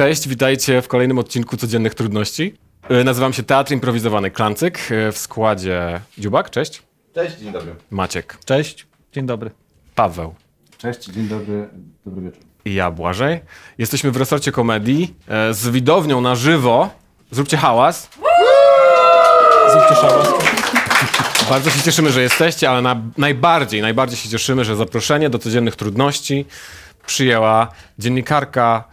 [0.00, 2.54] Cześć, witajcie w kolejnym odcinku Codziennych Trudności.
[2.88, 4.78] E, Nazywam się Teatr Improwizowany Klancyk.
[4.92, 6.82] e, W składzie Dziubak, cześć.
[7.14, 7.74] Cześć, dzień dobry.
[7.90, 9.50] Maciek, Cześć, dzień dobry.
[9.94, 10.34] Paweł
[10.78, 11.68] Cześć, dzień dobry,
[12.06, 12.40] dobry wieczór.
[12.64, 13.40] i ja, Błażej.
[13.78, 16.90] Jesteśmy w resorcie komedii e, z widownią na żywo.
[17.30, 18.08] Zróbcie hałas.
[19.72, 20.28] Zróbcie szałas.
[21.50, 25.76] Bardzo się cieszymy, że jesteście, ale na, najbardziej, najbardziej się cieszymy, że zaproszenie do Codziennych
[25.76, 26.46] Trudności
[27.06, 28.84] przyjęła dziennikarka,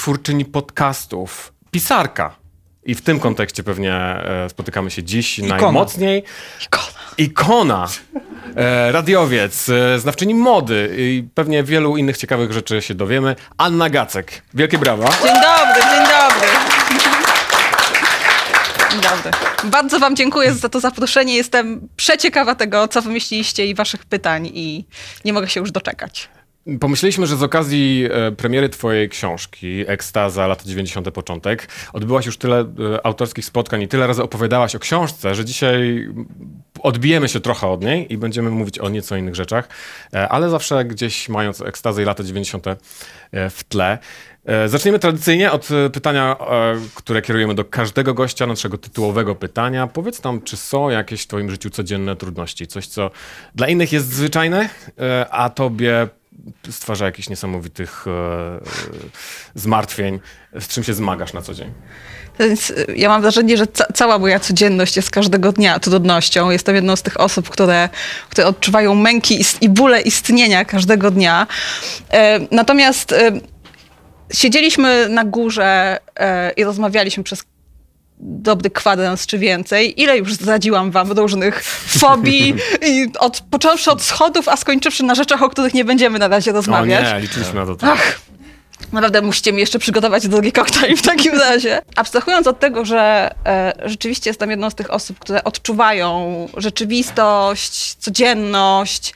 [0.00, 2.36] twórczyni podcastów, pisarka.
[2.84, 6.24] I w tym kontekście pewnie e, spotykamy się dziś najmocniej.
[6.66, 6.86] Ikona.
[7.18, 7.88] Ikona,
[8.56, 13.36] e, radiowiec, e, znawczyni mody i pewnie wielu innych ciekawych rzeczy się dowiemy.
[13.58, 14.42] Anna Gacek.
[14.54, 15.08] Wielkie brawa.
[15.08, 16.48] Dzień dobry, dzień dobry.
[18.90, 19.30] Dzień dobry.
[19.70, 21.34] Bardzo wam dziękuję za to zaproszenie.
[21.34, 24.84] Jestem przeciekawa tego, co wymyśliliście i waszych pytań i
[25.24, 26.28] nie mogę się już doczekać.
[26.80, 31.10] Pomyśleliśmy, że z okazji e, premiery twojej książki, Ekstaza, lata 90.
[31.10, 36.08] początek, odbyłaś już tyle e, autorskich spotkań i tyle razy opowiadałaś o książce, że dzisiaj
[36.80, 39.68] odbijemy się trochę od niej i będziemy mówić o nieco innych rzeczach,
[40.14, 42.66] e, ale zawsze gdzieś mając Ekstazę i lata 90.
[42.66, 42.76] e,
[43.50, 43.98] w tle.
[44.66, 46.36] Zaczniemy tradycyjnie od pytania,
[46.94, 49.86] które kierujemy do każdego gościa, naszego tytułowego pytania.
[49.86, 52.66] Powiedz nam, czy są jakieś w twoim życiu codzienne trudności?
[52.66, 53.10] Coś, co
[53.54, 54.68] dla innych jest zwyczajne,
[55.30, 56.08] a tobie
[56.70, 58.60] stwarza jakichś niesamowitych e, e,
[59.54, 60.20] zmartwień,
[60.60, 61.72] z czym się zmagasz na co dzień.
[62.38, 66.50] Więc y, ja mam wrażenie, że ca- cała moja codzienność jest każdego dnia trudnością.
[66.50, 67.88] Jestem jedną z tych osób, które,
[68.30, 71.46] które odczuwają męki i, i bóle istnienia każdego dnia.
[72.10, 73.32] E, natomiast e,
[74.32, 77.44] siedzieliśmy na górze e, i rozmawialiśmy przez
[78.22, 80.02] dobry kwadrans czy więcej.
[80.02, 82.54] Ile już zdradziłam wam różnych fobii,
[82.90, 86.50] i od, począwszy od schodów, a skończywszy na rzeczach, o których nie będziemy na razie
[86.50, 87.12] O rozmawiać.
[87.12, 87.76] nie, liczyliśmy na to.
[87.80, 88.20] Ach,
[88.92, 91.82] naprawdę musicie mi jeszcze przygotować drugi koktajl w takim razie.
[91.96, 99.14] Abstrahując od tego, że e, rzeczywiście jestem jedną z tych osób, które odczuwają rzeczywistość, codzienność,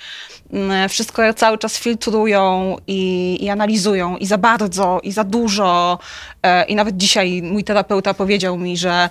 [0.89, 5.99] wszystko cały czas filtrują i, i analizują i za bardzo, i za dużo.
[6.43, 9.09] E, I nawet dzisiaj mój terapeuta powiedział mi, że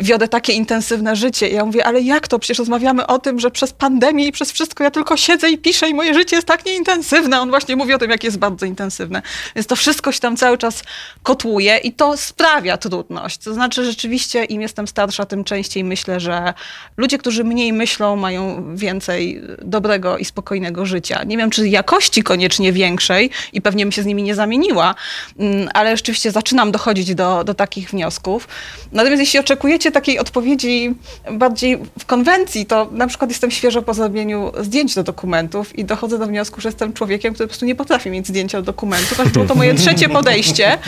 [0.00, 1.48] wiodę takie intensywne życie.
[1.48, 2.38] I ja mówię, ale jak to?
[2.38, 5.88] Przecież rozmawiamy o tym, że przez pandemię i przez wszystko ja tylko siedzę i piszę
[5.88, 7.40] i moje życie jest tak nieintensywne.
[7.40, 9.22] On właśnie mówi o tym, jak jest bardzo intensywne.
[9.56, 10.82] Więc to wszystko się tam cały czas
[11.22, 13.38] kotłuje i to sprawia trudność.
[13.38, 16.54] To znaczy rzeczywiście im jestem starsza, tym częściej myślę, że
[16.96, 21.24] ludzie, którzy mniej myślą, mają więcej dobrego i spokojnego życia.
[21.24, 24.94] Nie wiem, czy jakości koniecznie większej i pewnie bym się z nimi nie zamieniła,
[25.38, 28.48] mm, ale rzeczywiście zaczynam dochodzić do, do takich wniosków.
[28.92, 30.94] Natomiast jeśli oczekujecie takiej odpowiedzi
[31.32, 36.18] bardziej w konwencji, to na przykład jestem świeżo po zrobieniu zdjęć do dokumentów i dochodzę
[36.18, 39.28] do wniosku, że jestem człowiekiem, który po prostu nie potrafi mieć zdjęcia do dokumentów, aż
[39.28, 40.78] było to moje trzecie podejście.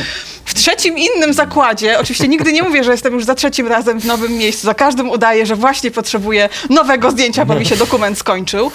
[0.45, 4.05] W trzecim innym zakładzie, oczywiście nigdy nie mówię, że jestem już za trzecim razem w
[4.05, 8.71] nowym miejscu, za każdym udaję, że właśnie potrzebuję nowego zdjęcia, bo mi się dokument skończył.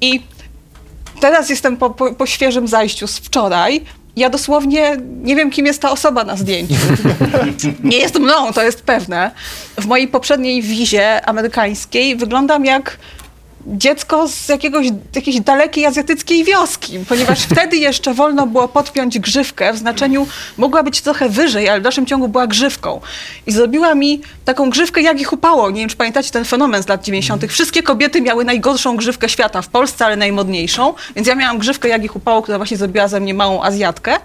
[0.00, 0.22] I
[1.20, 3.84] teraz jestem po, po, po świeżym zajściu z wczoraj.
[4.16, 6.74] Ja dosłownie nie wiem, kim jest ta osoba na zdjęciu.
[7.84, 9.30] Nie jest mną, to jest pewne.
[9.78, 12.98] W mojej poprzedniej wizie amerykańskiej wyglądam jak
[13.66, 19.78] dziecko z jakiegoś, jakiejś dalekiej azjatyckiej wioski, ponieważ wtedy jeszcze wolno było podpiąć grzywkę w
[19.78, 23.00] znaczeniu mogła być trochę wyżej, ale w dalszym ciągu była grzywką.
[23.46, 25.70] I zrobiła mi taką grzywkę, jak ich upało.
[25.70, 27.44] Nie wiem, czy pamiętacie ten fenomen z lat 90.
[27.44, 30.94] Wszystkie kobiety miały najgorszą grzywkę świata w Polsce, ale najmodniejszą.
[31.16, 34.12] Więc ja miałam grzywkę, jak ich upało, która właśnie zrobiła ze mnie małą Azjatkę.
[34.12, 34.20] Ale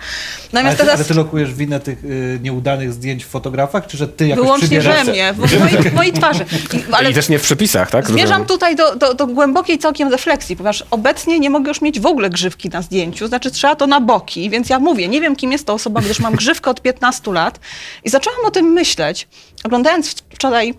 [0.53, 0.95] Natomiast ty, teraz...
[0.95, 4.79] ale ty lokujesz winę tych y, nieudanych zdjęć w fotografach, czy że ty jakoś Wyłącznie
[4.79, 5.05] przybierasz?
[5.05, 6.45] we mnie, w mojej, w mojej twarzy.
[6.73, 8.07] I, ale I też nie w przepisach, tak?
[8.07, 12.05] zmierzam tutaj do, do, do głębokiej całkiem refleksji, ponieważ obecnie nie mogę już mieć w
[12.05, 15.51] ogóle grzywki na zdjęciu, znaczy trzeba to na boki, więc ja mówię, nie wiem kim
[15.51, 17.59] jest to osoba, gdyż mam grzywkę od 15 lat
[18.03, 19.27] i zaczęłam o tym myśleć,
[19.63, 20.73] oglądając wczoraj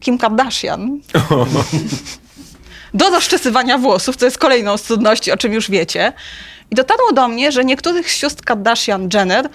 [0.00, 0.90] Kim Kardashian.
[2.94, 6.12] Do rozczesywania włosów, co jest kolejną z trudności, o czym już wiecie.
[6.70, 9.48] I dotarło do mnie, że niektórych z sióstr Kardashian Jenner,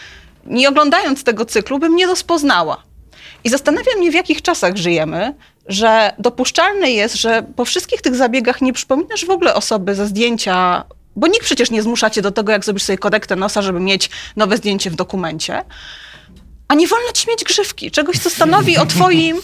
[0.46, 2.84] nie oglądając tego cyklu, bym nie rozpoznała.
[3.44, 5.34] I zastanawiam mnie, w jakich czasach żyjemy,
[5.68, 10.84] że dopuszczalne jest, że po wszystkich tych zabiegach nie przypominasz w ogóle osoby ze zdjęcia,
[11.16, 14.10] bo nikt przecież nie zmusza cię do tego, jak zrobisz sobie korektę nosa, żeby mieć
[14.36, 15.64] nowe zdjęcie w dokumencie.
[16.68, 19.42] A nie wolno ci mieć grzywki, czegoś, co stanowi o twoim...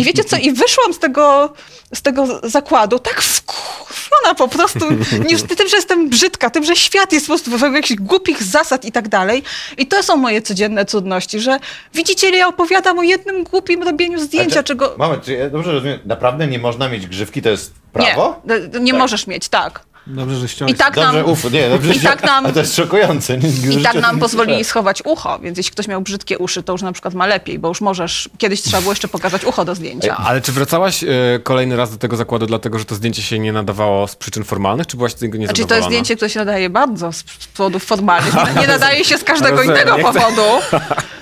[0.00, 1.52] I wiecie co, i wyszłam z tego,
[1.94, 4.86] z tego zakładu tak wkurwiona po prostu,
[5.28, 8.84] niż tym, że jestem brzydka, tym, że świat jest po prostu w jakichś głupich zasad
[8.84, 9.42] i tak dalej.
[9.78, 11.58] I to są moje codzienne trudności, że
[11.94, 14.94] widzicie, ja opowiadam o jednym głupim robieniu zdjęcia, Ale- czego...
[14.98, 18.42] Moment, czy ja dobrze rozumiem, naprawdę nie można mieć grzywki, to jest prawo?
[18.72, 19.00] Nie, nie Tak.
[19.00, 19.89] możesz mieć, tak.
[20.06, 20.72] Dobrze, że ściąłeś.
[20.74, 23.38] I tak Dobrze, nam, uf, nie, dobrze, i tak nam, to jest szokujące.
[23.78, 26.92] I tak nam pozwolili schować ucho, więc jeśli ktoś miał brzydkie uszy, to już na
[26.92, 30.16] przykład ma lepiej, bo już możesz, kiedyś trzeba było jeszcze pokazać ucho do zdjęcia.
[30.16, 31.06] Ale czy wracałaś e,
[31.42, 34.86] kolejny raz do tego zakładu, dlatego że to zdjęcie się nie nadawało z przyczyn formalnych,
[34.86, 35.76] czy byłaś z tego Znaczy to niezadowolona?
[35.76, 37.24] jest zdjęcie, które się nadaje bardzo z
[37.56, 38.34] powodów formalnych.
[38.60, 40.42] Nie nadaje się z każdego Rozumiem, innego powodu.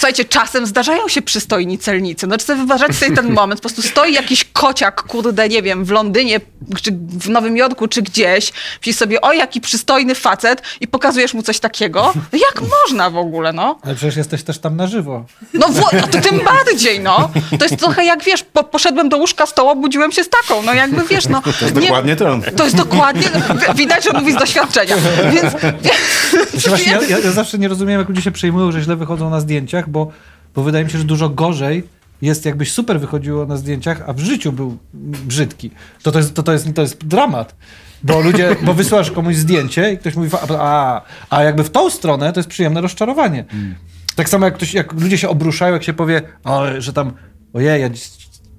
[0.00, 2.26] Słuchajcie, czasem zdarzają się przystojni celnicy.
[2.26, 5.84] No, czy sobie wyobrażacie sobie ten moment, po prostu stoi jakiś kociak, kurde, nie wiem,
[5.84, 6.40] w Londynie,
[6.82, 11.42] czy w Nowym Jorku, czy gdzieś, myślisz sobie, o, jaki przystojny facet i pokazujesz mu
[11.42, 12.12] coś takiego.
[12.32, 13.78] No jak można w ogóle, no?
[13.82, 15.24] Ale przecież jesteś też tam na żywo.
[15.54, 17.30] No, no to tym bardziej, no.
[17.58, 20.62] To jest trochę jak, wiesz, po, poszedłem do łóżka z tą, obudziłem się z taką.
[20.62, 21.42] No jakby, wiesz, no.
[21.60, 22.38] To jest dokładnie to.
[22.56, 24.96] To jest dokładnie, no, widać, że mówi z doświadczenia.
[25.32, 25.54] Więc,
[26.68, 29.40] właśnie, ja, ja, ja zawsze nie rozumiem, jak ludzie się przejmują, że źle wychodzą na
[29.40, 30.10] zdjęciach, bo,
[30.54, 31.82] bo wydaje mi się, że dużo gorzej
[32.22, 34.78] jest, jakbyś super wychodziło na zdjęciach, a w życiu był
[35.26, 35.70] brzydki.
[36.02, 37.54] To, to, jest, to, to, jest, to jest dramat.
[38.02, 42.32] Bo ludzie, bo wysyłasz komuś zdjęcie i ktoś mówi, a, a jakby w tą stronę
[42.32, 43.44] to jest przyjemne rozczarowanie.
[44.14, 47.12] Tak samo jak, ktoś, jak ludzie się obruszają, jak się powie, o, że tam,
[47.52, 48.10] ojej, ja dziś,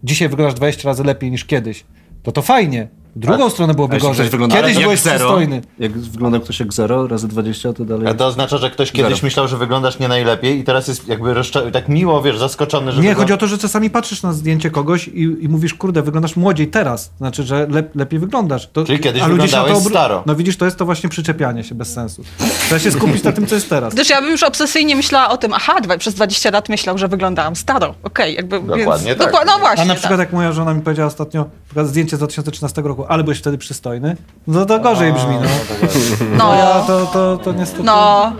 [0.03, 1.85] dzisiaj wyglądasz 20 razy lepiej niż kiedyś.
[2.23, 2.87] To to fajnie.
[3.15, 4.29] Drugą stronę A byłoby jeśli gorzej.
[4.49, 5.61] Kiedyś byłeś zero, przystojny.
[5.79, 8.07] Jak wyglądał ktoś jak 0 razy 20, to dalej...
[8.07, 9.25] A to oznacza, że ktoś kiedyś Zero.
[9.25, 12.97] myślał, że wyglądasz nie najlepiej i teraz jest jakby rozcza- tak miło, wiesz, zaskoczony, że
[13.01, 16.01] Nie, wygląda- chodzi o to, że czasami patrzysz na zdjęcie kogoś i, i mówisz, kurde,
[16.01, 17.11] wyglądasz młodziej teraz.
[17.17, 18.69] Znaczy, że lep, lepiej wyglądasz.
[18.73, 20.23] To, Czyli kiedyś a ludzie się na to wyglądałeś obr- staro.
[20.25, 22.23] No widzisz, to jest to właśnie przyczepianie się bez sensu.
[22.65, 23.93] Trzeba się skupić na tym, co jest teraz.
[23.93, 27.07] Gdyż ja bym już obsesyjnie myślała o tym, aha, dwa, przez 20 lat myślał, że
[27.07, 27.95] wyglądałam staro.
[28.03, 28.59] Okej, jakby.
[28.59, 29.31] Dokładnie więc, tak.
[29.31, 29.83] Dokła- no właśnie.
[29.83, 30.27] A na przykład tak.
[30.27, 31.45] jak moja żona mi powiedziała ostatnio,
[31.83, 34.17] zdjęcie z 2013 roku, ale byłeś wtedy przystojny,
[34.47, 35.49] no to gorzej brzmi, no.
[36.37, 37.83] No, Ja to, to, to niestety...
[37.83, 38.33] no.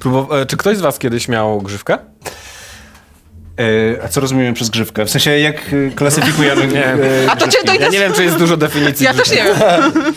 [0.00, 1.98] Próbow- e, czy ktoś z was kiedyś miał grzywkę?
[3.60, 5.04] E, a co rozumiemy przez grzywkę?
[5.06, 6.66] W sensie, jak e, klasyfikujemy...
[6.74, 6.86] Nie.
[6.86, 6.98] e,
[7.30, 9.04] A to cię to Ja nie wiem, czy jest dużo definicji.
[9.06, 9.54] Ja też nie wiem.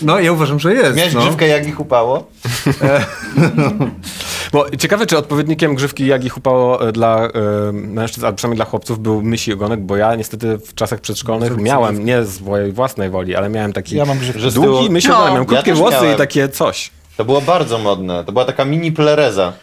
[0.01, 0.95] No, ja uważam, że jest.
[0.97, 1.21] Miałeś no.
[1.21, 2.27] grzywkę jak ich upało?
[4.51, 7.31] Bo ciekawe, czy odpowiednikiem grzywki Jagi Hupało e, dla e,
[7.71, 12.05] mężczyzn, a przynajmniej dla chłopców, był mysi ogonek, bo ja niestety w czasach przedszkolnych miałem,
[12.05, 14.51] nie z mojej własnej woli, ale miałem taki Ja mam grzywkę.
[14.51, 15.13] Długi mysi No.
[15.15, 16.13] ogonek, miałem Ja krótkie też włosy miałem.
[16.13, 16.89] i takie coś.
[17.17, 18.23] To było bardzo modne.
[18.23, 19.53] To była taka mini plereza.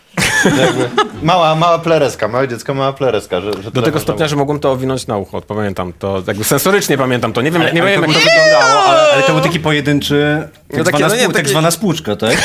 [0.45, 0.89] Jakby
[1.23, 3.41] mała, mała plereska, małe dziecko, mała plereska.
[3.41, 5.41] Że, że Do tyle tego można stopnia, że mogłem to owinąć na ucho.
[5.41, 7.43] Pamiętam to, jakby sensorycznie pamiętam to.
[7.43, 9.01] Nie wiem, Ale- nie ale wiem to jak to wyglądało, ale...
[9.13, 11.71] Ale, to był taki pojedynczy, tak, No takie, zwana, no nie, spół, tak takie- zwana
[11.71, 12.37] spłuczka, tak?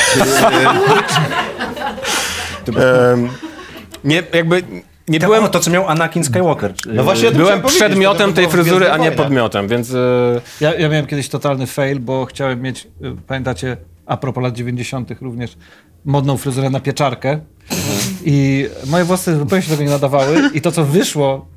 [3.13, 3.29] Em,
[4.03, 4.63] nie, jakby
[5.07, 5.51] nie Byłem byłem...
[5.51, 6.73] to, co miał Anakin Skywalker.
[6.85, 8.99] No właśnie o tym Byłem chciałem powiedzieć, przedmiotem to tej było w fryzury, a Gwiezdnych
[8.99, 9.25] nie Wojnach.
[9.25, 9.93] podmiotem, więc...
[9.93, 9.95] e,
[10.61, 13.77] Ja, ja miałem kiedyś totalny fail, bo chciałem mieć, y, pamiętacie,
[14.09, 15.21] a propos lat 90.
[15.21, 15.57] również,
[16.05, 17.39] modną fryzurę na pieczarkę.
[18.25, 20.49] I moje włosy zupełnie się do tego nie nadawały.
[20.53, 21.47] I to, co wyszło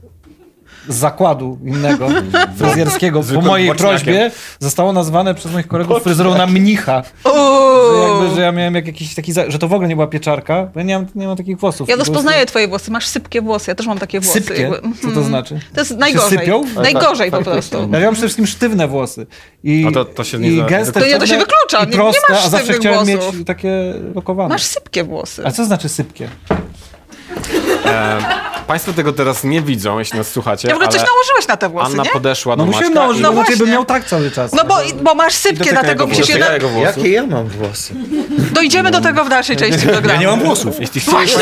[0.88, 2.08] z zakładu innego,
[2.58, 3.88] fryzjerskiego, po mojej boczniakiem.
[3.90, 7.02] prośbie, zostało nazwane przez moich kolegów fryzurą na mnicha.
[7.24, 10.68] Że, jakby, że ja miałem jak jakiś taki, że to w ogóle nie była pieczarka,
[10.74, 11.88] bo ja nie mam, nie mam takich włosów.
[11.88, 12.90] Ja rozpoznaję twoje włosy.
[12.90, 13.70] Masz sypkie włosy.
[13.70, 14.40] Ja też mam takie włosy.
[14.40, 14.70] Sypkie?
[14.96, 15.26] Co to Mhm.
[15.26, 15.60] znaczy?
[15.74, 16.38] To jest najgorzej.
[16.38, 16.62] sypią?
[16.82, 17.76] Najgorzej po Tak, prostu.
[17.76, 19.26] Ja mam przede wszystkim sztywne włosy.
[19.64, 21.80] I, A to- to się nie i gęste, To nie, to się wyklucza.
[21.80, 23.34] Nie- nie proste, masz a zawsze chciałem włosów.
[23.38, 24.48] mieć takie lokowane.
[24.48, 25.42] Masz sypkie włosy.
[25.46, 26.28] A co znaczy sypkie?
[28.66, 31.56] Państwo tego teraz nie widzą, jeśli nas słuchacie, Ja w ogóle coś ale nałożyłeś na
[31.56, 32.10] te włosy, Anna nie?
[32.10, 33.72] podeszła No do musiałem Maćka nałożyć, i- no No inaczej bym właśnie.
[33.74, 34.52] miał tak cały czas.
[34.52, 36.34] No bo, bo masz sypkie, dotyka dlatego jego musisz je...
[36.36, 36.48] włosów.
[36.48, 36.54] Na...
[36.54, 36.96] jego włosów.
[36.96, 37.94] Jakie ja mam włosy?
[38.52, 40.08] Dojdziemy do tego w dalszej części programu.
[40.08, 40.80] Ja nie mam włosów.
[40.80, 41.38] Jeśli chcieliście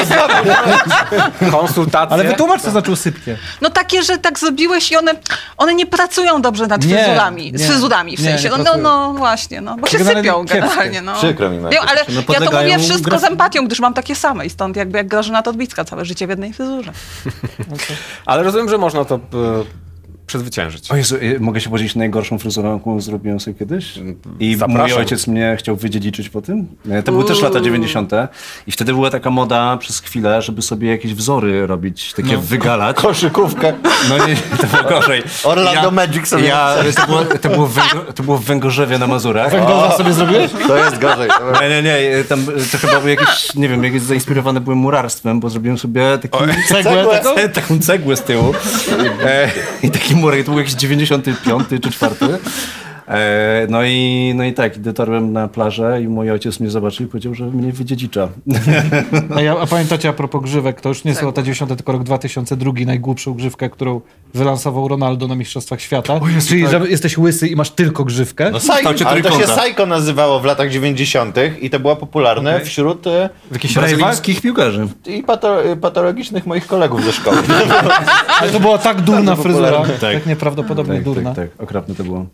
[1.50, 2.15] konsultację...
[2.15, 3.37] Ale wytłumacz, co znaczyło sypkie.
[3.61, 5.12] No takie, że tak zrobiłeś i one,
[5.57, 7.53] one nie pracują dobrze nad Nie, fryzurami.
[7.53, 7.59] nie.
[7.59, 8.45] Z fryzurami w Nie, sensie.
[8.45, 8.83] nie no, no, pracują.
[8.85, 9.77] no właśnie, no.
[9.77, 10.61] Bo się Generalnie sypią kiepskie.
[10.61, 11.03] generalnie.
[11.03, 11.15] No.
[11.15, 11.81] Przykro mi, Maciek.
[11.81, 14.47] Wiem, ale No, ja to podlegają mówię wszystko graf- z empatią, gdyż mam takie same
[14.47, 16.93] i stąd jakby jak Grażyna Todbicka całe życie w jednej fryzurze.
[18.26, 19.19] Ale rozumiem, że można to e,
[20.31, 20.91] przezwyciężyć.
[20.91, 23.93] O Jezu, y, mogę się podzielić najgorszą fryzurą, jaką zrobiłem sobie kiedyś?
[24.41, 24.83] I Zapraszam.
[24.83, 26.67] mój ojciec mnie chciał wydziedziczyć po tym.
[26.91, 28.13] E, To były też lata 90.
[28.67, 32.97] I wtedy była taka moda przez chwilę, żeby sobie jakieś wzory robić, takie wygalać.
[32.97, 33.73] Koszykówkę.
[34.09, 35.23] No nie, to było gorzej.
[35.45, 39.07] Orlando Magic sobie Ja, to, było, to, było w Węgo, to było w Węgorzewie na
[39.07, 39.53] Mazurach.
[39.53, 40.51] Węgorza sobie zrobiłeś?
[40.67, 41.29] To jest gorzej.
[41.29, 45.41] To Nie, nie, nie, tam to chyba był jakiś, nie wiem, jakieś zainspirowane byłem murarstwem,
[45.41, 47.35] bo zrobiłem sobie taki Cegłę taką?
[47.35, 48.55] ce- taką cegłę z tyłu
[49.25, 49.51] e,
[49.83, 52.15] i taki murek, to był jakiś 95 czy 4.
[53.11, 57.09] E, no, i, no i tak, dotarłem na plażę i mój ojciec mnie zobaczył i
[57.09, 58.29] powiedział, że mnie wydziedzicza.
[59.37, 62.02] A, ja, a pamiętacie a propos grzywek, to już nie są lata 90, tylko rok
[62.05, 64.00] 2002, najgłupszą grzywkę, którą
[64.35, 66.21] wylansował Ronaldo na Mistrzostwach Świata.
[66.49, 68.50] Czyli, że jesteś łysy i masz tylko grzywkę.
[68.50, 68.73] No Psy,
[69.07, 69.45] ale to się.
[69.45, 71.37] Psycho nazywało w latach 90.
[71.61, 73.31] i to było popularne wśród e,
[73.75, 74.88] Brazylijskich piłkarzy.
[75.07, 77.37] i pato, e, patologicznych moich kolegów ze szkoły.
[78.40, 80.26] Ale to była tak durna fryzura, tak, Tak.
[80.26, 81.35] nieprawdopodobnie Tak, durna.
[81.35, 82.26] tak, tak, okropne to było.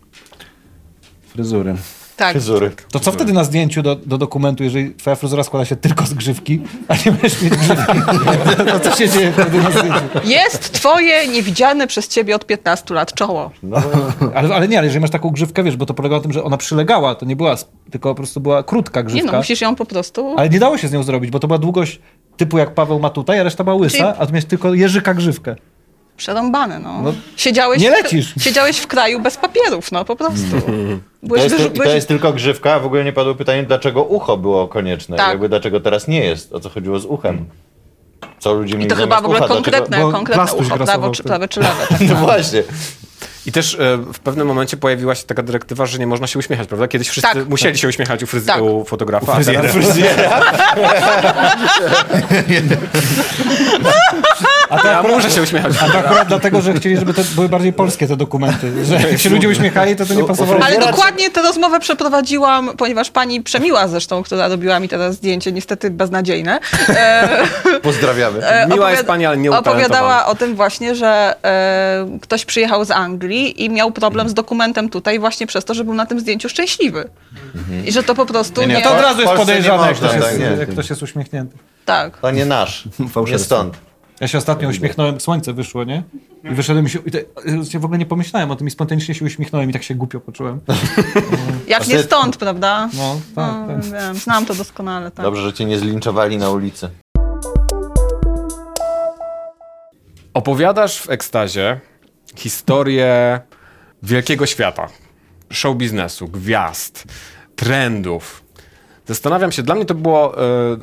[1.36, 1.74] Fryzury.
[2.16, 2.32] Tak.
[2.32, 2.70] fryzury.
[2.92, 6.14] To co wtedy na zdjęciu do, do dokumentu, jeżeli twoja fryzura składa się tylko z
[6.14, 7.92] grzywki, a nie będziesz mieć grzywki?
[8.72, 10.00] To co się dzieje wtedy na zdjęciu?
[10.24, 13.50] Jest twoje niewidziane przez ciebie od 15 lat czoło.
[14.34, 16.44] Ale, ale nie, ale jeżeli masz taką grzywkę, wiesz, bo to polega na tym, że
[16.44, 17.56] ona przylegała, to nie była,
[17.90, 19.32] tylko po prostu była krótka Nie grzywka.
[19.32, 20.34] no, musisz ją po prostu...
[20.38, 22.00] Ale nie dało się z nią zrobić, bo to była długość
[22.36, 25.14] typu jak Paweł ma tutaj, a reszta była łysa, Czyli- a tu miałeś tylko jeżyka
[25.14, 25.56] grzywkę.
[26.16, 27.02] Przerąbane, no.
[27.02, 28.34] No, Siedziałeś nie w- lecisz.
[28.40, 30.60] Siedziałeś w kraju bez papierów, no po prostu.
[31.26, 33.34] To Byłeś jest, wyrzu- i to byłeś- jest tylko grzywka, a w ogóle nie padło
[33.34, 35.16] pytanie, dlaczego ucho było konieczne.
[35.16, 35.28] Tak.
[35.28, 36.52] Jakby dlaczego teraz nie jest.
[36.52, 37.44] O co chodziło z uchem.
[38.38, 39.48] Co ludzie I mieli to chyba w ogóle ucha?
[39.48, 41.74] konkretne, Bo konkretne ucho, prawo czy, prawe czy lewe.
[41.88, 41.98] Tak.
[41.98, 42.14] Dlaczego?
[42.20, 42.62] No właśnie.
[43.46, 46.68] I też e, w pewnym momencie pojawiła się taka dyrektywa, że nie można się uśmiechać,
[46.68, 46.88] prawda?
[46.88, 47.48] Kiedyś wszyscy Tak.
[47.48, 48.62] musieli się uśmiechać u, fryz- Tak.
[48.62, 49.76] u fotografa, a teraz
[54.68, 55.72] A to ja akurat, muszę się uśmiechać.
[55.82, 58.84] a to akurat dlatego, że chcieli, żeby to były bardziej polskie te dokumenty.
[58.84, 60.62] Że jak się ludzie uśmiechali, to to nie pasowało.
[60.64, 65.90] Ale dokładnie tę rozmowę przeprowadziłam, ponieważ pani Przemiła zresztą, która robiła mi teraz zdjęcie, niestety
[65.90, 67.28] beznadziejne, e,
[67.82, 68.46] Pozdrawiamy.
[68.46, 72.90] e, Miła jest pani, ale nie Opowiadała o tym właśnie, że e, ktoś przyjechał z
[72.90, 76.48] Anglii i miał problem z dokumentem tutaj właśnie przez to, że był na tym zdjęciu
[76.48, 77.08] szczęśliwy.
[77.84, 78.74] I że to po prostu Nie, nie...
[78.74, 81.56] nie, To od razu jest podejrzane, jak ktoś, tak, jest, jak ktoś jest uśmiechnięty.
[81.84, 82.18] Tak.
[82.18, 82.84] To nie nasz.
[83.26, 83.76] Nie stąd.
[84.20, 86.02] Ja się ostatnio uśmiechnąłem, słońce wyszło, nie?
[86.44, 87.18] I wyszedłem i się, i te,
[87.74, 90.20] ja w ogóle nie pomyślałem o tym i spontanicznie się uśmiechnąłem i tak się głupio
[90.20, 90.60] poczułem.
[91.68, 92.88] Jak nie stąd, prawda?
[92.94, 93.84] No, tak, No, tak.
[93.84, 95.10] wiem, znam to doskonale.
[95.10, 95.24] Tak.
[95.24, 96.88] Dobrze, że cię nie zlinczowali na ulicy.
[100.34, 101.80] Opowiadasz w ekstazie
[102.36, 103.40] historię
[104.02, 104.88] wielkiego świata,
[105.52, 107.04] show biznesu, gwiazd,
[107.56, 108.45] trendów.
[109.06, 110.76] Zastanawiam się, dla mnie to było e,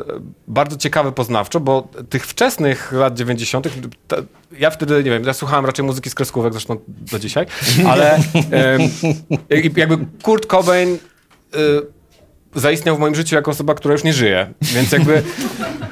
[0.48, 3.68] bardzo ciekawe poznawczo, bo tych wczesnych lat 90.,
[4.08, 4.16] ta-
[4.60, 7.46] ja wtedy, nie wiem, ja słuchałem raczej muzyki z kreskówek, zresztą do dzisiaj,
[7.92, 8.78] ale e,
[9.76, 11.58] jakby Kurt Cobain e,
[12.56, 15.24] zaistniał w moim życiu jako osoba, która już nie żyje, więc jakby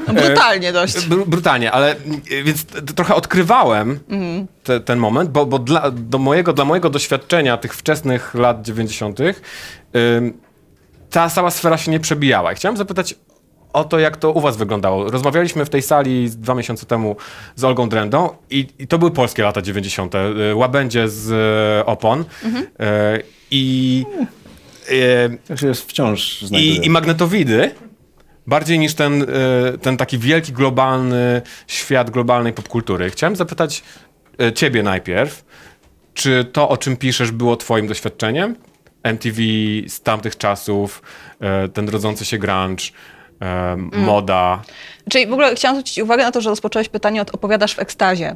[0.07, 0.97] No, brutalnie dość.
[0.97, 1.95] Br- brutalnie, ale
[2.31, 3.99] y, więc trochę odkrywałem
[4.63, 9.19] te, ten moment, bo, bo dla, do mojego, dla mojego doświadczenia tych wczesnych lat 90.
[11.11, 12.51] ta cała sfera się nie przebijała.
[12.51, 13.15] I chciałem zapytać
[13.73, 15.11] o to, jak to u was wyglądało.
[15.11, 17.15] Rozmawialiśmy w tej sali dwa miesiące temu
[17.55, 20.13] z Olgą Drendą i, i to były polskie lata 90.
[20.15, 21.31] y, Łabędzie z
[21.81, 22.25] y, Opon y,
[23.51, 24.05] i...
[24.91, 27.71] y, Tak się jest wciąż i, I magnetowidy,
[28.47, 29.25] bardziej niż ten,
[29.81, 33.09] ten taki wielki, globalny świat globalnej popkultury.
[33.09, 33.83] Chciałem zapytać
[34.55, 35.45] ciebie najpierw,
[36.13, 38.55] czy to, o czym piszesz, było twoim doświadczeniem?
[39.03, 39.41] MTV
[39.87, 41.01] z tamtych czasów,
[41.65, 44.61] y, ten rodzący się grunge, y, moda.
[45.11, 48.35] Czyli w ogóle chciałam zwrócić uwagę na to, że rozpocząłeś pytanie od opowiadasz w ekstazie.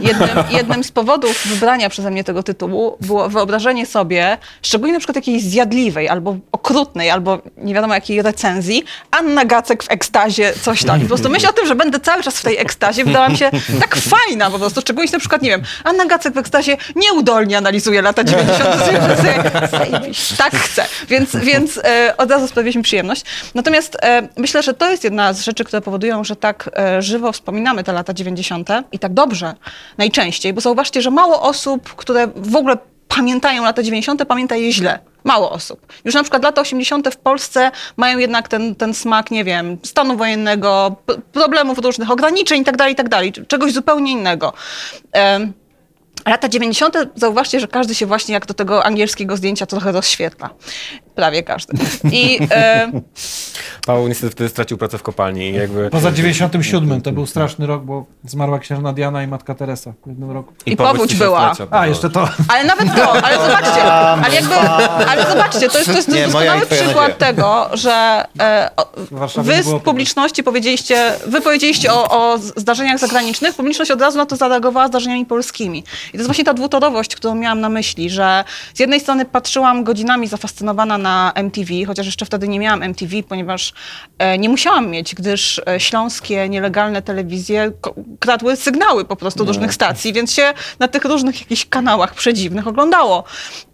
[0.00, 5.16] Jednym, jednym z powodów wybrania przeze mnie tego tytułu było wyobrażenie sobie, szczególnie na przykład
[5.16, 10.98] jakiejś zjadliwej, albo okrutnej, albo nie wiadomo jakiej recenzji, Anna Gacek w ekstazie, coś tam.
[10.98, 13.36] I po prostu myśl o tym, że będę cały czas w tej ekstazie, wydała mi
[13.36, 17.58] się tak fajna po prostu, szczególnie na przykład, nie wiem, Anna Gacek w ekstazie nieudolnie
[17.58, 18.70] analizuje lata 90.
[19.70, 20.84] Zajebiście, tak chcę.
[21.08, 23.22] Więc, więc e, od razu sprawiliśmy przyjemność.
[23.54, 27.32] Natomiast e, myślę, że to jest jedna z rzeczy, które powodują, że tak e, żywo
[27.32, 28.68] wspominamy te lata 90.
[28.92, 29.54] i tak dobrze
[29.98, 32.76] najczęściej, bo zauważcie, że mało osób, które w ogóle
[33.08, 34.98] pamiętają lata 90., pamięta je źle.
[35.24, 35.86] Mało osób.
[36.04, 37.08] Już na przykład lata 80.
[37.08, 40.96] w Polsce mają jednak ten, ten smak, nie wiem, stanu wojennego,
[41.32, 44.52] problemów różnych, ograniczeń itd., itd., czegoś zupełnie innego.
[46.26, 46.96] Lata 90.
[47.14, 50.50] zauważcie, że każdy się właśnie jak do tego angielskiego zdjęcia trochę rozświetla.
[51.18, 51.78] Prawie każdy.
[52.12, 52.92] I e,
[53.86, 55.90] Paweł niestety wtedy stracił pracę w kopalni i jakby...
[55.90, 60.30] Poza 97 to był straszny rok, bo zmarła księżna Diana i matka Teresa w jednym
[60.30, 60.54] roku.
[60.66, 61.54] I powódź była.
[61.70, 62.28] A, jeszcze to.
[62.48, 63.82] Ale nawet to, ale zobaczcie,
[64.24, 64.54] ale jakby,
[65.08, 67.32] ale zobaczcie, to jest, to jest Nie, doskonały i przykład nadzieja.
[67.32, 68.86] tego, że e, o,
[69.42, 74.36] wy z publiczności powiedzieliście, wy powiedzieliście o, o zdarzeniach zagranicznych, publiczność od razu na to
[74.36, 75.78] zareagowała zdarzeniami polskimi.
[75.78, 78.44] I to jest właśnie ta dwutorowość, którą miałam na myśli, że
[78.74, 83.72] z jednej strony patrzyłam godzinami zafascynowana na MTV, chociaż jeszcze wtedy nie miałam MTV, ponieważ
[84.18, 87.72] e, nie musiałam mieć, gdyż e, śląskie, nielegalne telewizje
[88.20, 92.66] kradły sygnały po prostu do różnych stacji, więc się na tych różnych jakichś kanałach przedziwnych
[92.66, 93.24] oglądało.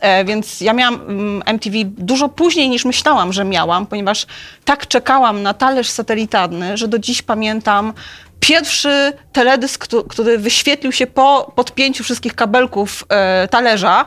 [0.01, 4.27] E, więc ja miałam mm, MTV dużo później niż myślałam, że miałam, ponieważ
[4.65, 7.93] tak czekałam na talerz satelitarny, że do dziś pamiętam
[8.41, 13.05] pierwszy teledysk, któ- który wyświetlił się po podpięciu wszystkich kabelków
[13.51, 14.07] talerza.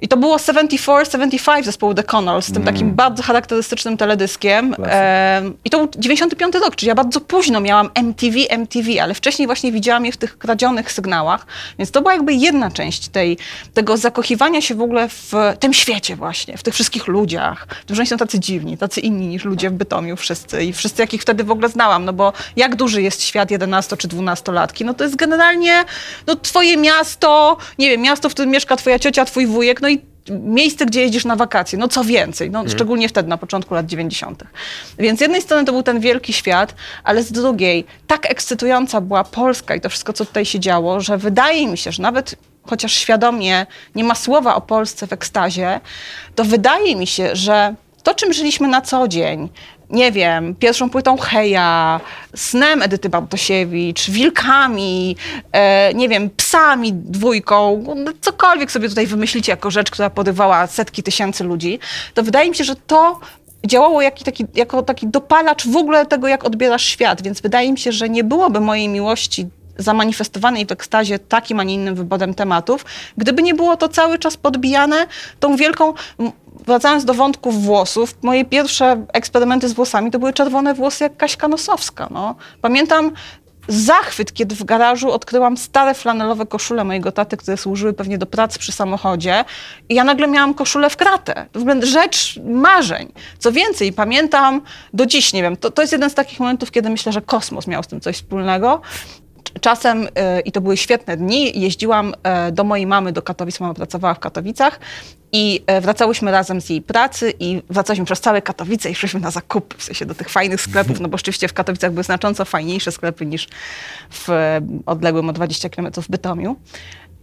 [0.00, 4.74] I to było 74-75 zespołu The Connells, z tym takim bardzo charakterystycznym teledyskiem.
[4.84, 9.46] Em, I to był 95 rok, czyli ja bardzo późno miałam MTV, MTV, ale wcześniej
[9.46, 11.46] właśnie widziałam je w tych kradzionych sygnałach.
[11.78, 13.38] Więc to była jakby jedna część tej,
[13.74, 17.66] tego zakochiwania się w ogóle w tym świecie właśnie, w tych wszystkich ludziach.
[17.86, 21.02] Tym, że oni są tacy dziwni, tacy inni niż ludzie w Bytomiu wszyscy i wszyscy,
[21.02, 24.84] jakich wtedy w ogóle znałam, no bo jak duży jest świat 11 czy 12-latki?
[24.84, 25.84] No to jest generalnie
[26.26, 29.85] no, twoje miasto, nie wiem, miasto, w którym mieszka twoja ciocia, twój wujek, no
[30.30, 34.44] miejsce, gdzie jedziesz na wakacje, no co więcej, no, szczególnie wtedy, na początku lat 90.
[34.98, 39.24] Więc z jednej strony to był ten wielki świat, ale z drugiej tak ekscytująca była
[39.24, 42.92] Polska i to wszystko, co tutaj się działo, że wydaje mi się, że nawet chociaż
[42.92, 45.80] świadomie nie ma słowa o Polsce w ekstazie,
[46.34, 49.48] to wydaje mi się, że to, czym żyliśmy na co dzień,
[49.90, 52.00] nie wiem, pierwszą płytą Heja,
[52.34, 55.16] snem Edyty Bartosiewicz, wilkami,
[55.52, 61.02] e, nie wiem, psami dwójką, no, cokolwiek sobie tutaj wymyślicie jako rzecz, która porywała setki
[61.02, 61.78] tysięcy ludzi,
[62.14, 63.20] to wydaje mi się, że to
[63.66, 67.78] działało jak, taki, jako taki dopalacz w ogóle tego, jak odbierasz świat, więc wydaje mi
[67.78, 69.46] się, że nie byłoby mojej miłości
[69.78, 72.84] zamanifestowanej w ekstazie takim, a nie innym wyborem tematów,
[73.16, 75.06] gdyby nie było to cały czas podbijane
[75.40, 75.94] tą wielką...
[76.66, 81.48] Wracając do wątków włosów, moje pierwsze eksperymenty z włosami to były czerwone włosy jak Kaśka
[81.48, 82.08] Nosowska.
[82.10, 82.34] No.
[82.60, 83.12] Pamiętam
[83.68, 88.58] zachwyt, kiedy w garażu odkryłam stare flanelowe koszule mojego taty, które służyły pewnie do pracy
[88.58, 89.44] przy samochodzie
[89.88, 91.46] i ja nagle miałam koszulę w kratę.
[91.52, 93.12] To w ogóle rzecz marzeń.
[93.38, 94.60] Co więcej, pamiętam
[94.92, 97.66] do dziś, nie wiem, to, to jest jeden z takich momentów, kiedy myślę, że kosmos
[97.66, 98.80] miał z tym coś wspólnego.
[99.60, 103.74] Czasem, e, i to były świetne dni, jeździłam e, do mojej mamy do Katowic, mama
[103.74, 104.80] pracowała w Katowicach
[105.32, 109.30] i e, wracałyśmy razem z jej pracy i wracałyśmy przez całe Katowice i szliśmy na
[109.30, 112.92] zakupy, w sensie do tych fajnych sklepów, no bo rzeczywiście w Katowicach były znacząco fajniejsze
[112.92, 113.48] sklepy niż
[114.10, 116.56] w e, odległym o 20 km Bytomiu.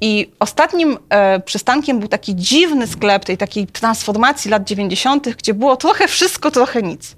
[0.01, 5.75] I ostatnim e, przystankiem był taki dziwny sklep tej takiej transformacji lat 90., gdzie było
[5.75, 7.15] trochę wszystko, trochę nic.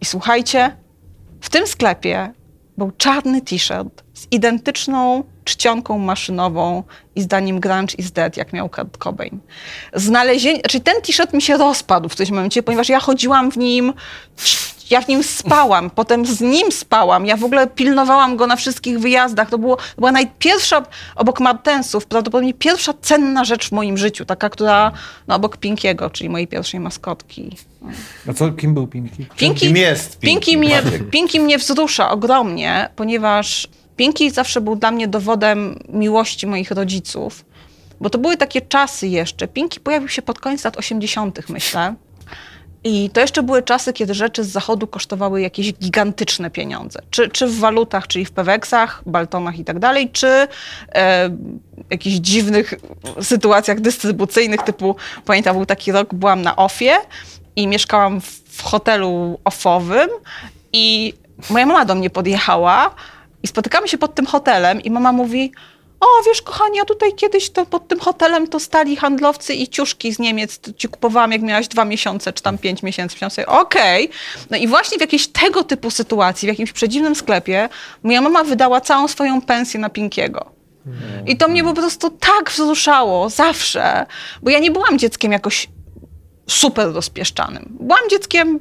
[0.00, 0.76] I słuchajcie,
[1.40, 2.32] w tym sklepie
[2.78, 6.82] był czarny t-shirt z identyczną czcionką maszynową
[7.16, 9.38] i zdaniem grunge is dead, jak miał Kurt Cobain.
[9.94, 13.92] Znalezienie, czyli ten t-shirt mi się rozpadł w którymś momencie, ponieważ ja chodziłam w nim,
[14.90, 18.98] ja w nim spałam, potem z nim spałam, ja w ogóle pilnowałam go na wszystkich
[18.98, 19.50] wyjazdach.
[19.50, 20.82] To, było, to była najpierwsza,
[21.16, 24.92] obok Martensów, prawdopodobnie pierwsza cenna rzecz w moim życiu, taka, która,
[25.28, 27.56] no obok Pinkiego, czyli mojej pierwszej maskotki.
[28.28, 29.26] A co, kim był Pinki?
[29.36, 30.46] Pinki, Kim jest Pinky?
[30.46, 30.82] Pinky, mnie?
[31.10, 37.44] Pinky mnie wzrusza ogromnie, ponieważ Pinky zawsze był dla mnie dowodem miłości moich rodziców.
[38.00, 39.48] Bo to były takie czasy jeszcze.
[39.48, 41.94] Pinky pojawił się pod koniec lat 80., myślę.
[42.84, 47.00] I to jeszcze były czasy, kiedy rzeczy z zachodu kosztowały jakieś gigantyczne pieniądze.
[47.10, 50.48] Czy, czy w walutach, czyli w peweksach, baltonach i tak dalej, czy
[50.94, 51.30] e,
[51.90, 52.74] jakichś dziwnych
[53.20, 56.96] sytuacjach dystrybucyjnych, typu, pamiętam, był taki rok, byłam na OFie
[57.56, 60.08] i mieszkałam w, w hotelu ofowym
[60.72, 61.14] i
[61.50, 62.94] moja mama do mnie podjechała
[63.42, 65.52] i spotykamy się pod tym hotelem i mama mówi,
[66.00, 70.12] o wiesz kochani, ja tutaj kiedyś to pod tym hotelem to stali handlowcy i ciuszki
[70.12, 73.14] z Niemiec ci kupowałam jak miałaś dwa miesiące czy tam pięć miesięcy.
[73.14, 74.10] Myślałam sobie, okej.
[74.50, 77.68] No i właśnie w jakiejś tego typu sytuacji, w jakimś przedziwnym sklepie
[78.02, 80.50] moja mama wydała całą swoją pensję na Pinkiego.
[81.26, 84.06] I to mnie po prostu tak wzruszało, zawsze.
[84.42, 85.68] Bo ja nie byłam dzieckiem jakoś
[86.46, 87.76] super rozpieszczanym.
[87.80, 88.58] Byłam dzieckiem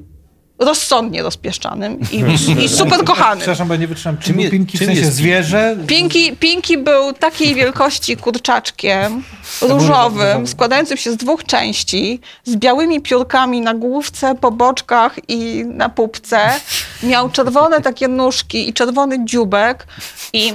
[0.59, 2.23] rozsądnie rozpieszczanym i,
[2.63, 3.37] i super kochanym.
[3.37, 4.17] Przepraszam, bo nie wytrzymam.
[4.17, 5.77] Czym, Czym Pinki w sensie jest zwierzę?
[5.87, 9.23] Pinki, Pinki był takiej wielkości kurczaczkiem
[9.61, 15.89] różowym, składającym się z dwóch części, z białymi piórkami na główce, po boczkach i na
[15.89, 16.39] pupce.
[17.03, 19.87] Miał czerwone takie nóżki i czerwony dziubek
[20.33, 20.53] i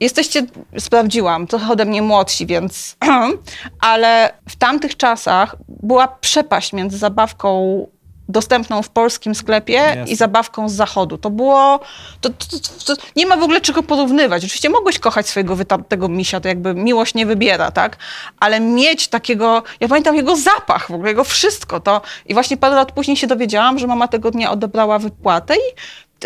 [0.00, 0.46] Jesteście,
[0.78, 2.96] sprawdziłam, trochę ode mnie młodsi, więc,
[3.80, 7.86] ale w tamtych czasach była przepaść między zabawką
[8.28, 10.04] dostępną w polskim sklepie Jasne.
[10.04, 11.18] i zabawką z zachodu.
[11.18, 11.80] To było,
[12.20, 14.44] to, to, to, nie ma w ogóle czego porównywać.
[14.44, 17.96] Oczywiście mogłeś kochać swojego wytartego misia, to jakby miłość nie wybiera, tak?
[18.40, 22.00] Ale mieć takiego, ja pamiętam jego zapach, w ogóle jego wszystko to.
[22.26, 25.74] I właśnie parę lat później się dowiedziałam, że mama tego dnia odebrała wypłatę i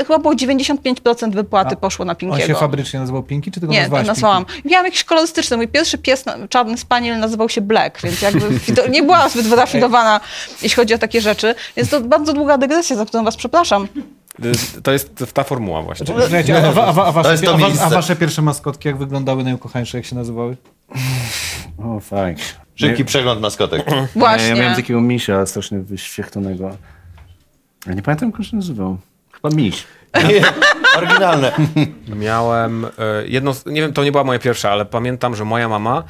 [0.05, 2.47] chyba było 95% wypłaty A poszło na On Pinkiego.
[2.47, 4.45] się fabrycznie nazywał Pinki, czy tylko Nie, nazwałaś nazwałam.
[4.45, 4.69] Pinki?
[4.69, 5.57] Miałam jakiś kolorystyczny.
[5.57, 8.49] Mój pierwszy pies, na- czarny spaniel, nazywał się Black, więc jakby
[8.91, 10.21] nie byłam zbyt wyrafinowana,
[10.63, 11.55] jeśli chodzi o takie rzeczy.
[11.77, 13.89] Więc to bardzo długa dygresja, za którą was przepraszam.
[14.83, 16.07] To jest ta formuła właśnie.
[16.07, 17.49] Czekajcie, a, a, a, wasze,
[17.83, 20.57] a, wasze pierwsze maskotki jak wyglądały najukochańsze, jak się nazywały?
[21.85, 22.43] O, fajnie.
[22.75, 23.87] Szybki przegląd maskotek.
[24.17, 24.49] Właśnie.
[24.49, 26.77] Ja miałem takiego misia strasznie wyświechtonego.
[27.87, 28.99] Ja nie pamiętam, jak on się nazywał.
[29.51, 29.85] Chyba miś.
[30.97, 31.53] Oryginalne.
[32.09, 32.89] Miałem e,
[33.27, 36.03] jedno, nie wiem, to nie była moja pierwsza, ale pamiętam, że moja mama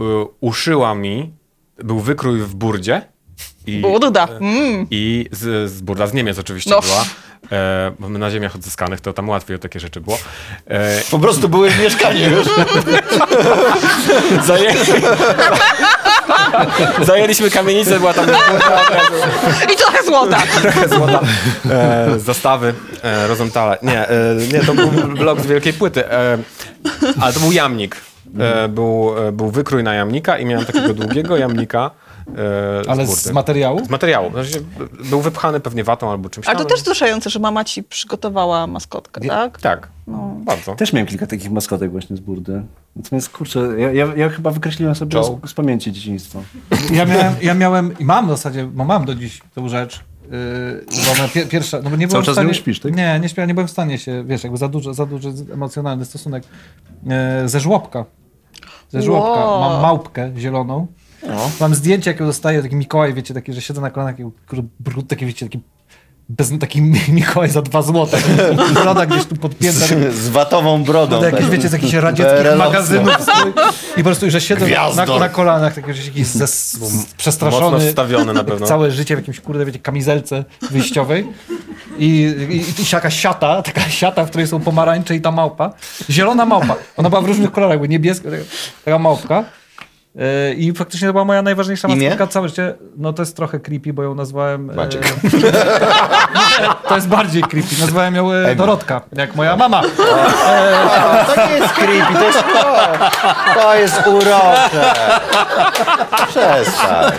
[0.00, 0.02] e,
[0.40, 1.32] uszyła mi
[1.78, 3.02] był wykrój w burdzie.
[3.66, 4.28] I, Burda.
[4.40, 4.86] Mm.
[4.90, 6.80] I z, z burda, z Niemiec oczywiście No.
[6.80, 7.04] była.
[7.52, 10.18] E, bo my na ziemiach odzyskanych, to tam łatwiej o takie rzeczy było.
[10.66, 12.46] E, Po prostu były w mieszkaniu już.
[14.46, 14.78] zajęli...
[17.06, 18.26] Zajęliśmy kamienicę, była tam
[19.72, 20.38] I trochę złota.
[20.62, 21.20] trochę złota.
[21.70, 23.28] E, zastawy, e.
[23.82, 26.10] Nie, e, nie, to był blok z wielkiej płyty.
[26.10, 26.38] E,
[27.20, 27.96] ale to był jamnik.
[28.38, 31.90] E, był, e, był wykrój na jamnika i miałem takiego długiego jamnika.
[32.84, 33.20] E, Ale burdy.
[33.20, 33.84] z materiału?
[33.84, 34.30] Z materiału.
[34.30, 34.62] Znaczy,
[35.10, 36.70] był wypchany pewnie watą albo czymś Ale to tam.
[36.70, 39.60] też wzruszające, że mama ci przygotowała maskotkę, tak?
[39.60, 40.34] Tak, No.
[40.44, 40.74] bardzo.
[40.74, 42.62] Też miałem kilka takich maskotek właśnie z burdy.
[42.96, 45.40] Natomiast kurczę, ja, ja, ja chyba wykreśliłem sobie Joe.
[45.44, 46.42] z, z pamięci dzieciństwo.
[46.92, 50.00] Ja miałem, ja miałem i mam w zasadzie, bo mam do dziś tą rzecz.
[50.22, 52.80] Yy, bo ona pie, pierwsza, no bo nie byłem czas w stanie, z nią śpisz,
[52.80, 52.96] tak?
[52.96, 56.04] Nie, nie śpiałem, nie byłem w stanie się, wiesz, jakby za dużo, za duży emocjonalny
[56.04, 56.44] stosunek.
[57.42, 58.04] Yy, ze żłobka.
[58.88, 59.30] Ze żłobka.
[59.44, 59.60] Wow.
[59.60, 60.86] Mam małpkę zieloną.
[61.60, 64.30] Mam zdjęcie, jak ją dostaję, taki Mikołaj, wiecie, taki, że siedzę na kolanach, taki
[64.80, 65.60] brud, taki, wiecie, taki
[66.28, 68.18] bez, taki Mikołaj za dwa złote.
[68.82, 69.86] Broda gdzieś tu podpięta.
[70.12, 71.16] Z watową brodą.
[71.16, 71.50] No, jakieś, tak.
[71.50, 73.16] wiecie, z jakichś radzieckich magazynów.
[73.22, 73.52] strój.
[73.92, 74.66] I po prostu, że siedzę
[74.96, 77.88] na, na, kolanach, taki że jakiś zes, Mocno przestraszony.
[77.88, 78.66] wstawiony na pewno.
[78.66, 81.28] Całe życie w jakimś, kurde, wiecie, kamizelce wyjściowej.
[81.98, 85.72] I, i, i taka siata, taka siata, w której są pomarańcze i ta małpa.
[86.10, 86.76] Zielona małpa.
[86.96, 88.42] Ona była w różnych kolorach, była niebieska, taka,
[88.84, 89.44] taka małpka.
[90.14, 92.74] Yy, I faktycznie to była moja najważniejsza maskotka całe życie.
[92.96, 94.70] No to jest trochę creepy, bo ją nazwałem...
[94.70, 95.02] e, Maciek.
[96.88, 97.68] to jest bardziej creepy.
[97.80, 99.82] Nazwałem ją e, Dorotka, jak moja mama.
[101.34, 103.60] To nie jest creepy, to jest to.
[103.60, 104.94] To jest urocze.
[106.28, 107.12] Przestań.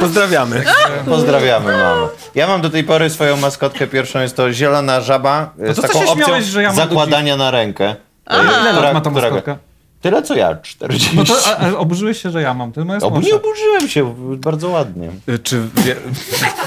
[0.00, 0.64] Pozdrawiamy.
[1.08, 2.06] Pozdrawiamy mamę.
[2.34, 5.88] Ja mam do tej pory swoją maskotkę pierwszą, jest to zielona żaba z to co
[5.88, 7.96] taką opcją śmiałeś, że ja zakładania na rękę.
[8.30, 9.73] Ile Która- lat ma ta którego- maskotka?
[10.04, 11.16] Tyle co ja, 40.
[11.16, 12.72] No to a, a oburzyłeś się, że ja mam.
[12.76, 15.10] Jest moja Obu, nie oburzyłem się, bardzo ładnie.
[15.28, 15.96] Y, Czy, wie,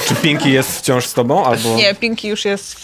[0.07, 1.45] czy Pinki jest wciąż z tobą?
[1.45, 1.75] Albo...
[1.75, 2.79] Nie, Pinki już jest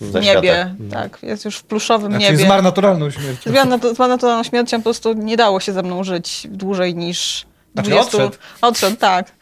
[0.00, 0.74] w niebie.
[0.90, 2.44] Tak, jest już w pluszowym Znaczy niebie.
[2.44, 3.50] zmarł naturalną śmiercią.
[3.50, 8.16] Zmarł naturalną śmiercią, po prostu nie dało się ze mną żyć dłużej niż Znaczy 20...
[8.24, 8.36] odszedł.
[8.60, 9.32] Odszedł, tak.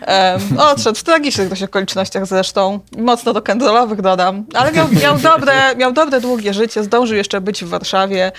[0.00, 2.80] Um, odszedł w tragicznych dość okolicznościach zresztą.
[2.98, 4.44] Mocno do kędzolowych dodam.
[4.54, 6.84] Ale miał, miał, dobre, miał dobre, długie życie.
[6.84, 8.32] Zdążył jeszcze być w Warszawie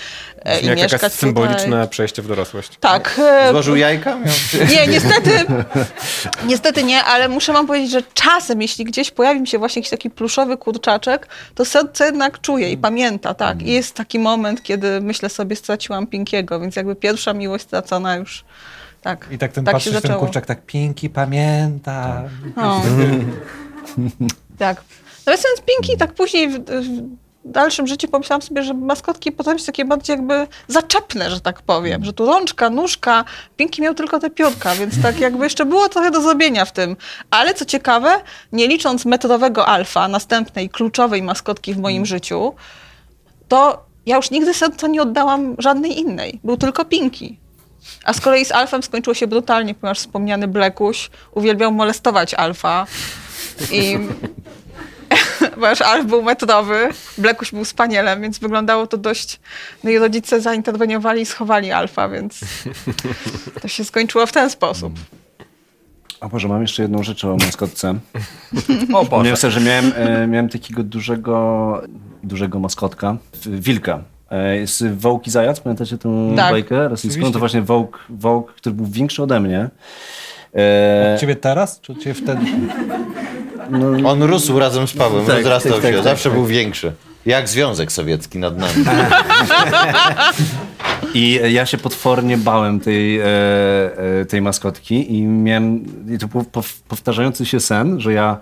[0.44, 1.28] e, i Jak mieszkać jakaś tutaj.
[1.28, 2.70] symboliczne przejście w dorosłość.
[2.80, 3.14] Tak.
[3.18, 4.14] e, Złożył jajka?
[4.14, 4.34] Miał...
[4.70, 5.30] Nie, niestety,
[6.46, 9.90] niestety nie, ale muszę wam powiedzieć, że czasem, jeśli gdzieś pojawi mi się właśnie jakiś
[9.90, 13.62] taki pluszowy kurczaczek, to serce jednak czuje i pamięta, tak.
[13.62, 18.44] I jest taki moment, kiedy myślę sobie, straciłam Pinkiego, więc jakby pierwsza miłość stracona już,
[19.08, 19.28] tak.
[19.30, 22.22] I tak ten tak patrzysz, ten kurczak tak pięknie pamięta.
[22.56, 22.82] No.
[24.58, 24.82] tak.
[25.26, 27.08] Natomiast Pinki tak później w, w
[27.44, 32.04] dalszym życiu pomyślałam sobie, że maskotki potem są takie bardziej jakby zaczepne, że tak powiem,
[32.04, 33.24] że tu rączka, nóżka,
[33.56, 36.96] Pinki miał tylko te piórka, więc tak jakby jeszcze było trochę do zrobienia w tym.
[37.30, 38.20] Ale co ciekawe,
[38.52, 42.54] nie licząc metrowego alfa, następnej kluczowej maskotki w moim życiu,
[43.48, 46.40] to ja już nigdy serca nie oddałam żadnej innej.
[46.44, 47.47] Był tylko Pinki.
[48.04, 52.86] A z kolei z Alfem skończyło się brutalnie, ponieważ wspomniany Blekuś uwielbiał molestować Alfa.
[53.72, 53.98] I
[55.54, 59.40] ponieważ Alf był metrowy, Blekuś był spanielem, więc wyglądało to dość...
[59.84, 62.40] No i rodzice zainterweniowali i schowali Alfa, więc
[63.62, 64.92] to się skończyło w ten sposób.
[66.20, 67.94] A może mam jeszcze jedną rzecz o maskotce.
[68.94, 69.24] O Boże.
[69.24, 71.82] Miałem że miałem, e, miałem takiego dużego,
[72.22, 74.02] dużego maskotka, wilka.
[74.54, 76.50] Jest Wołk i Zajac, pamiętacie tę Tak.
[76.52, 77.08] bajkę rosyjską?
[77.18, 77.32] Oczywiście.
[77.32, 79.68] To właśnie Wołk, Wołk, który był większy ode mnie.
[80.56, 82.40] E, Ciebie teraz, czy ciebie wtedy?
[84.04, 86.38] On rósł razem z Pawłem, Tak, rozrastał tak, tak, się, tak, zawsze tak.
[86.38, 86.92] był większy.
[87.26, 88.72] Jak Związek Sowiecki nad nami.
[91.14, 93.24] I ja się potwornie bałem tej, e,
[94.20, 98.38] e, tej maskotki i miałem, i to był pow- powtarzający się sen, że ja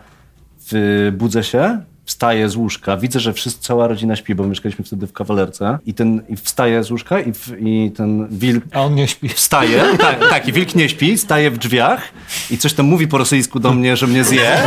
[0.72, 5.06] w, budzę się, wstaję z łóżka, widzę, że wszyscy, cała rodzina śpi, bo mieszkaliśmy wtedy
[5.06, 8.94] w kawalerce i, ten, i wstaję z łóżka i, w, i ten wilk A on
[8.94, 9.28] nie śpi.
[9.28, 12.02] wstaje, tak, tak, i wilk nie śpi, staje w drzwiach
[12.50, 14.58] i coś tam mówi po rosyjsku do mnie, że mnie zje.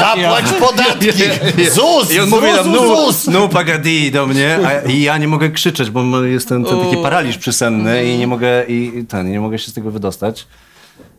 [0.00, 1.10] Zapłać podatki!
[1.70, 2.12] ZUS!
[2.12, 3.26] I on mówi ZUS, tam, no, ZUS!
[3.26, 7.38] no pagadi do mnie, a, i ja nie mogę krzyczeć, bo jest ten, taki paraliż
[7.38, 10.46] przysenny i nie mogę, i i ten, nie mogę się z tego wydostać.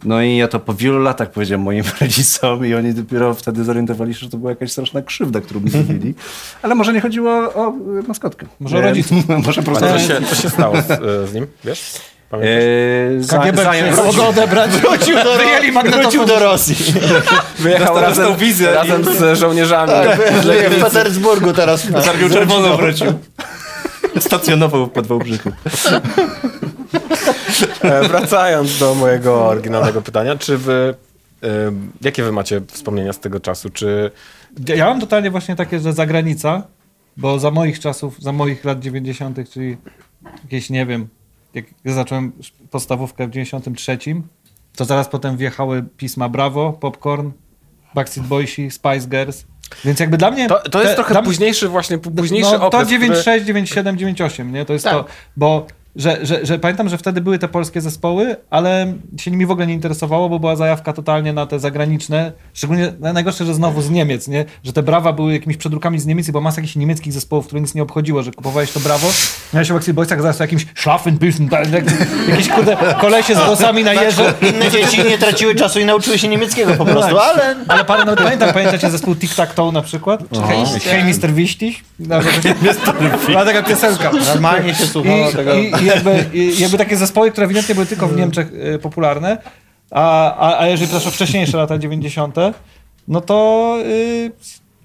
[0.04, 4.14] No i ja to po wielu latach powiedziałem moim rodzicom i oni dopiero wtedy zorientowali
[4.14, 6.14] się, że to była jakaś straszna krzywda, którą mi zrobili.
[6.62, 7.74] Ale może nie chodziło o, o
[8.08, 8.46] maskotkę.
[8.60, 9.18] Może E, rodziców.
[9.46, 9.86] może po prostu...
[9.88, 11.94] co się, co się stało z, e, z nim, wiesz?
[12.30, 13.36] Pamiętasz?
[13.36, 14.72] E, KGB go odebrać.
[14.72, 16.76] Wrócił do, Wyjęli wrócił do Rosji.
[17.60, 19.92] Wyjechał razem, wizę razem z żołnierzami.
[20.44, 21.88] Żyje w Petersburgu teraz.
[22.32, 23.14] Czerwoną wrócił.
[24.20, 25.52] Stacjonował w Podwałbrzychu.
[27.82, 30.96] E, Wracając do mojego oryginalnego pytania, czy wy,
[31.44, 31.48] e,
[32.02, 33.70] jakie wy macie wspomnienia z tego czasu?
[33.70, 34.12] Czy
[34.68, 36.64] Ja- mam totalnie właśnie takie, że zagranica,
[37.18, 39.78] bo za moich czasów, za moich lat 90., czyli
[40.44, 41.08] jakieś, nie wiem,
[41.54, 42.32] jak ja zacząłem
[42.72, 43.98] podstawówkę w 93,
[44.76, 47.32] to zaraz potem wjechały pisma Bravo, Popcorn,
[47.96, 49.46] Backstreet Boysi, Spice Girls.
[49.86, 50.48] Więc jakby dla mnie...
[50.48, 54.52] to, to jest te- trochę dla- późniejszy właśnie, późniejszy no, okres, To 96, 97, 98,
[54.54, 54.66] nie?
[54.66, 54.94] To jest Tak.
[54.94, 55.06] to,
[55.38, 59.52] bo że, że, że pamiętam, że wtedy były te polskie zespoły, ale się nimi w
[59.52, 63.82] ogóle nie interesowało, bo była zajawka totalnie na te zagraniczne, szczególnie no, najgorsze, że znowu
[63.82, 64.46] z Niemiec, nie?
[64.64, 67.76] Że te brawa były jakimiś przedrukami z Niemiec była masa jakichś niemieckich zespołów, które nic
[67.76, 69.08] nie obchodziło, że kupowałeś to brawo,
[69.54, 71.86] miałeś o Backstreet Boysach, zaraz jakimś Schlaffenpüssen, tak, jak,
[72.30, 74.34] jakieś kurde kolesie z włosami na jeże.
[74.42, 78.24] Inne dzieci nie traciły czasu i nauczyły się niemieckiego po prostu, ale Ale parę nawet
[78.24, 80.20] pamiętam, pamiętacie zespół Tic Tac Toe na przykład?
[80.34, 80.90] Czy Hej, Oczywiście.
[80.90, 81.34] hej Mr.
[81.34, 81.84] Wiściś?
[83.28, 84.12] Była taka piosenka.
[84.34, 85.54] normalnie się słuchało tego.
[85.54, 89.38] i, i, jakby, I jakby takie zespoły, które ewidentnie były tylko w Niemczech y, popularne,
[89.92, 92.36] a, a, a jeżeli proszę o wcześniejsze lata 90.,
[93.08, 94.32] no to y,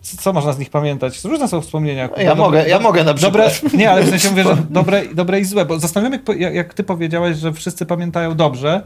[0.03, 1.25] co można z nich pamiętać?
[1.25, 2.09] Różne są wspomnienia.
[2.17, 3.73] Ja Dobre- mogę, ja mogę na Dobre, przykład.
[3.73, 6.75] nie, ale w sensie mówię, że dobre, dobre i złe, bo zastanawiam jak, jak, jak
[6.75, 8.83] ty powiedziałeś, że wszyscy pamiętają dobrze.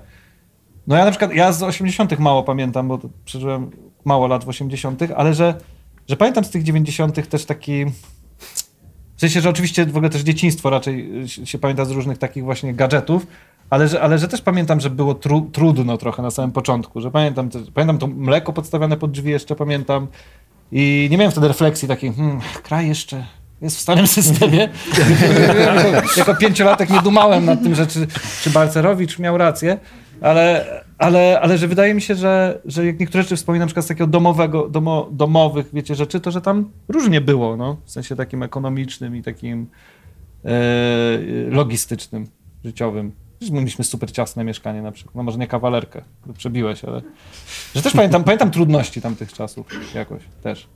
[0.86, 3.70] No ja na przykład, ja z 80 mało pamiętam, bo przeżyłem
[4.04, 5.54] mało lat w 80 ale że,
[6.08, 7.84] że pamiętam z tych 90 też taki...
[9.16, 12.44] W sensie, że oczywiście w ogóle też dzieciństwo raczej y, się, pamięta z różnych takich
[12.44, 13.26] właśnie gadżetów,
[13.70, 17.10] ale że, ale że też pamiętam, że było tru, trudno trochę na samym początku, że
[17.10, 20.06] pamiętam, te, pamiętam to mleko podstawiane pod drzwi jeszcze pamiętam
[20.72, 23.26] i nie miałem wtedy refleksji takiej, hmm, kraj jeszcze
[23.62, 24.68] jest w starym systemie.
[26.16, 28.06] jako pięciolatek nie dumałem nad tym, że czy,
[28.42, 29.78] czy Balcerowicz miał rację,
[30.20, 30.66] ale,
[30.98, 33.88] ale, ale że wydaje mi się, że, że jak niektóre rzeczy wspominam, na przykład z
[33.88, 38.42] takiego domowego, domo, domowych, wiecie, rzeczy, to że tam różnie było, no, w sensie takim
[38.42, 39.66] ekonomicznym i takim
[40.44, 40.50] e,
[41.48, 42.26] logistycznym,
[42.64, 43.12] życiowym.
[43.50, 45.14] My Mieliśmy super ciasne mieszkanie na przykład.
[45.14, 46.02] No może nie kawalerkę,
[46.36, 47.02] przebiłeś, ale...
[47.74, 50.68] Że też pamiętam, pamiętam trudności tamtych czasów jakoś też.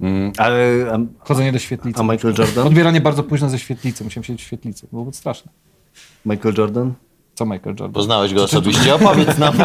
[0.00, 2.00] Mm, ale a, Chodzenie do świetlicy.
[2.00, 2.66] a Michael Jordan?
[2.66, 4.04] Odbieranie bardzo późno ze świetlicy.
[4.04, 4.86] Musiałem siedzieć w świetlicy.
[4.92, 5.52] Byłoby straszne.
[6.26, 6.94] Michael Jordan?
[7.36, 7.92] Co Michael Jordan?
[7.92, 9.54] Poznałeś go osobiście, opowiedz nam.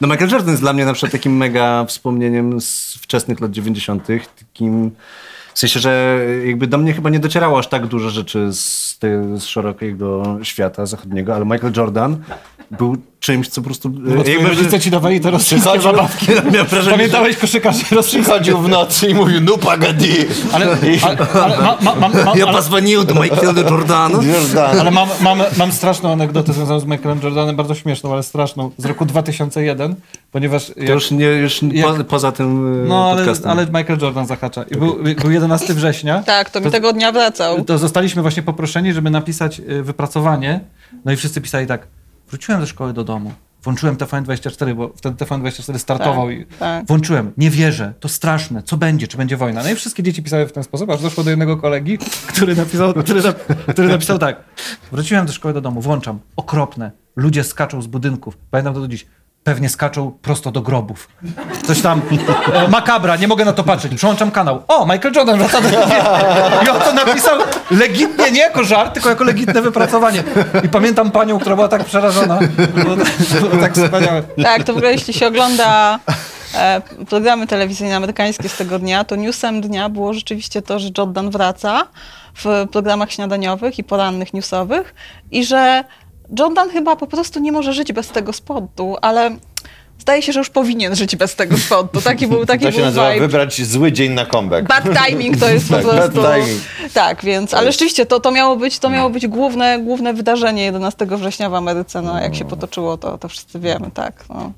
[0.00, 4.06] No Michael Jordan jest dla mnie na przykład takim mega wspomnieniem z wczesnych lat 90.
[4.38, 4.90] Takim,
[5.54, 9.38] w sensie, że jakby do mnie chyba nie docierało aż tak dużo rzeczy z, te,
[9.40, 12.16] z szerokiego świata zachodniego, ale Michael Jordan
[12.70, 13.90] był czymś, co po prostu...
[13.90, 16.26] Bo twoi rodzice ci dawali te rosyjskie zabawki.
[16.90, 18.26] Pamiętałeś koszykarzy rosyjskich?
[18.26, 20.14] Chodził w nocy i mówił, no pagadi.
[20.52, 20.66] Ale,
[21.02, 24.18] ale, ale, ma, ma, ma, ma, Ja ale, pozwonił do Michaela Jordana.
[24.22, 24.80] Jordan.
[24.80, 28.84] ale mam, mam, mam straszną anegdotę związaną z Michaelem Jordanem, bardzo śmieszną, ale straszną, z
[28.84, 29.94] roku 2001,
[30.32, 30.72] ponieważ...
[30.86, 34.62] To już, nie, już Jak- po, poza tym No, ale, ale Michael Jordan zahacza.
[34.62, 36.22] I był, był 11 września.
[36.22, 37.64] Tak, to mi tego dnia wracał.
[37.64, 40.60] To zostaliśmy właśnie poproszeni, żeby napisać y, wypracowanie.
[41.04, 41.86] No i wszyscy pisali tak.
[42.28, 43.32] Wróciłem ze szkoły do domu.
[43.62, 46.86] Włączyłem TVN24, bo wtedy TVN24 startował Tak, i tak.
[46.86, 47.32] włączyłem.
[47.36, 48.62] Nie wierzę, to straszne.
[48.62, 49.08] Co będzie?
[49.08, 49.62] Czy będzie wojna?
[49.62, 52.94] No i wszystkie dzieci pisały w ten sposób, aż doszło do jednego kolegi, który napisał,
[52.94, 53.32] który, na,
[53.72, 54.44] który napisał tak.
[54.92, 56.18] Wróciłem ze szkoły do domu, włączam.
[56.36, 56.90] Okropne.
[57.16, 58.38] Ludzie skaczą z budynków.
[58.50, 59.06] Pamiętam to do dziś.
[59.44, 61.08] Pewnie skaczą prosto do grobów.
[61.66, 62.02] Coś tam.
[62.68, 63.94] Makabra, nie mogę na to patrzeć.
[63.94, 64.62] Przełączam kanał.
[64.68, 65.68] O, Michael Jordan wraca do
[66.64, 67.38] I on to napisał
[67.70, 70.24] legitnie, nie jako żart, tylko jako legitne wypracowanie.
[70.64, 72.38] I pamiętam panią, która była tak przerażona.
[72.74, 72.96] Było,
[73.40, 74.22] było tak wspaniałe.
[74.42, 75.98] Tak, to w ogóle jeśli się ogląda
[76.54, 81.30] e, programy telewizyjne amerykańskie z tego dnia, to newsem dnia było rzeczywiście to, że Jordan
[81.30, 81.86] wraca
[82.34, 84.94] w programach śniadaniowych i porannych newsowych
[85.30, 85.84] i że
[86.38, 89.36] Jordan chyba po prostu nie może żyć bez tego spodu, ale
[89.98, 92.00] zdaje się, że już powinien żyć bez tego spodu.
[92.00, 93.26] Taki był, taki To się był nazywa vibe.
[93.26, 94.68] wybrać zły dzień na comeback.
[94.68, 96.32] Bad timing to jest po Tak, bad prostu.
[96.32, 96.62] timing.
[96.94, 101.06] Tak, więc, ale rzeczywiście to, to miało być, to miało być główne, główne wydarzenie 11
[101.06, 102.02] września w Ameryce.
[102.02, 104.24] No, jak się potoczyło, to, to wszyscy wiemy, tak.
[104.28, 104.52] No.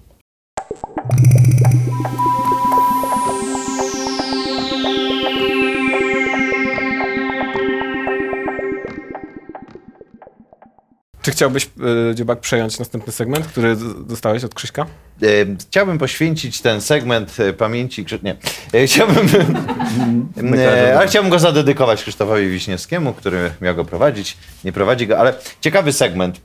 [11.26, 11.64] Czy chciałbyś,
[12.10, 14.86] y, Dziubak, przejąć następny segment, który dostałeś od Krzyśka?
[15.22, 15.26] E,
[15.60, 18.04] Chciałbym poświęcić ten segment e, pamięci.
[18.04, 18.36] Krzy- Nie.
[18.74, 19.26] E, Chciałbym.
[20.58, 24.36] e, ale chciałbym go zadedykować Krzysztofowi Wiśniewskiemu, który miał go prowadzić.
[24.64, 26.40] Nie prowadzi go, ale ciekawy segment.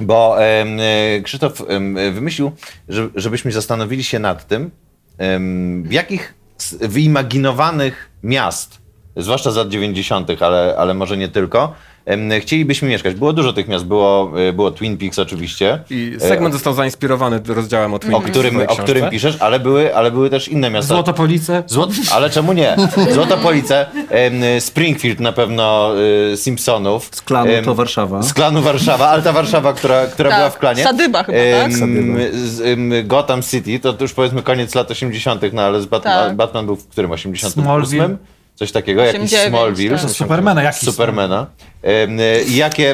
[0.00, 0.64] Bo e,
[1.22, 1.62] Krzysztof
[2.12, 2.52] wymyślił,
[2.88, 4.70] że, żebyśmy zastanowili się nad tym,
[5.84, 6.34] w jakich
[6.80, 8.78] wyimaginowanych miast,
[9.16, 11.74] zwłaszcza z lat 90., ale, ale może nie tylko,
[12.40, 13.14] chcielibyśmy mieszkać.
[13.14, 15.78] Było dużo tych miast, było, e, było Twin Peaks oczywiście.
[15.90, 19.60] I segment został zainspirowany rozdziałem o Twin o Peaks w którym, o którym piszesz, ale
[19.60, 20.94] były, ale były też inne miasta.
[20.94, 21.62] Złotopolice.
[21.66, 21.90] Złot...
[22.12, 22.76] Ale czemu nie?
[23.12, 23.86] Złotopolice,
[24.60, 25.92] Springfield na pewno
[26.32, 27.08] y, Simpsonów.
[27.12, 28.22] Z klanu to Warszawa.
[28.22, 30.82] Z klanu Warszawa, ale ta Warszawa, która, która Tak, była w klanie.
[30.84, 31.72] Sadyba chyba, tak?
[32.64, 36.36] Em, Gotham City, to już powiedzmy koniec lat 80., no ale z Batman, Tak.
[36.36, 37.12] Batman był w którym?
[37.12, 37.62] 88?
[37.64, 38.16] Smallville.
[38.54, 39.98] Coś takiego, jakiś 89, Smallville.
[39.98, 40.10] tak.
[40.10, 40.80] Supermana jakiś.
[40.80, 41.38] Supermana.
[41.40, 41.75] Em, I
[42.48, 42.90] jakie...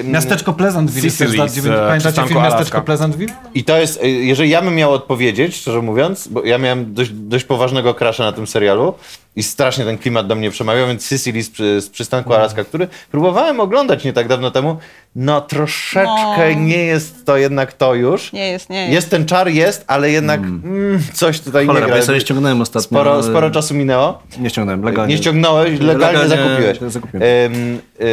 [0.00, 1.76] em, Miasteczko Pleasantville jest też lat z, 90.
[1.82, 2.80] e, Pamiętacie przystanku film Miasteczko Alaska.
[2.80, 3.32] Pleasantville?
[3.54, 7.44] I to jest, jeżeli ja bym miał odpowiedzieć, szczerze mówiąc, bo ja miałem dość, dość
[7.44, 8.94] poważnego crasha na tym serialu
[9.36, 12.40] i strasznie ten klimat do mnie przemawiał, więc Sicily z, z przystanku Mm.
[12.40, 14.76] Alaska, który próbowałem oglądać nie tak dawno temu,
[15.16, 16.60] no troszeczkę No.
[16.60, 18.32] nie jest to jednak to już.
[18.32, 18.92] Nie jest, nie jest.
[18.92, 22.00] Jest ten czar, jest, ale jednak mm, coś tutaj Cholera, nie gra.
[22.00, 22.86] ja sobie ściągnąłem ostatnio.
[22.86, 24.22] Sporo, sporo czasu minęło.
[24.38, 25.14] Nie ściągnąłem, legalnie.
[25.14, 26.92] Nie ściągnąłeś, legalnie, Legalnie zakupiłeś.
[26.92, 27.22] zakupiłem.
[27.54, 28.04] Ym, y,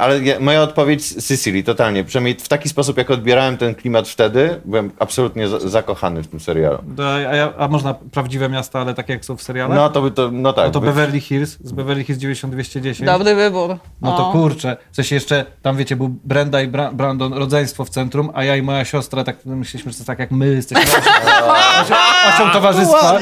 [0.00, 2.04] ale ja, moja odpowiedź Sicily, totalnie.
[2.04, 6.40] Przynajmniej w taki sposób, jak odbierałem ten klimat wtedy, byłem absolutnie za, zakochany w tym
[6.40, 6.78] serialu.
[6.82, 9.76] Do- A, ja- a można prawdziwe miasta, ale takie jak są w serialach?
[9.78, 10.64] No to by to, no tak.
[10.66, 13.06] No to by- Beverly Hills, z Beverly Hills 9210.
[13.06, 13.76] Dobry wybór.
[14.02, 14.32] No to O.
[14.32, 14.76] kurczę.
[14.92, 18.56] W sensie jeszcze, tam wiecie, był Brenda i Bra Brandon, rodzeństwo w centrum, a ja
[18.56, 20.84] i moja siostra, tak myśleliśmy, że to tak jak my jesteśmy
[22.34, 23.12] osią, towarzystwa.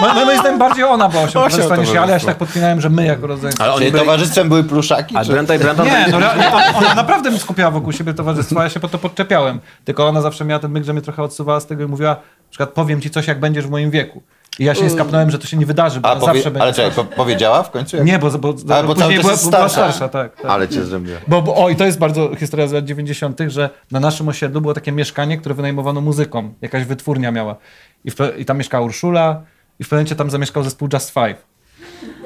[0.00, 2.36] No, no, moim zdaniem bardziej ona była osią towarzystwa niż ja, ale ja się tak
[2.36, 3.64] podpinałem, że my jako rodzeństwo.
[3.64, 4.04] Ale oni Czyli byli...
[4.04, 5.16] towarzystwem były pluszaki?
[5.16, 5.86] A czy- Brenda i Brandon...
[5.86, 8.88] Nie, no realnie, on- ona naprawdę mi skupiała wokół siebie towarzystwo, a ja się po
[8.88, 9.60] to podczepiałem.
[9.84, 12.50] Tylko ona zawsze miała ten myk, że mnie trochę odsuwała z tego i mówiła, na
[12.50, 14.22] przykład powiem ci coś, jak będziesz w moim wieku.
[14.58, 16.32] I ja się nie skapnąłem, że to się nie wydarzy, bo A ona powie...
[16.32, 16.62] zawsze będzie.
[16.62, 17.96] Ale czekaj, po powiedziała w końcu?
[17.96, 18.06] Jak...
[18.06, 19.68] Nie, bo, bo, A, bo cały później czas była, jest była starsza.
[19.92, 20.36] starsza, tak.
[20.36, 20.50] tak.
[20.50, 21.18] Ale cię zrobiła.
[21.28, 24.60] Bo, bo, o, i to jest bardzo historia z lat 90., że na naszym osiedlu
[24.60, 26.54] było takie mieszkanie, które wynajmowano muzykom.
[26.62, 27.56] Jakaś wytwórnia miała.
[28.04, 29.42] I, w, i tam mieszkała Urszula,
[29.78, 31.55] i w pewnym momencie tam zamieszkał zespół Just Five.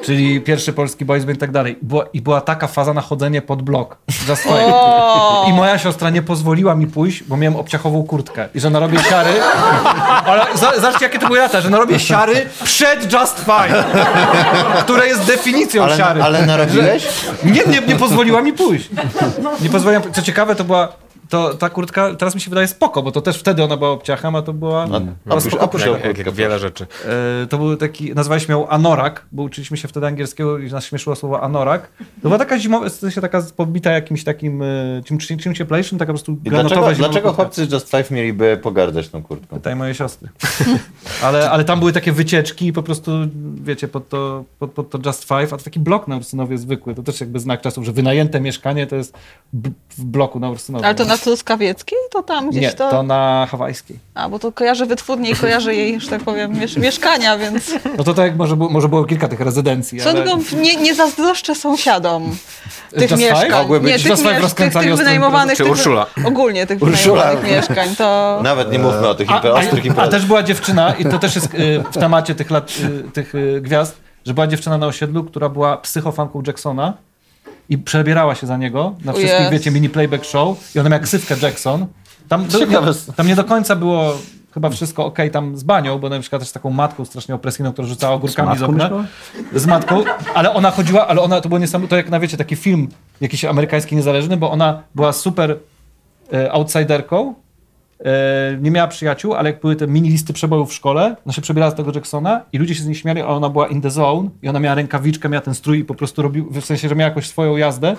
[0.03, 1.79] Czyli pierwszy polski boys band i tak dalej.
[1.83, 3.97] Była, I była taka faza na chodzenie pod blok.
[4.29, 4.55] Just Five.
[4.73, 5.47] O!
[5.49, 8.49] I moja siostra nie pozwoliła mi pójść, bo miałem obciachową kurtkę.
[8.55, 9.31] I że narobię siary.
[10.27, 13.85] Ale za- zobaczcie, jakie to były lata, że narobię siary przed Just Five.
[14.81, 16.23] Które jest definicją Ale, siary.
[16.23, 17.07] ale narobiłeś?
[17.45, 18.91] Nie, nie, nie pozwoliła mi pójść.
[19.61, 20.03] Nie pozwoliła.
[20.13, 20.89] Co ciekawe, to była.
[21.31, 24.37] To, ta kurtka teraz mi się wydaje spoko, bo to też wtedy ona była obciachem,
[24.37, 24.87] a to była.
[25.27, 26.09] No, spoko opuść- kurtka.
[26.09, 26.87] Jak, jak wiele rzeczy.
[27.43, 31.17] E, to był taki, nazwaliśmy ją Anorak, bo uczyliśmy się wtedy angielskiego i nas śmieszyło
[31.17, 31.89] słowo Anorak.
[31.99, 34.67] To była taka zimowa, w sensie taka pobita jakimś takim, e,
[35.05, 37.43] czym, czym, czym cieplejszym, taka po prostu I granatowa dlaczego, dlaczego kurtka.
[37.43, 39.57] chłopcy z Just Five mieliby pogardzać tą kurtką?
[39.57, 40.29] Pytaj mojej siostry.
[41.25, 43.11] ale, ale tam były takie wycieczki i po prostu,
[43.55, 46.95] wiecie, pod to, pod, pod to Just Five, a to taki blok na Ursynowie zwykły,
[46.95, 49.19] to też jakby znak czasów, że wynajęte mieszkanie to jest
[49.99, 50.85] w bloku na Ursynowie.
[50.87, 51.99] Ale to na Truskawieckiej?
[52.11, 52.91] To tam gdzieś Nie, to...
[52.91, 53.99] to na hawajskiej.
[54.15, 57.71] A, bo to kojarzę wytwórnię i kojarzę jej, że tak powiem, miesz mieszkania, więc...
[57.99, 60.13] No to tak może, było- może było kilka tych rezydencji, ale...
[60.15, 62.37] Czego nie, nie zazdroszczę sąsiadom
[62.91, 63.33] tych Just Five?
[63.33, 63.51] mieszkań.
[63.51, 65.57] Mogły być Nie, tych, Five miesz- tych, tych wynajmowanych...
[65.57, 66.07] Czy tych, Urszula?
[66.25, 67.23] Ogólnie tych Urszula.
[67.23, 68.41] wynajmowanych mieszkań, to...
[68.43, 70.11] Nawet nie mówmy o tych A, ostrych a, a imprezach.
[70.11, 72.73] też była dziewczyna, i to też jest y, w temacie tych lat,
[73.07, 76.95] y, tych y, gwiazd, że była dziewczyna na osiedlu, która była psychofanką Jacksona
[77.71, 79.51] i przebierała się za niego na wszystkich, Yes.
[79.53, 81.87] wiecie, mini playback show i ona miała ksywkę Jackson.
[82.29, 82.79] Tam, do, nie,
[83.17, 84.13] tam nie do końca było
[84.55, 87.73] chyba wszystko ok tam z banią, bo ona na przykład też taką matką strasznie opresyjną,
[87.73, 88.91] która rzucała ogórkami z okna.
[89.55, 90.05] Z matką,
[90.35, 92.89] ale ona chodziła, ale ona, to było niesamowite, to jak na wiecie, taki film
[93.21, 95.57] jakiś amerykański niezależny, bo ona była super
[96.33, 97.35] e, outsiderką,
[98.61, 101.73] nie miała przyjaciół, ale jak były te mini listy przebojów w szkole, ona się przebierała
[101.73, 104.29] z tego Jacksona i ludzie się z niej śmiali, a ona była in the zone
[104.43, 107.09] i ona miała rękawiczkę, miała ten strój i po prostu robił, w sensie, że miała
[107.09, 107.97] jakoś swoją jazdę.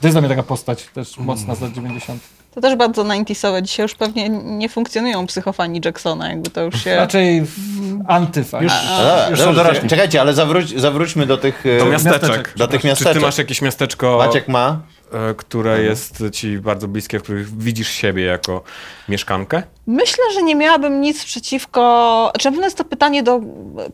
[0.00, 2.20] To jest dla mnie taka postać też mocna z lat 90.
[2.54, 3.62] To też bardzo 90sowe.
[3.62, 6.96] Dzisiaj już pewnie nie funkcjonują psychofani Jacksona, jakby to już się...
[6.96, 7.42] Raczej
[8.08, 8.62] antyfa.
[8.62, 9.88] Już, A, już są dobrze, dorośli.
[9.88, 11.66] Czekajcie, ale zawróć, zawróćmy do tych...
[11.66, 12.22] e, Do miasteczek.
[12.22, 12.54] miasteczek.
[12.56, 13.22] Do tych Czy ty miasteczek.
[13.22, 14.80] masz jakieś miasteczko, Maciek ma?
[15.12, 18.62] E, które jest ci bardzo bliskie, w których widzisz siebie jako
[19.08, 19.62] mieszkankę?
[19.86, 22.30] Myślę, że nie miałabym nic przeciwko.
[22.34, 23.40] Znaczy, na pewno jest to pytanie do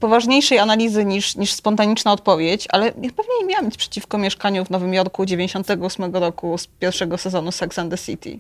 [0.00, 4.94] poważniejszej analizy niż, niż spontaniczna odpowiedź, ale pewnie nie miałam nic przeciwko mieszkaniu w Nowym
[4.94, 8.38] Jorku 98 roku z pierwszego sezonu Sex and the City.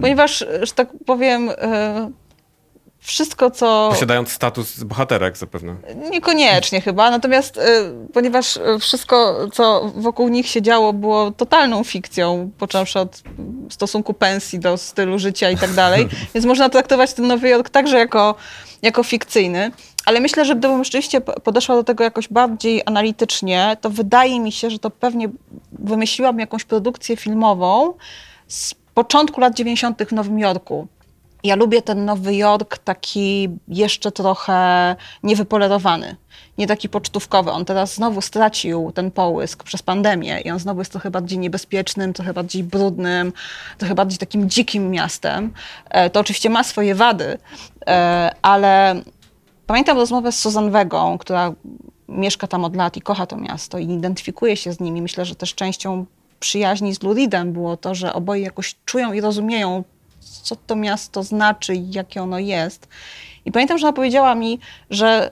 [0.00, 2.10] Ponieważ, że tak powiem, e,
[3.00, 3.88] wszystko, co.
[3.90, 5.76] Posiadając status bohaterek zapewne.
[6.10, 7.60] Niekoniecznie chyba, natomiast y,
[8.12, 13.22] ponieważ y, wszystko, co wokół nich się działo, było totalną fikcją, począwszy od
[13.70, 17.98] stosunku pensji do stylu życia i tak dalej, więc można traktować ten Nowy Jork także
[17.98, 18.34] jako,
[18.82, 19.70] jako fikcyjny.
[20.06, 24.70] Ale myślę, że gdybym rzeczywiście podeszła do tego jakoś bardziej analitycznie, to wydaje mi się,
[24.70, 25.28] że to pewnie
[25.72, 27.94] wymyśliłam jakąś produkcję filmową
[28.48, 30.02] z początku lat 90.
[30.02, 30.88] w Nowym Jorku.
[31.44, 36.16] Ja lubię ten Nowy Jork taki jeszcze trochę niewypolerowany,
[36.58, 37.50] nie taki pocztówkowy.
[37.50, 42.12] On teraz znowu stracił ten połysk przez pandemię i on znowu jest trochę bardziej niebezpiecznym,
[42.12, 43.32] trochę bardziej brudnym,
[43.78, 45.52] trochę bardziej takim dzikim miastem.
[45.90, 47.38] E, To oczywiście ma swoje wady,
[47.86, 49.02] e, ale
[49.66, 51.52] pamiętam rozmowę z Susan Wegą, która
[52.08, 55.02] mieszka tam od lat i kocha to miasto i identyfikuje się z nimi.
[55.02, 56.06] Myślę, że też częścią
[56.40, 59.84] przyjaźni z Luridem było to, że oboje jakoś czują i rozumieją,
[60.20, 62.88] co to miasto znaczy i jakie ono jest.
[63.44, 64.58] I pamiętam, że ona powiedziała mi,
[64.90, 65.30] że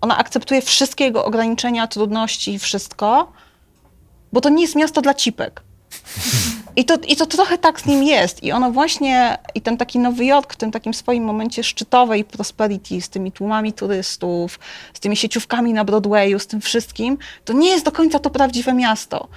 [0.00, 3.32] ona akceptuje wszystkie jego ograniczenia, trudności i wszystko,
[4.32, 5.62] bo to nie jest miasto dla cipek.
[6.76, 8.42] I to, I to trochę tak z nim jest.
[8.42, 13.00] I ono właśnie, i ten taki Nowy Jork w tym takim swoim momencie szczytowej prosperity,
[13.00, 14.58] z tymi tłumami turystów,
[14.94, 18.72] z tymi sieciówkami na Broadwayu, z tym wszystkim, to nie jest do końca to prawdziwe
[18.72, 19.28] miasto.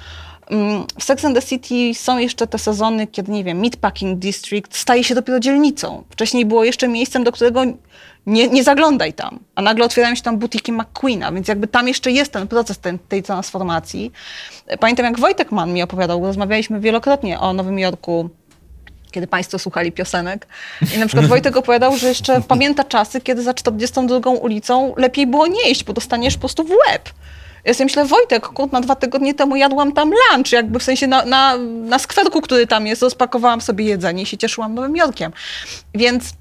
[0.50, 4.78] Mm, W Sex and the City są jeszcze te sezony, kiedy, nie wiem, Meatpacking District
[4.78, 6.04] staje się dopiero dzielnicą.
[6.10, 7.64] Wcześniej było jeszcze miejscem, do którego
[8.26, 9.40] nie, nie zaglądaj tam.
[9.56, 13.00] A nagle otwierają się tam butiki McQueena, więc jakby tam jeszcze jest ten proces ten,
[13.00, 14.12] tej transformacji.
[14.80, 18.30] Pamiętam, jak Wojtek Mann mi opowiadał, rozmawialiśmy wielokrotnie o Nowym Jorku,
[19.12, 20.48] kiedy Państwo słuchali piosenek.
[20.96, 25.48] I na przykład Wojtek opowiadał, że jeszcze pamięta czasy, kiedy za 42 ulicą lepiej było
[25.48, 27.10] nie iść, bo dostaniesz po prostu w łeb.
[27.66, 31.26] Ja sobie myślę, Wojtek, kurna, dwa tygodnie temu jadłam tam lunch, jakby w sensie na,
[31.26, 35.32] na, na skwerku, który tam jest, rozpakowałam sobie jedzenie i się cieszyłam Nowym Jorkiem.
[35.94, 36.34] Więc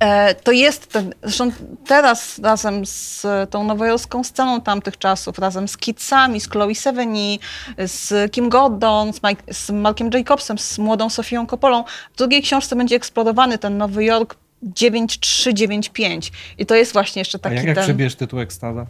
[0.00, 1.52] E, to jest ten, zresztą
[1.86, 7.38] teraz razem z tą nowojorską sceną tamtych czasów, razem z Kidsami, z Chloe Sevigny,
[7.78, 11.84] z Kim Gordon, z, Mike, z Markiem Jacobsem, z młodą Sofią Coppolą.
[12.14, 17.40] W drugiej książce będzie eksplorowany ten Nowy Jork 9395 i to jest właśnie jeszcze A
[17.40, 17.84] taki jak, jak ten...
[17.84, 18.86] przebierz tytuł Ekstaza?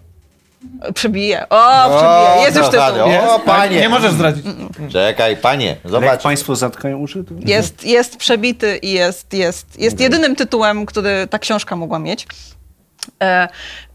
[0.95, 1.49] Przebije.
[1.49, 2.45] O, przebije.
[2.45, 3.09] Jest już kochany, tytuł.
[3.09, 3.45] O, Jest?
[3.45, 3.81] panie.
[3.81, 4.45] Nie możesz zdradzić.
[4.93, 6.23] Czekaj, panie, Ale jak zobacz.
[6.23, 7.35] państwo zatkają uszy, to...
[7.39, 12.27] Jest, jest przebity i jest, jest, jest jedynym tytułem, który ta książka mogła mieć.
[13.23, 13.49] E,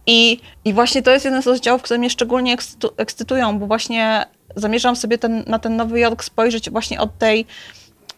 [0.07, 4.25] I, I właśnie to jest jeden z rozdziałów, które mnie szczególnie ekscytu- ekscytują, bo właśnie
[4.55, 7.45] zamierzam sobie ten, na ten Nowy Jork spojrzeć właśnie od tej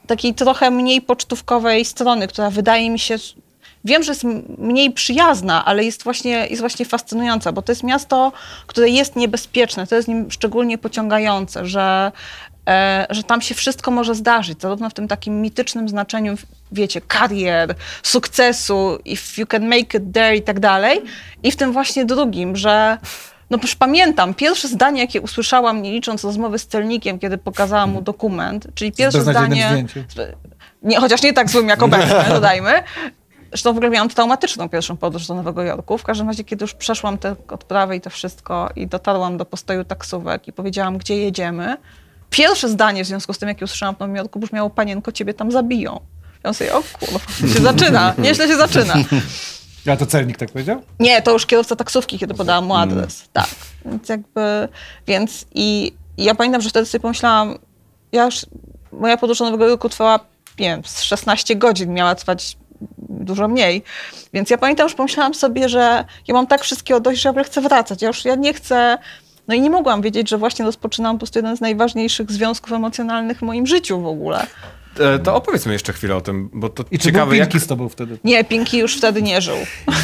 [0.07, 3.15] takiej trochę mniej pocztówkowej strony, która wydaje mi się,
[3.87, 4.23] wiem, że jest
[4.57, 8.31] mniej przyjazna, ale jest właśnie, jest właśnie fascynująca, bo to jest miasto,
[8.67, 12.11] które jest niebezpieczne, to jest nim szczególnie pociągające, że,
[12.69, 16.35] e, że tam się wszystko może zdarzyć, zarówno w tym takim mitycznym znaczeniu,
[16.71, 21.01] wiecie, karier, sukcesu, if you can make it there i tak dalej,
[21.43, 22.97] i w tym właśnie drugim, że
[23.49, 28.01] no już pamiętam, pierwsze zdanie, jakie usłyszałam, nie licząc rozmowy z celnikiem, kiedy pokazałam mu
[28.01, 29.85] dokument, czyli pierwsze zdanie...
[30.83, 32.83] Nie, chociaż nie tak złym jak obecne, dodajmy.
[33.49, 35.97] Zresztą w ogóle miałam traumatyczną pierwszą podróż do Nowego Jorku.
[35.97, 39.83] W każdym razie, kiedy już przeszłam te odprawy i to wszystko i dotarłam do postoju
[39.83, 41.77] taksówek i powiedziałam, gdzie jedziemy,
[42.29, 45.51] pierwsze zdanie w związku z tym, jakie usłyszałam w Nowym Jorku, brzmiało, panienko, ciebie tam
[45.51, 45.99] zabiją.
[46.43, 47.19] Ja sobie, o kurwa,
[47.53, 48.93] się zaczyna, nieźle się zaczyna.
[49.91, 50.81] A to celnik tak powiedział?
[50.99, 53.29] Nie, to już kierowca taksówki, kiedy podałam mu adres.
[53.33, 53.49] Tak.
[53.85, 54.67] Więc jakby,
[55.07, 57.57] więc i, i ja pamiętam, że wtedy sobie pomyślałam,
[58.11, 58.45] ja już,
[58.91, 60.19] moja podróż do Nowego Jorku trwała,
[60.59, 62.57] nie wiem, z 16 godzin, miała trwać
[63.09, 63.83] dużo mniej.
[64.33, 67.61] Więc ja pamiętam, że pomyślałam sobie, że ja mam tak wszystkiego dość, że ja chcę
[67.61, 68.01] wracać.
[68.01, 68.97] Ja już ja nie chcę,
[69.47, 73.37] no i nie mogłam wiedzieć, że właśnie rozpoczynam po prostu jeden z najważniejszych związków emocjonalnych
[73.39, 74.47] w moim życiu w ogóle.
[74.99, 77.65] E, To opowiedzmy jeszcze chwilę o tym, bo to I czy ciekawe, był jak, Pinki
[77.65, 78.17] z tobą wtedy?
[78.23, 79.57] Nie, Pinki już wtedy nie żył.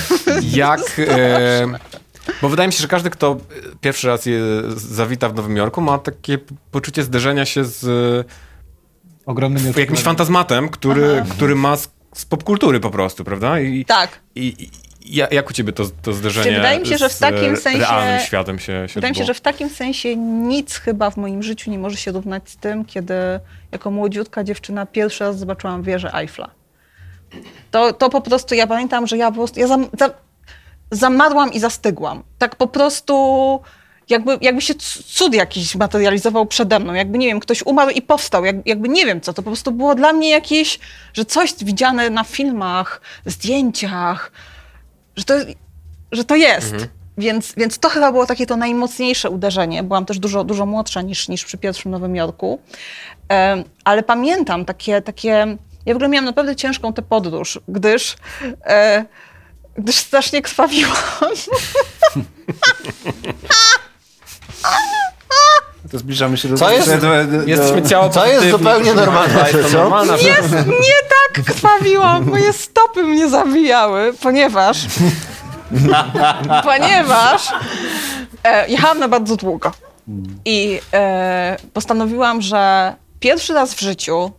[0.54, 1.68] jak e,
[2.42, 3.38] bo wydaje mi się, że każdy, kto
[3.82, 4.40] pierwszy raz je,
[4.76, 6.38] zawita w Nowym Jorku, ma takie
[6.72, 7.86] poczucie zderzenia się z
[9.26, 11.78] Ogromnymi jakimś fantazmatem, który, który ma
[12.14, 13.60] z, popkultury po prostu, prawda?
[13.60, 14.20] I, Tak.
[14.36, 14.70] i, i
[15.06, 18.20] ja- jak u ciebie to, to zderzenie wydaje mi się, że w takim sensie- realnym
[18.20, 21.72] światem się, się Wydaje mi się, że w takim sensie nic chyba w moim życiu
[21.72, 23.14] nie może się równać z tym, kiedy
[23.72, 26.50] jako młodziutka dziewczyna pierwszy raz zobaczyłam wieżę Eiffla.
[27.72, 30.10] To, to po prostu, ja pamiętam, że ja po prostu, ja zam, za,
[30.92, 32.24] zamarłam i zastygłam.
[32.38, 33.60] Tak po prostu,
[34.10, 34.74] jakby, jakby się
[35.06, 36.94] cud jakiś materializował przede mną.
[36.94, 38.46] Jakby, nie wiem, ktoś umarł i powstał.
[38.46, 40.80] Jak, jakby nie wiem co, to po prostu było dla mnie jakieś,
[41.14, 44.32] że coś widziane na filmach, zdjęciach,
[45.16, 45.34] że to,
[46.12, 46.76] że to jest.
[47.18, 49.84] Więc, więc to chyba było takie to najmocniejsze uderzenie.
[49.84, 52.60] Byłam też dużo, dużo młodsza niż, niż przy pierwszym Nowym Jorku.
[53.30, 55.58] Em, ale pamiętam takie, takie...
[55.86, 58.16] Ja w ogóle miałam naprawdę ciężką tę podróż, gdyż,
[58.66, 59.06] e,
[59.78, 60.94] gdyż strasznie krwawiłam.
[65.92, 66.58] To zbliżamy się do...
[66.58, 66.90] Co jest?
[66.90, 69.78] do, do, do, Jesteśmy ciało To jest zupełnie normalne, to co?
[69.78, 70.26] normalna rzecz.
[70.52, 71.00] Nie, nie
[71.34, 74.78] tak krwawiłam, moje stopy mnie zabijały, ponieważ...
[76.64, 77.54] ponieważ
[78.44, 79.72] e, jechałam na bardzo długo.
[80.46, 84.32] I e, postanowiłam, że pierwszy raz w życiu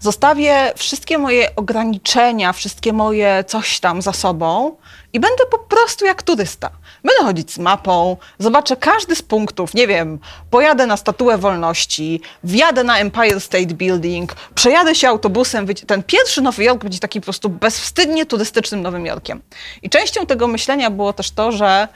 [0.00, 4.76] zostawię wszystkie moje ograniczenia, wszystkie moje coś tam za sobą
[5.12, 6.70] i będę po prostu jak turysta.
[7.04, 10.18] Będę chodzić z mapą, zobaczę każdy z punktów, nie wiem,
[10.50, 15.66] pojadę na Statuę Wolności, wjadę na Empire State Building, przejadę się autobusem.
[15.86, 19.42] Ten pierwszy Nowy Jork będzie taki po prostu bezwstydnie turystycznym Nowym Jorkiem.
[19.82, 21.88] I częścią tego myślenia było też to, że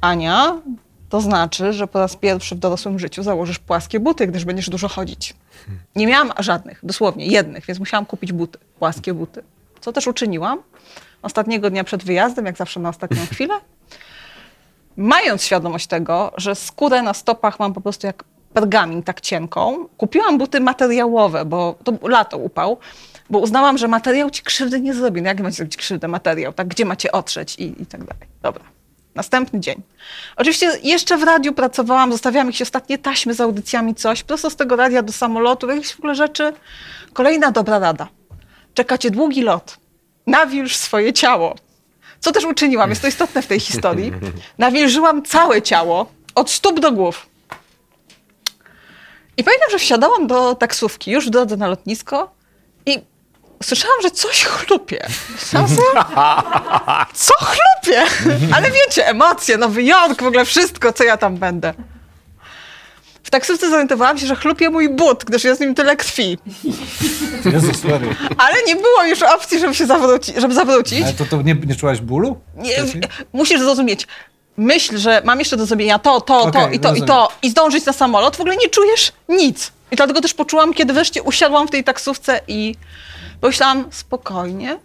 [0.00, 0.60] Ania,
[1.12, 4.88] to znaczy, że po raz pierwszy w dorosłym życiu założysz płaskie buty, gdyż będziesz dużo
[4.88, 5.34] chodzić.
[5.96, 9.42] Nie miałam żadnych, dosłownie jednych, więc musiałam kupić buty, płaskie buty.
[9.80, 10.62] Co też uczyniłam.
[11.22, 13.54] Ostatniego dnia przed wyjazdem, jak zawsze na ostatnią chwilę,
[14.96, 20.38] mając świadomość tego, że skórę na stopach mam po prostu jak pergamin, tak cienką, kupiłam
[20.38, 22.78] buty materiałowe, bo to lato upał,
[23.30, 25.22] bo uznałam, że materiał ci krzywdy nie zrobi.
[25.22, 26.52] No jak macie zrobić krzywdę materiał?
[26.52, 28.28] Tak, gdzie macie otrzeć i, i tak dalej.
[28.42, 28.71] Dobra.
[29.14, 29.82] Następny dzień.
[30.36, 34.22] Oczywiście jeszcze w radiu pracowałam, zostawiałam jakieś ostatnie taśmy z audycjami, coś.
[34.22, 36.52] Prosto z tego radia do samolotu, jakieś w ogóle rzeczy.
[37.12, 38.08] Kolejna dobra rada.
[38.74, 39.76] Czekacie długi lot.
[40.26, 41.54] Nawilż swoje ciało.
[42.20, 44.12] Co też uczyniłam, jest to istotne w tej historii.
[44.58, 47.26] Nawilżyłam całe ciało, od stóp do głów.
[49.36, 52.34] I pamiętam, że wsiadałam do taksówki już w drodze na lotnisko
[52.86, 52.98] i
[53.62, 55.06] słyszałam, że coś chlupie.
[55.32, 55.82] Myślałam sobie,
[57.14, 58.02] co chlupie?
[58.54, 61.74] Ale wiecie, emocje, Nowy Jork, w ogóle wszystko, co ja tam będę.
[63.22, 66.38] W taksówce zorientowałam się, że chlupie mój but, gdyż jest w nim tyle krwi.
[67.52, 67.82] Jezus.
[68.38, 70.36] Ale nie było już opcji, żeby się zawrócić.
[70.36, 71.02] Żeby zawrócić.
[71.02, 72.40] Ale to, to nie, nie czułaś bólu?
[72.56, 72.76] Nie,
[73.32, 74.06] musisz zrozumieć.
[74.56, 77.08] Myśl, że mam jeszcze do zrobienia to, to, to Okej, i to, i rozumiem.
[77.08, 79.72] to i zdążyć na samolot, w ogóle nie czujesz nic.
[79.90, 82.74] I dlatego też poczułam, kiedy wreszcie usiadłam w tej taksówce i
[83.42, 84.78] pomyślałam, spokojnie,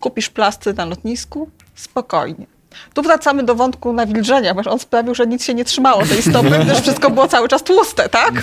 [0.00, 2.46] kupisz plastry na lotnisku, spokojnie.
[2.94, 6.50] Tu wracamy do wątku nawilżenia, ponieważ on sprawił, że nic się nie trzymało tej stopy,
[6.64, 8.42] gdyż wszystko było cały czas tłuste, tak?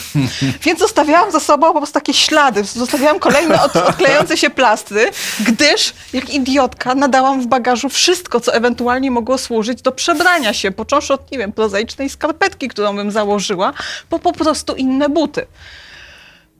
[0.61, 5.93] Więc zostawiałam za sobą po prostu takie ślady, zostawiałam kolejne od, odklejające się plastry, gdyż
[6.13, 11.31] jak idiotka nadałam w bagażu wszystko, co ewentualnie mogło służyć do przebrania się, począwszy od,
[11.31, 13.73] nie wiem, prozaicznej skarpetki, którą bym założyła,
[14.09, 15.45] po po prostu inne buty.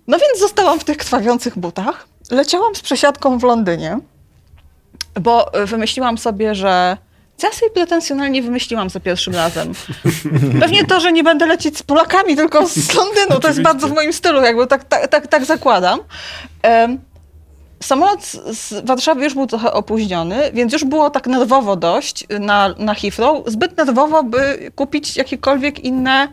[0.07, 2.07] No więc zostałam w tych krwawiących butach.
[2.31, 3.99] Leciałam z przesiadką w Londynie,
[5.21, 6.97] bo wymyśliłam sobie, że
[7.37, 9.73] co ja sobie pretensjonalnie wymyśliłam za pierwszym razem.
[10.59, 13.39] Pewnie to, że nie będę lecieć z Polakami, tylko z Londynu.
[13.39, 15.99] To jest bardzo w moim stylu, jakby tak, tak, tak, tak zakładam.
[17.83, 22.75] Samolot z- z Warszawy już był trochę opóźniony, więc już było tak nerwowo dość na,
[22.77, 23.43] na Heathrow.
[23.47, 26.27] Zbyt nerwowo, by kupić jakiekolwiek inne.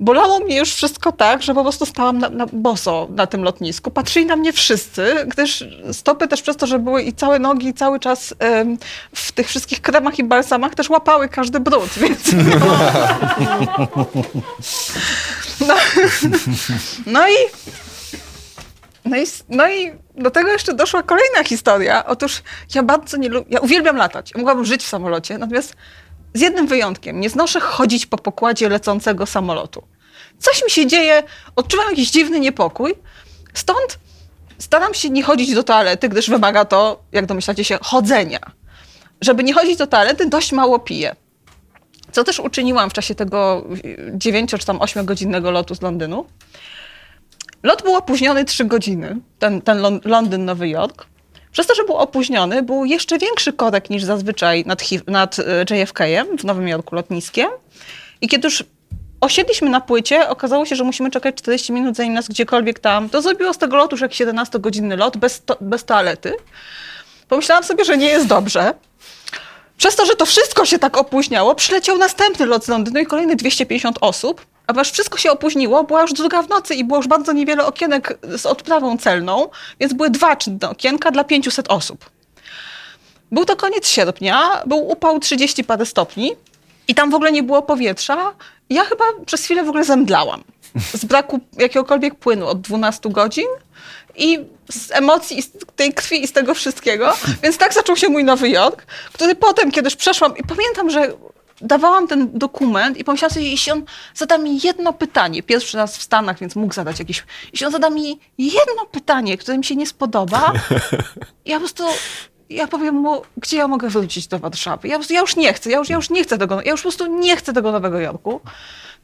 [0.00, 3.90] Bolało mnie już wszystko tak, że po prostu stałam na, na boso na tym lotnisku.
[3.90, 8.00] Patrzyli na mnie wszyscy, gdyż stopy też przez to, że były i całe nogi cały
[8.00, 8.34] czas
[9.14, 12.32] w tych wszystkich kremach i balsamach też łapały każdy brud, więc...
[15.60, 15.74] No,
[17.14, 17.32] no i
[19.04, 22.06] no i, no i do tego jeszcze doszła kolejna historia.
[22.06, 22.42] Otóż
[22.74, 24.30] ja bardzo nie lubię, ja uwielbiam latać.
[24.34, 25.76] Ja mogłabym żyć w samolocie, natomiast
[26.34, 27.20] z jednym wyjątkiem.
[27.20, 29.82] Nie znoszę chodzić po pokładzie lecącego samolotu.
[30.38, 31.22] Coś mi się dzieje,
[31.56, 32.94] odczuwam jakiś dziwny niepokój.
[33.54, 33.98] Stąd
[34.58, 38.40] staram się nie chodzić do toalety, gdyż wymaga to, jak domyślacie się, chodzenia.
[39.20, 41.16] Żeby nie chodzić do toalety, dość mało piję.
[42.12, 43.64] Co też uczyniłam w czasie tego
[44.12, 46.26] 9 czy tam 8 godzinnego lotu z Londynu.
[47.62, 51.06] Lot był opóźniony 3 godziny, ten, ten Lon- Londyn, Nowy Jork.
[51.52, 56.38] Przez to, że był opóźniony, był jeszcze większy korek niż zazwyczaj nad, nad e, JFK-em
[56.38, 57.50] w Nowym Jorku lotniskiem.
[58.20, 58.64] I kiedy już
[59.20, 63.08] osiedliśmy na płycie, okazało się, że musimy czekać 40 minut, zanim nas gdziekolwiek tam...
[63.08, 66.32] To zrobiło z tego lotu już jak 17-godzinny lot bez, to, bez toalety.
[67.28, 68.74] Pomyślałam sobie, że nie jest dobrze.
[69.76, 73.36] Przez to, że to wszystko się tak opóźniało, przyleciał następny lot z Londynu i kolejne
[73.36, 74.46] 250 osób.
[74.66, 77.66] A ponieważ wszystko się opóźniło, była już druga w nocy i było już bardzo niewiele
[77.66, 79.48] okienek z odprawą celną,
[79.80, 82.10] więc były dwa czynne okienka dla 500 osób.
[83.32, 86.32] Był to koniec sierpnia, był upał 30 parę stopni
[86.88, 88.34] i tam w ogóle nie było powietrza.
[88.70, 90.44] Ja chyba przez chwilę w ogóle zemdlałam.
[90.94, 93.46] Z braku jakiegokolwiek płynu od 12 godzin
[94.16, 94.38] i
[94.70, 97.14] z emocji, i z tej krwi i z tego wszystkiego.
[97.42, 101.12] Więc tak zaczął się mój Nowy Jork, który potem, kiedyś przeszłam i pamiętam, że
[101.60, 103.82] dawałam ten dokument i pomyślałam sobie, jeśli on
[104.14, 107.90] zada mi jedno pytanie, pierwszy raz w Stanach, więc mógł zadać jakieś, jeśli on zada
[107.90, 110.52] mi jedno pytanie, które mi się nie spodoba,
[111.46, 111.84] ja po prostu,
[112.50, 114.88] ja powiem mu, gdzie ja mogę wrócić do Warszawy.
[114.88, 116.70] Ja, po prostu, ja już nie chcę, ja już, ja już nie chcę tego, ja
[116.70, 118.40] już po prostu nie chcę tego Nowego Jorku.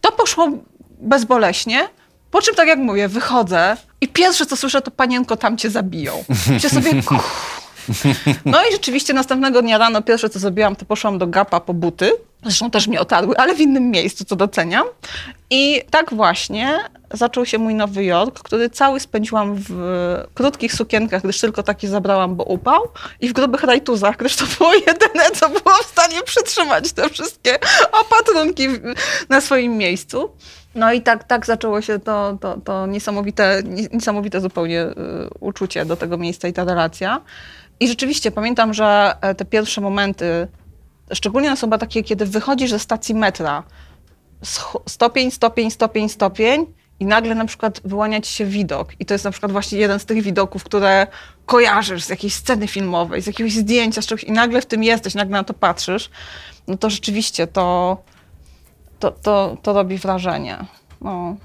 [0.01, 0.49] To poszło
[1.01, 1.89] bezboleśnie,
[2.31, 6.25] po czym, tak jak mówię, wychodzę i pierwsze, co słyszę, to panienko, tam cię zabiją.
[6.51, 6.91] Myślę sobie,
[8.45, 12.13] no i rzeczywiście następnego dnia rano pierwsze, co zrobiłam, to poszłam do Gapa po buty
[12.43, 14.87] Zresztą też mnie otarły, ale w innym miejscu, co doceniam.
[15.51, 16.79] I tak właśnie
[17.13, 19.71] zaczął się mój Nowy Jork, który cały spędziłam w
[20.35, 22.83] krótkich sukienkach, gdyż tylko takie zabrałam, bo upał,
[23.21, 27.59] i w grubych rajtuzach, gdyż to było jedyne, co było w stanie przytrzymać te wszystkie
[27.93, 28.69] opatrunki
[29.29, 30.31] na swoim miejscu.
[30.75, 34.95] No i tak, tak zaczęło się to, to, to niesamowite, nie- niesamowite zupełnie y,
[35.41, 37.21] uczucie do tego miejsca i ta relacja.
[37.81, 40.49] I rzeczywiście pamiętam, że e, te pierwsze momenty,
[41.13, 43.63] szczególnie chyba takie, kiedy wychodzisz ze stacji metra,
[44.87, 46.67] stopień, stopień, stopień, stopień
[47.01, 48.93] i nagle na przykład wyłania ci się widok.
[49.01, 51.07] I to jest na przykład właśnie jeden z tych widoków, które
[51.47, 55.15] kojarzysz z jakiejś sceny filmowej, z jakiegoś zdjęcia, z czegoś i nagle w tym jesteś,
[55.15, 56.11] nagle na to patrzysz,
[56.67, 57.97] no to rzeczywiście to,
[58.99, 60.65] to, to, to robi wrażenie.
[61.01, 61.37] No,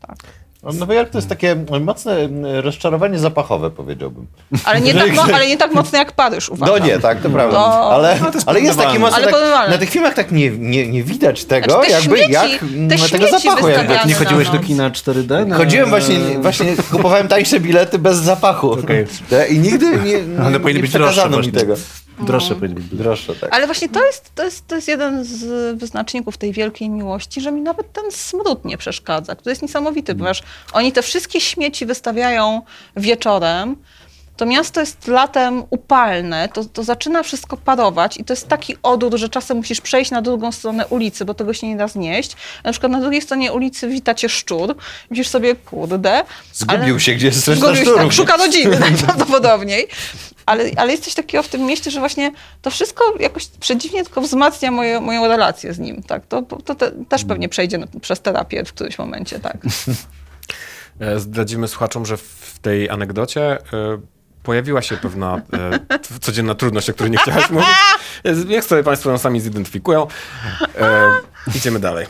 [0.00, 0.16] tak.
[0.62, 4.26] Nowy Jork to jest takie mocne mm, rozczarowanie zapachowe, powiedziałbym.
[4.64, 6.78] Ale nie, tak, mo- ale nie tak mocno jak Paryż, uważam.
[6.78, 7.56] No nie, tak, to prawda.
[7.56, 11.02] To- ale, ale jest taki mocno, Ale tak, na tych filmach tak nie, nie, nie
[11.02, 13.68] widać tego, Znaczy, te jakby śmieci- jak te tego zapachu.
[13.68, 13.94] Jakby.
[14.06, 15.46] Nie chodziłeś do kina 4D?
[15.46, 15.56] Na...
[15.56, 18.76] Chodziłem właśnie, właśnie kupowałem tańsze bilety bez zapachu.
[19.28, 21.52] Te- I nigdy nie, nie, powinny być droższe mi właśnie.
[21.52, 21.74] tego.
[22.20, 22.84] Droższe powinny być.
[22.86, 23.54] Droższe, tak.
[23.54, 27.52] Ale właśnie to jest, to, jest, to jest jeden z wyznaczników tej wielkiej miłości, że
[27.52, 30.42] mi nawet ten smród nie przeszkadza, który jest niesamowity, ponieważ
[30.72, 32.62] oni te wszystkie śmieci wystawiają
[32.96, 33.76] wieczorem.
[34.36, 39.18] To miasto jest latem upalne, to, to zaczyna wszystko parować i to jest taki odór,
[39.18, 42.36] że czasem musisz przejść na drugą stronę ulicy, bo tego się nie da znieść.
[42.64, 44.76] Na przykład na drugiej stronie ulicy wita cię szczur.
[45.10, 46.24] Widzisz sobie, kurde.
[46.52, 49.86] Zgubił się, gdzie jest Zgubił się, tak, szuka rodziny najprawdopodobniej.
[50.46, 52.32] Ale, ale jest coś takiego w tym mieście, że właśnie
[52.62, 56.02] to wszystko jakoś przedziwnie tylko wzmacnia moje, moją relację z nim.
[56.02, 56.26] Tak?
[56.26, 59.38] To, to te, też pewnie przejdzie na, przez terapię w którymś momencie.
[59.38, 59.56] Tak.
[61.00, 63.58] E, Zdradzimy słuchaczom, że w tej anegdocie e,
[64.42, 67.68] pojawiła się pewna e, codzienna trudność, o której nie chciałaś mówić.
[68.46, 70.06] Niech sobie Państwo ją sami zidentyfikują.
[70.80, 71.10] E,
[71.56, 72.06] idziemy dalej.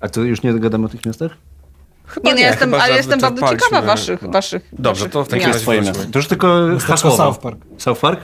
[0.00, 1.32] A to już nie gadamy o tych miastach?
[2.06, 5.24] Chyba Nie, no, ja jestem, chyba, ale jestem bardzo ciekawa waszych, waszych Dobrze, waszych to
[5.24, 5.52] w takim miast.
[5.52, 5.98] razie Swoje wróćmy.
[5.98, 6.12] miasto.
[6.12, 7.16] To już tylko hasłowo.
[7.16, 7.56] South Park.
[7.78, 8.20] South Park?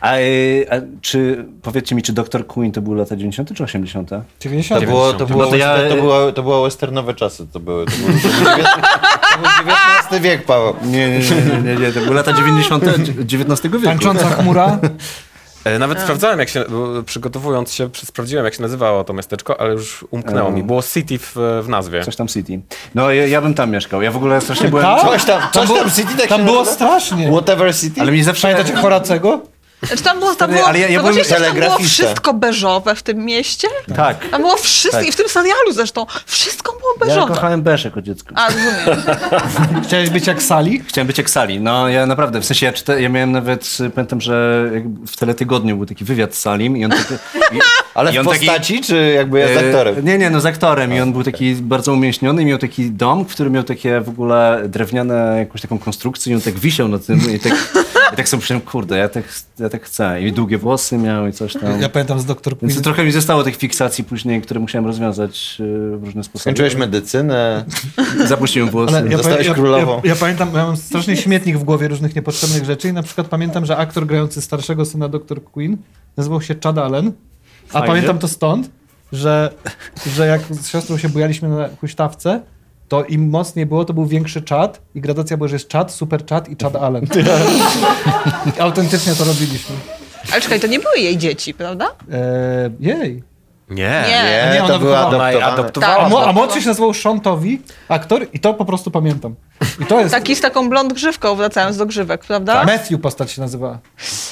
[0.00, 2.46] A, y, a czy, powiedzcie mi, czy Dr.
[2.46, 3.54] Queen to były lata 90.
[3.54, 4.10] czy 80?
[4.40, 4.80] 90.
[4.80, 7.84] To, było, to, było, No to ja- to, było, to było westernowe czasy, to były.
[7.86, 8.82] To był, to był, dziewiętna-
[9.32, 10.74] to był XIX wiek, Paweł.
[10.84, 12.84] Nie, nie, nie, nie, nie, to były lata 90.
[12.84, 13.84] XIX wieku.
[13.84, 14.78] Tańcząca chmura.
[15.64, 16.64] E, Nawet sprawdzałem, jak się,
[17.06, 20.62] przygotowując się, sprawdziłem, jak się nazywało to miasteczko, ale już umknęło mi.
[20.62, 22.02] Było City w, w nazwie.
[22.04, 22.60] Coś tam City.
[22.94, 24.02] No ja, ja bym tam mieszkał.
[24.02, 24.84] Ja w ogóle strasznie byłem...
[24.84, 25.00] Tak?
[25.02, 26.74] Coś tam, coś tam City tak Tam się było nazywa?
[26.74, 27.30] strasznie.
[27.32, 28.00] Whatever City?
[28.00, 28.48] Ale mnie zawsze...
[28.48, 29.40] Pamiętacie Horacego?
[29.86, 33.24] Znaczy tam było, tam Ale było, ja- ja byłem tam było wszystko beżowe w tym
[33.24, 33.68] mieście?
[33.96, 34.28] Tak.
[34.28, 35.06] Tam było wszystko, Tak.
[35.08, 37.34] i w tym serialu zresztą, wszystko było Ja beżowe.
[37.34, 38.34] kochałem Beż jako dziecko.
[38.38, 39.04] A, rozumiem.
[39.84, 40.82] Chciałeś być jak Sali?
[40.88, 41.60] Chciałem być jak Sali.
[41.60, 44.64] No ja naprawdę, w sensie ja, czyta, ja miałem nawet, pamiętam, że
[45.06, 47.14] w Teletygodniu był taki wywiad z Salim i on taki...
[47.56, 47.60] i-
[47.94, 50.04] Ale i w on taki- postaci, czy jakby jest E, aktorem?
[50.04, 53.24] Nie, nie, no z aktorem i on był taki bardzo umięśniony i miał taki dom,
[53.24, 57.34] który miał takie w ogóle drewniane, jakąś taką konstrukcję i on tak wisiał na tym
[57.34, 57.52] i tak,
[58.14, 59.24] i tak sobie myślałem, kurde, ja tak,
[59.58, 60.22] ja tak chcę.
[60.22, 61.80] I długie włosy miał i coś tam.
[61.80, 62.56] Ja pamiętam z Dr.
[62.62, 62.84] Więc Queen.
[62.84, 66.40] trochę mi zostało tych fiksacji później, które musiałem rozwiązać y, w różne sposoby.
[66.40, 67.64] Skończyłeś medycynę.
[68.28, 68.96] Zapuściłem włosy.
[68.96, 70.00] Ale ja, Zostałeś ja, królową.
[70.04, 73.26] Ja, ja pamiętam, ja mam straszny śmietnik w głowie różnych niepotrzebnych rzeczy i na przykład
[73.26, 75.44] pamiętam, że aktor grający starszego syna Dr.
[75.44, 75.76] Queen
[76.16, 77.12] nazywał się Chad Allen,
[77.68, 77.86] a Fajnie.
[77.86, 78.70] pamiętam to stąd,
[79.12, 79.50] że,
[80.16, 82.40] że jak z siostrą się bujaliśmy na huśtawce,
[82.94, 86.24] to im mocniej było, to był większy czad i gradacja była, że jest czad, super
[86.24, 87.06] czad i Chad Allen.
[88.58, 89.76] Autentycznie to robiliśmy.
[90.32, 91.86] Ale czekaj, to nie były jej dzieci, prawda?
[92.12, 93.22] Eee, jej.
[93.70, 94.04] Nie.
[94.08, 94.50] Nie.
[94.52, 95.46] Nie, to ona była adoptowana.
[95.46, 95.98] adoptowała.
[95.98, 96.92] A, mo, a młodszy się nazywał
[97.22, 99.34] Tovey, aktor, i to po prostu pamiętam.
[99.80, 100.14] I to jest...
[100.14, 102.64] Taki z taką blond grzywką, wracając do grzywek, prawda?
[102.64, 103.78] Matthew postać się nazywała.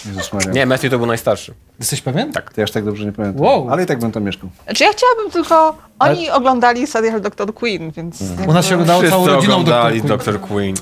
[0.07, 0.53] Jezus Maria.
[0.53, 1.55] Nie, Matthew to był najstarszy.
[1.79, 2.33] Jesteś pewien?
[2.33, 2.53] Tak.
[2.55, 3.43] To ja aż tak dobrze nie pamiętam.
[3.43, 3.71] Wow.
[3.71, 4.51] Ale i tak bym tam mieszkał.
[4.65, 5.79] Znaczy ja chciałabym tylko...
[5.99, 7.55] Oni oglądali serial Dr.
[7.55, 8.23] Queen, więc...
[8.47, 10.19] U nas się oglądało całą rodziną oglądali Dr.
[10.19, 10.41] Dr.
[10.41, 10.75] Queen.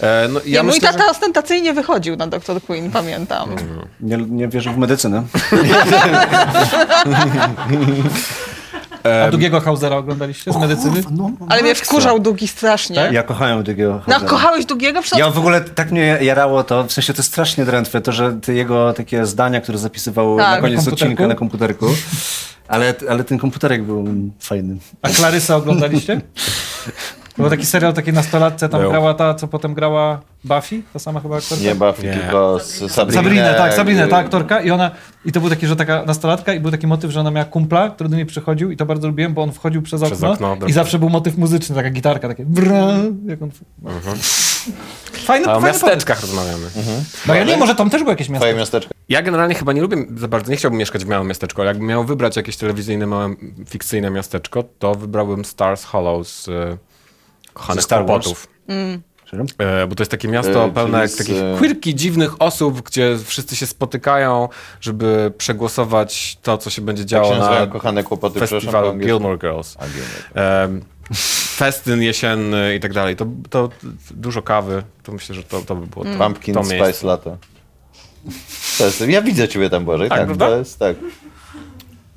[0.00, 1.10] E, no, Ja mój myślę, tata że...
[1.10, 2.62] ostentacyjnie wychodził na Dr.
[2.62, 3.48] Queen, pamiętam.
[4.00, 5.22] Nie, nie wierzę w medycynę.
[9.26, 11.02] A drugiego Hausera oglądaliście z medycyny?
[11.10, 13.08] No, Ale mnie wkurzał Długi strasznie.
[13.12, 13.58] Ja kochałem
[13.94, 14.30] No, Hausera.
[14.30, 15.02] kochałeś Długiego?
[15.02, 18.12] Przecież Ja w ogóle tak mnie jarało to, w sensie to jest strasznie drętwe, to,
[18.12, 20.46] że te jego takie zdania, które zapisywał Tak.
[20.46, 21.04] na Na koniec komputerku?
[21.04, 21.86] odcinka na komputerku,
[22.68, 24.04] ale, ale ten komputerek był
[24.40, 24.76] fajny.
[25.02, 26.20] A Clarysę oglądaliście?
[27.38, 28.90] Był taki serial, takiej nastolatce, tam Był.
[28.90, 31.64] grała ta, co potem grała Buffy, ta sama chyba aktorka?
[31.64, 32.12] Nie Buffy, Nie.
[32.12, 33.22] tylko z Sabrinę.
[33.22, 34.90] Sabrinę, tak, Sabrinę, y, ta aktorka i ona,
[35.24, 37.90] i to był taki, że taka nastolatka i był taki motyw, że ona miała kumpla,
[37.90, 40.54] który do niej przychodził i to bardzo lubiłem, bo on wchodził przez okno, Przez okno,
[40.56, 40.74] i dobrze.
[40.74, 42.88] zawsze był motyw muzyczny, taka gitarka, takie bra,
[43.26, 43.50] jak on...
[45.12, 46.66] Fajny, A o fajny miasteczkach rozmawiamy.
[47.28, 48.44] No ja nie, może tam też było jakieś miasto.
[48.44, 48.94] Twoje miasteczko.
[49.08, 51.86] Ja generalnie chyba nie lubię za bardzo, nie chciałbym mieszkać w małym miasteczku, ale jakbym
[51.86, 53.34] miał wybrać jakieś telewizyjne, małe,
[53.68, 56.76] fikcyjne miasteczko, to wybrałbym Stars Hollow z e,
[57.54, 58.24] kochanych Star Wars?
[58.24, 58.48] kłopotów.
[59.58, 63.18] E, bo to jest takie miasto E, pełne z, takich e, quirki, dziwnych osób, gdzie
[63.24, 64.48] wszyscy się spotykają,
[64.80, 68.94] żeby przegłosować to, co się będzie Jak działo się na kochane kłopoty, festiwalu?
[68.94, 69.76] Gilmore Girls.
[69.78, 70.62] A, Gilmore.
[70.64, 70.84] Em,
[71.56, 73.16] festyn jesienny i tak dalej.
[73.16, 73.68] To, to
[74.10, 77.06] dużo kawy, to myślę, że to, to by było to, Pumpkin to Spice.
[77.06, 77.36] Latte.
[78.78, 80.08] To jest, ja widzę ciebie tam, Boże.
[80.08, 80.96] Tak, Tak, to jest, tak.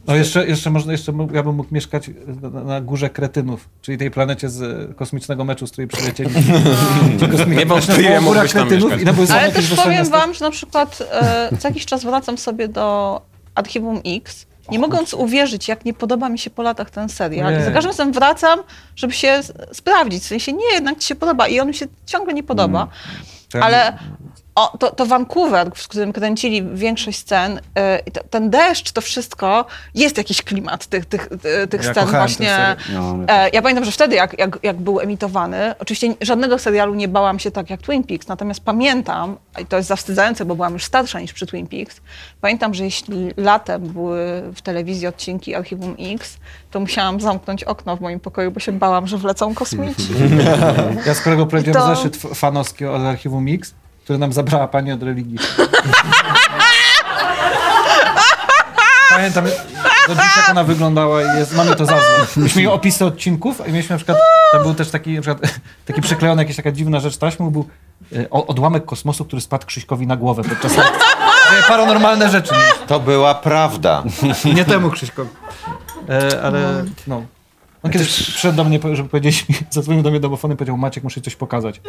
[0.08, 2.10] No jeszcze, jeszcze można, jeszcze ja bym mógł mieszkać
[2.42, 6.30] na, na górze Kretynów, czyli tej planecie z kosmicznego meczu, z której przylecieli.
[7.48, 11.04] Niewątpliwie Była góra tam Kretynów i tam same Ale też powiem wam, że na przykład
[11.12, 13.22] e, co jakiś czas wracam sobie do
[13.56, 17.54] Archiwum X, nie mogąc uwierzyć, jak nie podoba mi się po latach ten serial.
[17.54, 17.64] I Nie.
[17.64, 18.60] za każdym razem wracam,
[18.96, 19.40] żeby się
[19.72, 20.24] sprawdzić.
[20.24, 21.48] W sensie, nie, jednak ci się podoba.
[21.48, 22.88] I on mi się ciągle nie podoba.
[23.52, 23.98] Ten- Ale
[24.58, 29.02] o, to, to Vancouver, w którym kręcili większość scen, e, i to, ten deszcz, to
[29.02, 31.30] wszystko, jest jakiś klimat tych, tych,
[31.64, 32.48] e, tych Ja scen właśnie.
[32.48, 32.78] serial.
[32.94, 37.08] No, E, ja pamiętam, że wtedy, jak, jak, jak był emitowany, oczywiście żadnego serialu nie
[37.08, 40.84] bałam się tak jak Twin Peaks, natomiast pamiętam, i to jest zawstydzające, bo byłam już
[40.84, 42.02] starsza niż przy Twin Peaks,
[42.42, 46.38] pamiętam, że jeśli latem były w telewizji odcinki Archiwum X,
[46.72, 50.08] to musiałam zamknąć okno w moim pokoju, bo się bałam, że wlecą kosmici.
[51.06, 53.74] Ja z kolego prowadziłem to- zeszyt fanowski od Archiwum Mix,
[54.08, 55.38] który nam zabrała pani od religii.
[59.10, 59.46] Pamiętam
[60.08, 62.28] do dziś, jak ona wyglądała i jest, mamy to za złe.
[62.38, 64.18] Mieliśmy jej opisy odcinków i mieliśmy na przykład,
[64.52, 65.54] tam był też taki, na przykład,
[65.86, 67.68] taki przyklejony, jakaś taka dziwna rzecz taśmą, był
[68.16, 70.72] e, o- odłamek kosmosu, który spadł Krzyśkowi na głowę podczas
[71.68, 72.54] Paranormalne rzeczy.
[72.88, 74.04] To była prawda.
[74.46, 75.30] Nie, nie temu Krzyśkowi.
[76.10, 77.22] E, ale no.
[77.88, 81.04] On kiedyś przyszedł do mnie, żeby powiedzieć mi, zadzwonił do mnie domofonem i powiedział, Maciek,
[81.04, 81.82] muszę ci coś pokazać.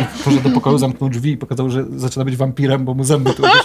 [0.00, 3.34] I poszedł do pokoju, zamknął drzwi i pokazał, że zaczyna być wampirem, bo mu zęby
[3.34, 3.62] tu jakieś...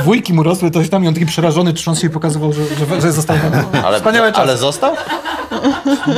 [0.00, 3.00] Dwójki mu rosły, coś tam i on taki przerażony, trząsł się i pokazywał, że, że,
[3.00, 3.84] że został wampirem.
[3.84, 4.42] Ale, Wspaniałe czasy.
[4.42, 4.94] ale został?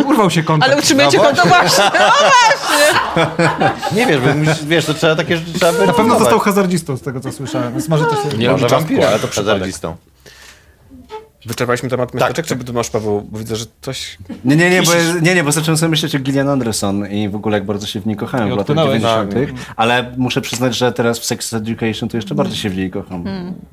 [0.06, 0.72] Urwał się kontakt.
[0.72, 3.96] Ale utrzymujecie No go, to właśnie, no właśnie.
[3.96, 7.02] Nie wiesz, bo musisz- wiesz, to trzeba takie rzeczy trzeba Na pewno został hazardzistą z
[7.02, 8.38] tego, co słyszałem, więc może też się...
[8.38, 9.52] Nie Może wampira, ale to to przypadek.
[9.54, 9.96] hazardzistą.
[11.46, 12.58] Wyczerpaliśmy temat miasteczek, tak.
[12.58, 13.28] czy ty masz, Paweł?
[13.30, 14.18] Bo widzę, że coś...
[14.44, 17.36] Nie, nie, nie, bo, nie, nie, bo zacząłem sobie myśleć o Gillian Anderson i w
[17.36, 19.02] ogóle jak bardzo się w niej kochałem I w latach odpłynąłeś.
[19.02, 19.60] 90.
[19.76, 23.24] Ale muszę przyznać, że teraz w Sex Education to jeszcze bardziej się w niej kocham.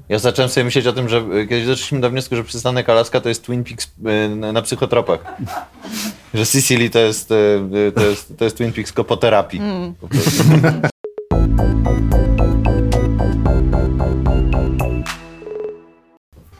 [0.09, 3.21] Ja zacząłem sobie myśleć o tym, że y, kiedyś doszliśmy do wniosku, że przystanek Alaska
[3.21, 3.91] to jest Twin Peaks
[4.31, 5.19] y, na, psychotropach.
[6.33, 9.61] Że Sicily to jest, y, to jest, to jest Twin Peaks tylko po terapii.
[10.01, 10.43] Po prostu.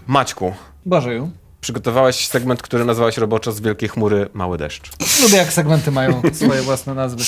[0.08, 0.54] Maćku,
[0.86, 1.32] Bożeju.
[1.62, 4.92] przygotowałeś segment, który nazywałeś roboczo z Wielkiej Chmury Mały Deszcz.
[5.22, 7.24] Lubię, jak segmenty mają swoje własne nazwy.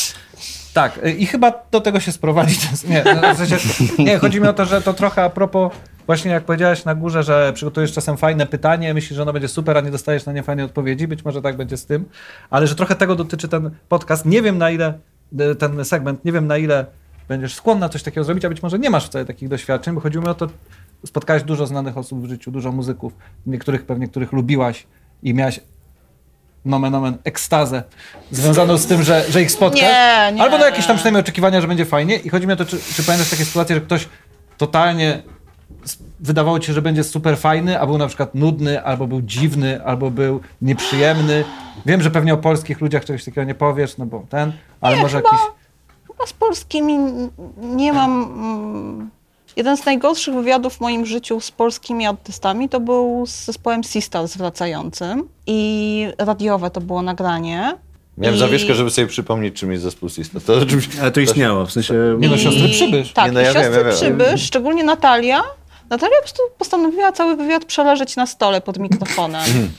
[0.74, 2.56] Tak, y, i chyba do tego się sprowadzi.
[2.90, 3.58] Nie, no, w sensie,
[4.00, 5.74] nie, chodzi mi o to, że to trochę a propos,
[6.06, 9.78] właśnie jak powiedziałeś na górze, że przygotujesz czasem fajne pytanie, myślisz, że ono będzie super,
[9.78, 11.08] a nie dostajesz na nie fajnej odpowiedzi.
[11.08, 12.06] Być może tak będzie z tym,
[12.50, 14.26] ale że trochę tego dotyczy ten podcast.
[14.26, 14.94] Nie wiem na ile,
[15.52, 16.86] y, ten segment, nie wiem na ile
[17.28, 20.24] będziesz skłonna coś takiego zrobić, a być może nie masz wcale takich doświadczeń, bo chodziło
[20.24, 20.48] mi o to,
[21.06, 23.14] spotkałeś dużo znanych osób w życiu, dużo muzyków,
[23.46, 24.88] niektórych pewnie, których lubiłaś
[25.24, 25.60] i miałaś
[26.66, 27.84] nomen omen, ekstazę
[28.32, 29.82] związaną z tym, że, że ich spotkasz.
[29.82, 30.42] Nie, nie.
[30.42, 32.16] Albo na jakieś tam przynajmniej oczekiwania, że będzie fajnie.
[32.16, 34.10] I chodzi mi o to, czy, czy pamiętasz takie sytuacje, że ktoś
[34.58, 35.24] totalnie
[36.20, 39.86] wydawało ci się, że będzie super fajny, a był na przykład nudny, albo był dziwny,
[39.86, 41.44] albo był nieprzyjemny.
[41.86, 45.02] Wiem, że pewnie o polskich ludziach czegoś takiego nie powiesz, no bo ten, ale Nie,
[45.02, 45.46] może chyba- jakiś...
[46.08, 46.98] Chyba z polskimi
[47.62, 49.12] nie mam.
[49.56, 54.38] Jeden z najgorszych wywiadów w moim życiu z polskimi artystami to był z zespołem Sisters
[54.38, 57.74] wracającym i radiowe to było nagranie.
[58.18, 60.46] Miałem I- zawieszkę, żeby sobie przypomnieć, czym jest zespół Sisters.
[60.46, 61.02] To oczywiście...
[61.02, 61.94] Ale to istniało, w sensie...
[62.20, 63.14] Nie no, siostry Przybysz.
[63.14, 63.96] Tak, Nie, no i ja wiem, siostry ja wiem.
[63.96, 65.44] Przybysz, szczególnie Natalia.
[65.90, 69.70] Natalia po prostu postanowiła cały wywiad przeleżeć na stole pod mikrofonem.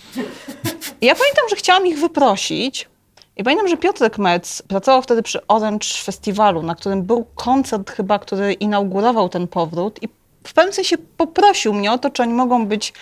[1.00, 2.88] I ja pamiętam, że chciałam ich wyprosić.
[3.36, 8.18] I pamiętam, że Piotrek Metz pracował wtedy przy Orange Festiwalu, na którym był koncert chyba,
[8.18, 10.02] który inaugurował ten powrót.
[10.02, 10.08] I
[10.46, 12.92] w pewnym sensie poprosił mnie o to, czy oni mogą być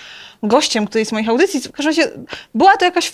[0.42, 1.60] gościem którejś z moich audycji.
[1.60, 2.10] W każdym razie
[2.54, 3.12] była to jakaś,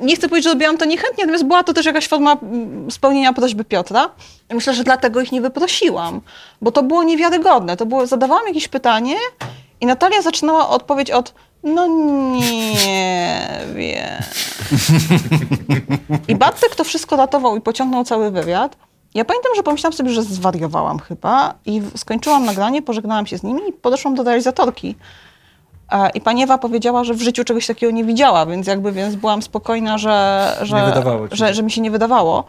[0.00, 3.32] nie chcę powiedzieć, że robiłam to niechętnie, natomiast była to też jakaś forma mm, spełnienia
[3.32, 4.10] prośby Piotra.
[4.50, 6.20] I myślę, że dlatego ich nie wyprosiłam,
[6.60, 7.76] bo to było niewiarygodne.
[7.76, 9.16] To było, zadawałam jakieś pytanie
[9.84, 14.22] i Natalia zaczynała odpowiedź od no nie wiem.
[16.28, 18.76] I Bartek to wszystko ratował i pociągnął cały wywiad.
[19.14, 23.60] Ja pamiętam, że pomyślałam sobie, że zwariowałam chyba i skończyłam nagranie, pożegnałam się z nimi
[23.68, 24.96] i podeszłam do realizatorki.
[26.14, 29.42] I pani Ewa powiedziała, że w życiu czegoś takiego nie widziała, więc jakby więc byłam
[29.42, 32.44] spokojna, że, że, że, że mi się nie wydawało.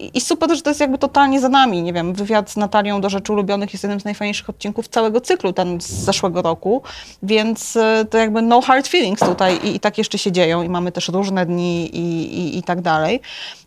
[0.00, 1.82] I i super, że to jest jakby totalnie za nami.
[1.82, 5.52] Nie wiem, wywiad z Natalią do rzeczy ulubionych jest jednym z najfajniejszych odcinków całego cyklu,
[5.52, 6.82] ten z zeszłego roku,
[7.22, 10.68] więc e, to jakby no hard feelings tutaj i, i tak jeszcze się dzieją i
[10.68, 13.20] mamy też różne dni i, i, i tak dalej.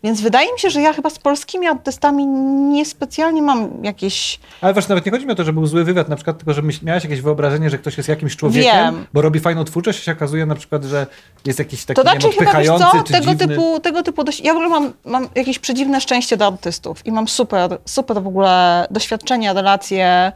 [0.04, 4.40] Więc wydaje mi się, że ja chyba z polskimi artystami niespecjalnie mam jakieś...
[4.60, 6.52] Ale właśnie nawet nie chodzi mi o to, że był zły wywiad na przykład, tylko
[6.52, 9.06] że miałaś jakieś wyobrażenie, że ktoś jest jakimś człowiekiem, Wiem.
[9.12, 11.06] bo robi fajną twórczość, a się okazuje na przykład, że
[11.46, 13.48] jest jakiś taki To nie wiem, chyba, wiesz odpychający co, czy tego dziwny.
[13.48, 14.40] typu, tego typu dość...
[14.40, 18.26] Ja w ogóle mam, mam jakieś przedziwne szczęście do artystów i mam super, super w
[18.26, 20.32] ogóle doświadczenia, relacje,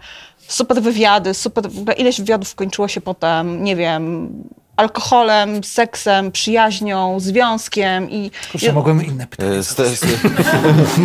[0.49, 4.33] super wywiady, super, w ogóle ileś wywiadów kończyło się potem, nie wiem,
[4.79, 8.31] alkoholem, seksem, przyjaźnią, związkiem i...
[8.53, 9.51] Kurczę, mogłem inne pytania.
[9.51, 10.05] E, z, z,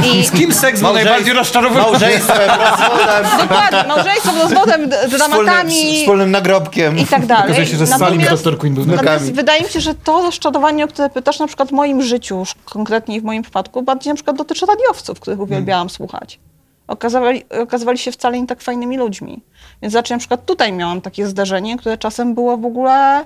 [0.14, 1.92] i, Z kim seks był Małżeństw- najbardziej rozczarowujący?
[1.92, 6.98] małżeństwem, rozwodem, Dokładnie, małżeństwem, rozwodem, dramatami wspólnym nagrobkiem.
[6.98, 7.44] i tak dalej.
[7.46, 8.58] Okazuje się, że z Salim Natomiast- Dr.
[8.58, 11.72] Queen był Natomiast wydaje mi się, że to rozczarowanie, o które pytasz na przykład w
[11.72, 16.40] moim życiu, już konkretnie w moim przypadku, bardziej na przykład dotyczy radiowców, których uwielbiałam słuchać.
[16.88, 19.42] Okazywali, okazywali się wcale nie tak fajnymi ludźmi.
[19.82, 23.26] Więc znaczy na przykład tutaj miałam takie zdarzenie, które czasem było w ogóle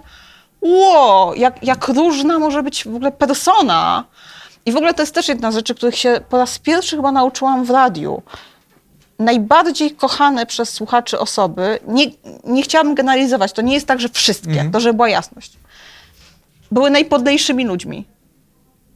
[0.67, 4.03] ło, jak, jak różna może być w ogóle persona.
[4.65, 7.11] I w ogóle to jest też jedna z rzeczy, których się po raz pierwszy chyba
[7.11, 8.21] nauczyłam w radiu
[9.19, 12.05] najbardziej kochane przez słuchaczy osoby, nie,
[12.43, 15.53] nie chciałabym generalizować, to nie jest tak, że wszystkie, to żeby była jasność,
[16.71, 18.07] były najpodlejszymi ludźmi.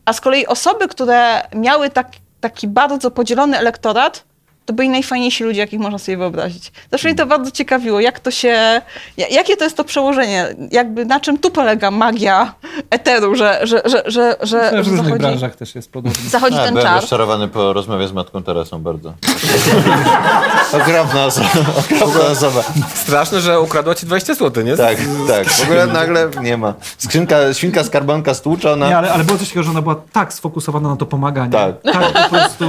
[0.05, 2.11] A z kolei osoby, które miały tak,
[2.41, 4.24] taki bardzo podzielony elektorat,
[4.66, 6.72] to byli najfajniejsi ludzie, jakich można sobie wyobrazić.
[6.91, 8.82] Zawsze mnie to bardzo ciekawiło, jak to się,
[9.18, 12.53] ja- jakie to jest to przełożenie, jakby na czym tu polega magia
[12.89, 16.30] eteru, że, że, że, że, że, w różnych zachodzi, branżach też jest podobnie.
[16.30, 17.01] zachodzi A, ten byłem czar.
[17.01, 19.14] rozczarowany po rozmowie z matką Teresą bardzo.
[20.74, 21.49] okropna osoba.
[21.80, 22.64] Okropna osoba.
[22.93, 24.78] Straszne, że ukradła ci 20 zł, nie?
[24.78, 24.97] Tak,
[25.28, 25.47] tak.
[25.49, 26.74] W ogóle nagle nie ma.
[26.97, 28.88] Skrzynka, świnka skarbonka stłuczona.
[28.88, 31.51] Nie, ale, ale było coś takiego, że ona była tak sfokusowana na to pomaganie.
[31.51, 31.76] Tak.
[31.93, 32.66] Tak po prostu...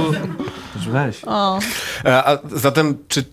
[0.89, 1.25] Weź.
[1.27, 1.59] O.
[2.05, 3.23] E, A zatem, czy,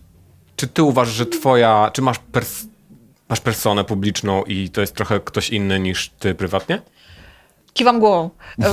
[0.56, 2.64] czy ty uważasz, że twoja, czy masz, pers,
[3.28, 6.82] masz personę publiczną i to jest trochę ktoś inny niż ty prywatnie?
[7.72, 8.30] Kiwam głową.
[8.62, 8.72] E,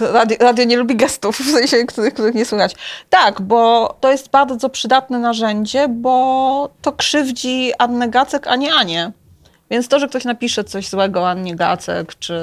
[0.12, 2.74] Radio, radio nie lubi gestów, w sensie, których, których nie słychać.
[3.10, 9.12] Tak, bo to jest bardzo przydatne narzędzie, bo to krzywdzi Annę Gacek, a nie Anię.
[9.70, 12.34] Więc to, że ktoś napisze coś złego Annie Gacek, czy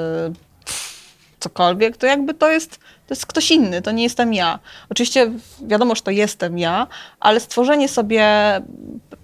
[1.40, 4.58] cokolwiek, to jakby to jest, to jest ktoś inny, to nie jestem ja.
[4.90, 5.30] Oczywiście
[5.62, 6.86] wiadomo, że to jestem ja,
[7.20, 8.24] ale stworzenie sobie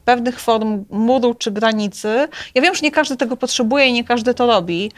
[0.04, 4.34] pewnych form muru czy granicy, ja wiem, że nie każdy tego potrzebuje i nie każdy
[4.34, 4.92] to robi.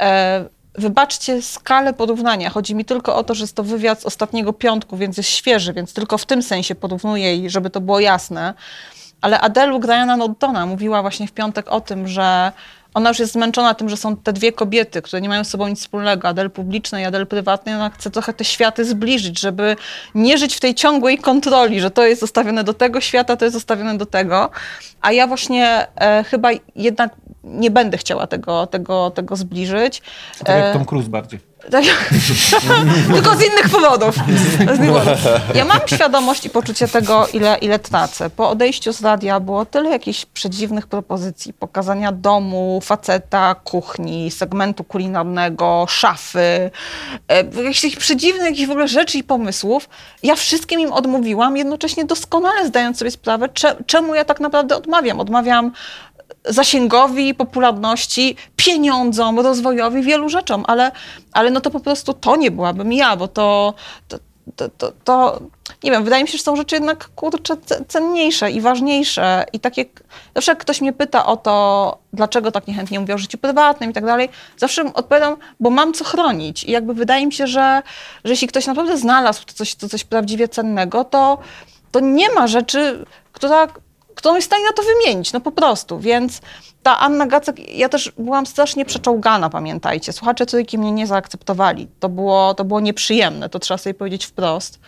[0.00, 0.44] E,
[0.74, 2.50] Wybaczcie skalę porównania.
[2.50, 5.72] Chodzi mi tylko o to, że jest to wywiad z ostatniego piątku, więc jest świeży,
[5.72, 8.54] więc tylko w tym sensie porównuję i żeby to było jasne.
[9.20, 12.52] Ale Adelu Grajana Nortona mówiła właśnie w piątek o tym, że
[12.94, 15.68] ona już jest zmęczona tym, że są te dwie kobiety, które nie mają z sobą
[15.68, 17.74] nic wspólnego, Adel publiczny i Adel prywatny.
[17.74, 19.76] Ona chce trochę te światy zbliżyć, żeby
[20.14, 23.54] nie żyć w tej ciągłej kontroli, że to jest zostawione do tego świata, to jest
[23.54, 24.50] zostawione do tego.
[25.00, 27.14] A ja właśnie e, chyba jednak
[27.44, 30.02] nie będę chciała tego, tego, tego zbliżyć.
[30.38, 31.51] Tak jak E, Tom Cruise bardziej.
[31.70, 31.84] Tak,
[33.14, 34.16] tylko z innych powodów.
[34.16, 35.18] Z innych powodów.
[35.54, 38.30] Ja mam świadomość i poczucie tego, ile, ile tracę.
[38.30, 41.52] Po odejściu z radia było tyle jakichś przedziwnych propozycji.
[41.52, 46.70] Pokazania domu, faceta, kuchni, segmentu kulinarnego, szafy.
[47.28, 49.88] E, jakichś przedziwnych jakichś w ogóle rzeczy i pomysłów.
[50.22, 55.20] Ja wszystkim im odmówiłam, jednocześnie doskonale zdając sobie sprawę, cze, czemu ja tak naprawdę odmawiam.
[55.20, 55.72] Odmawiam
[56.44, 60.92] zasięgowi, popularności, pieniądzom, rozwojowi, wielu rzeczom, ale,
[61.32, 63.74] ale no to po prostu to nie byłabym ja, bo to,
[64.08, 64.18] to,
[64.56, 65.40] to, to, to
[65.82, 69.60] nie wiem, wydaje mi się, że są rzeczy jednak kurczę ce- cenniejsze i ważniejsze i
[69.60, 69.84] takie,
[70.34, 73.92] zawsze jak ktoś mnie pyta o to, dlaczego tak niechętnie mówię o życiu prywatnym i
[73.92, 77.82] tak dalej, zawsze odpowiadam, bo mam co chronić i jakby wydaje mi się, że,
[78.24, 81.38] że jeśli ktoś naprawdę znalazł to coś, to coś prawdziwie cennego, to,
[81.92, 83.68] to nie ma rzeczy, która
[84.14, 85.98] którą jest w stanie na to wymienić, no po prostu.
[85.98, 86.40] Więc
[86.82, 90.12] ta Anna Gacek, ja też byłam strasznie przeczołgana, pamiętajcie.
[90.12, 91.88] Słuchacze trójki mnie nie zaakceptowali.
[92.00, 94.80] To było, to było nieprzyjemne, to trzeba sobie powiedzieć wprost.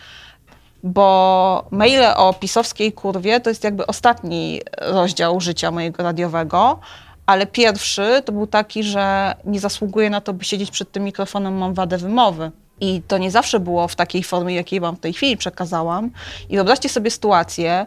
[0.83, 6.79] Bo maile o pisowskiej kurwie to jest jakby ostatni rozdział życia mojego radiowego,
[7.25, 11.57] ale pierwszy to był taki, że nie zasługuję na to, by siedzieć przed tym mikrofonem,
[11.57, 12.51] mam wadę wymowy.
[12.79, 16.11] I to nie zawsze było w takiej formie, jakiej wam w tej chwili przekazałam.
[16.49, 17.85] I wyobraźcie sobie sytuację,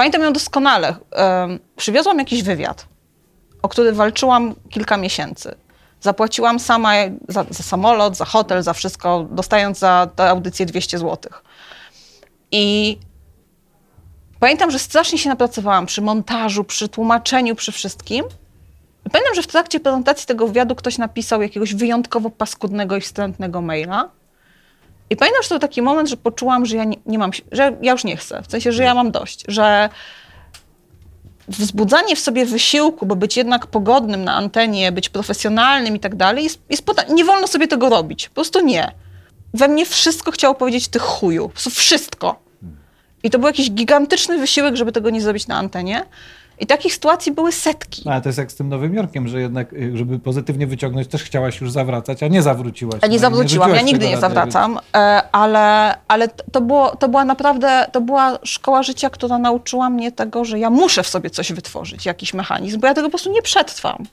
[0.00, 0.96] Pamiętam ją doskonale.
[1.76, 2.86] Przywiozłam jakiś wywiad,
[3.62, 5.54] o który walczyłam kilka miesięcy.
[6.00, 6.92] Zapłaciłam sama
[7.28, 11.32] za, za samolot, za hotel, za wszystko, dostając za tę audycję 200 zł.
[12.52, 12.98] I
[14.38, 18.24] pamiętam, że strasznie się napracowałam przy montażu, przy tłumaczeniu, przy wszystkim.
[19.06, 23.60] I pamiętam, że w trakcie prezentacji tego wywiadu ktoś napisał jakiegoś wyjątkowo paskudnego i wstrętnego
[23.60, 24.08] maila.
[25.10, 27.92] I pamiętam, że to taki moment, że poczułam, że ja nie, nie mam, że ja
[27.92, 28.42] już nie chcę.
[28.42, 29.88] W sensie, że ja mam dość, że
[31.48, 36.44] wzbudzanie w sobie wysiłku, bo być jednak pogodnym na antenie, być profesjonalnym i tak dalej,
[36.44, 38.28] jest, jest nie wolno sobie tego robić.
[38.28, 38.92] Po prostu nie.
[39.54, 41.48] We mnie wszystko chciało powiedzieć ty chuju.
[41.48, 42.42] Po prostu wszystko.
[43.22, 46.04] I to był jakiś gigantyczny wysiłek, żeby tego nie zrobić na antenie.
[46.60, 48.02] I takich sytuacji były setki.
[48.04, 51.08] No, ale to jest jak z tym Nowym Jorkiem, że jednak, y, żeby pozytywnie wyciągnąć,
[51.08, 52.98] też chciałaś już zawracać, a nie zawróciłaś.
[53.02, 57.08] A nie No zawróciłam, ja rzuciłaś nigdy nie zawracam, e, ale, ale to, było, to
[57.08, 61.30] była naprawdę, to była szkoła życia, która nauczyła mnie tego, że ja muszę w sobie
[61.30, 64.04] coś wytworzyć, jakiś mechanizm, bo ja tego po prostu nie przetrwam.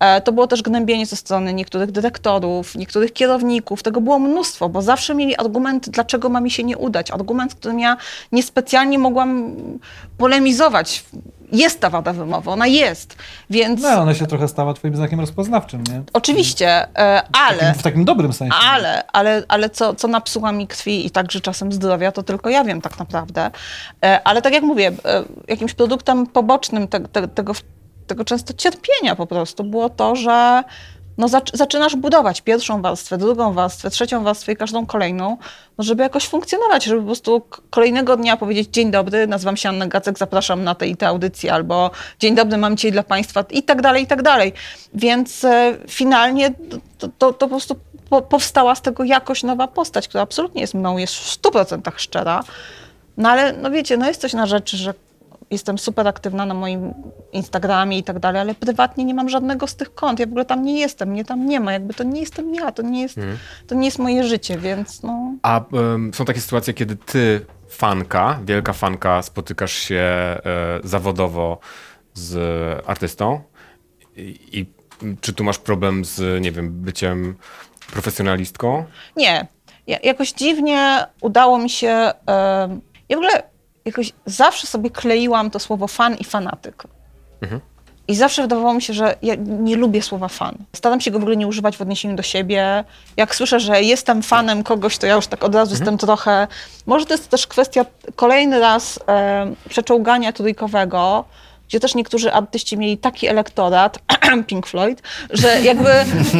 [0.00, 3.82] E, To było też gnębienie ze strony niektórych dyrektorów, niektórych kierowników.
[3.82, 7.10] Tego było mnóstwo, bo zawsze mieli argument, dlaczego ma mi się nie udać.
[7.10, 7.96] Argument, z którym ja
[8.32, 9.54] niespecjalnie mogłam
[10.18, 11.04] polemizować.
[11.52, 13.16] Jest ta wada wymowy, ona jest.
[13.50, 16.02] Więc No, ona się trochę stała twoim znakiem rozpoznawczym, nie?
[16.12, 16.86] oczywiście,
[17.32, 17.58] ale...
[17.58, 18.54] Takim, w takim dobrym sensie.
[18.70, 22.64] Ale, ale, ale co, co napsuła mi krwi i także czasem zdrowia, to tylko ja
[22.64, 23.50] wiem tak naprawdę.
[24.04, 27.52] E, Ale tak jak mówię, e, jakimś produktem pobocznym te, te, tego,
[28.06, 30.62] tego często cierpienia po prostu było to, że
[31.22, 35.36] no zac- zaczynasz budować pierwszą warstwę, drugą warstwę, trzecią warstwę i każdą kolejną,
[35.78, 39.86] no żeby jakoś funkcjonować, żeby po prostu kolejnego dnia powiedzieć dzień dobry, nazywam się Anna
[39.86, 43.62] Gacek, zapraszam na te i te audycje, albo dzień dobry, mam dzisiaj dla Państwa i
[43.62, 44.52] tak dalej, i tak dalej.
[44.94, 46.50] Więc e, finalnie
[46.98, 47.76] to, to, to po prostu
[48.10, 52.44] po, powstała z tego jakoś nowa postać, która absolutnie jest mną, jest w 100% szczera.
[53.16, 54.94] No ale no wiecie, no jest coś na rzeczy, że
[55.52, 56.94] jestem super aktywna na moim
[57.32, 60.18] Instagramie i tak dalej, ale prywatnie nie mam żadnego z tych kont.
[60.20, 61.72] Ja w ogóle tam nie jestem, mnie tam nie ma.
[61.72, 63.16] Jakby to nie jestem ja, to nie jest,
[63.66, 65.34] to nie jest moje życie, więc no...
[65.42, 70.38] A em, są takie sytuacje, kiedy ty, fanka, wielka fanka, spotykasz się e,
[70.84, 71.58] zawodowo
[72.14, 72.38] z
[72.86, 73.40] artystą
[74.16, 74.66] i, i
[75.20, 77.34] czy tu masz problem z, nie wiem, byciem
[77.92, 78.84] profesjonalistką?
[79.16, 79.46] Nie.
[79.86, 81.88] Ja, jakoś dziwnie udało mi się.
[81.88, 83.51] em, ja w ogóle
[83.84, 86.82] jakoś zawsze sobie kleiłam to słowo fan i fanatyk.
[88.08, 90.54] I zawsze wydawało mi się, że ja nie lubię słowa fan.
[90.72, 92.84] Staram się go w ogóle nie używać w odniesieniu do siebie.
[93.16, 96.48] Jak słyszę, że jestem fanem kogoś, to ja już tak od razu jestem trochę.
[96.86, 97.84] Może to jest też kwestia
[98.16, 101.24] kolejny raz e, przeczołgania trójkowego,
[101.68, 103.98] gdzie też niektórzy artyści mieli taki elektorat,
[104.46, 105.90] Pink Floyd, że jakby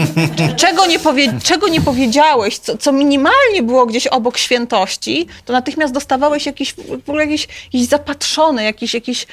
[0.62, 5.94] czego nie, powie, czego nie powiedziałeś, co, co minimalnie było gdzieś obok świętości, to natychmiast
[5.94, 9.26] dostawałeś jakiś, w ogóle jakiś, jakiś zapatrzony, jakiś, jakiś,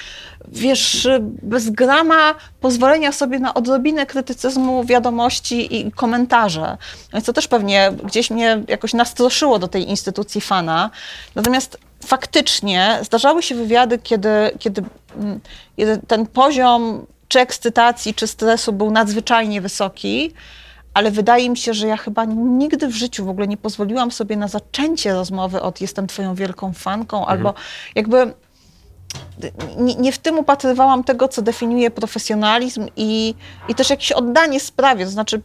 [0.47, 1.07] wiesz,
[1.41, 6.77] bez grama pozwolenia sobie na odrobinę krytycyzmu wiadomości i komentarze.
[7.13, 10.89] Więc to też pewnie gdzieś mnie jakoś nastroszyło do tej instytucji fana.
[11.35, 14.29] Natomiast faktycznie zdarzały się wywiady, kiedy,
[14.59, 14.83] kiedy,
[15.15, 15.39] mm,
[16.07, 20.33] ten poziom czy ekscytacji, czy stresu był nadzwyczajnie wysoki,
[20.93, 24.37] ale wydaje mi się, że ja chyba nigdy w życiu w ogóle nie pozwoliłam sobie
[24.37, 27.53] na zaczęcie rozmowy od jestem twoją wielką fanką, albo
[27.95, 28.33] jakby
[29.77, 33.35] nie, nie w tym upatrywałam tego, co definiuje profesjonalizm i,
[33.67, 35.05] i też jakieś oddanie sprawie.
[35.05, 35.41] To znaczy,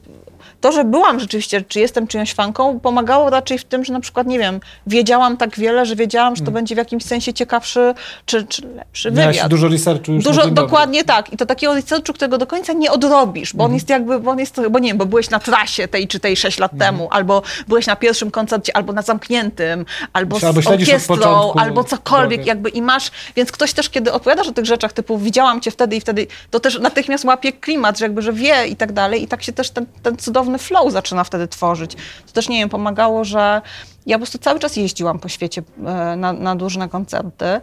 [0.65, 4.27] to, że byłam rzeczywiście, czy jestem czyjąś fanką, pomagało raczej w tym, że na przykład,
[4.27, 7.95] nie wiem, wiedziałam tak wiele, że wiedziałam, że to będzie w jakimś sensie ciekawszy
[8.27, 9.51] czy, czy lepszy Miałaś wywiad.
[9.51, 10.65] dużo researchu już Dużo, dzień dobry.
[10.71, 11.33] dokładnie tak.
[11.33, 14.39] I to takiego researchu, którego do końca nie odrobisz, bo on jest jakby, bo on
[14.39, 17.43] jest, bo nie wiem, bo byłeś na trasie tej czy tej 6 lat temu, albo
[17.69, 22.49] byłeś na pierwszym koncercie, albo na zamkniętym, albo z Albo orkiestrą, albo cokolwiek drogę.
[22.49, 25.97] jakby i masz, więc ktoś też, kiedy opowiadasz o tych rzeczach typu widziałam cię wtedy
[25.97, 29.29] i wtedy, to też natychmiast łapie klimat, że jakby, że wie i tak dalej i
[29.29, 31.97] tak się też ten, ten cudowny flow zaczyna wtedy tworzyć.
[32.27, 33.63] To też, nie wiem, pomagało, że
[34.07, 37.61] ja po prostu cały czas jeździłam po świecie e, na, na różne koncerty,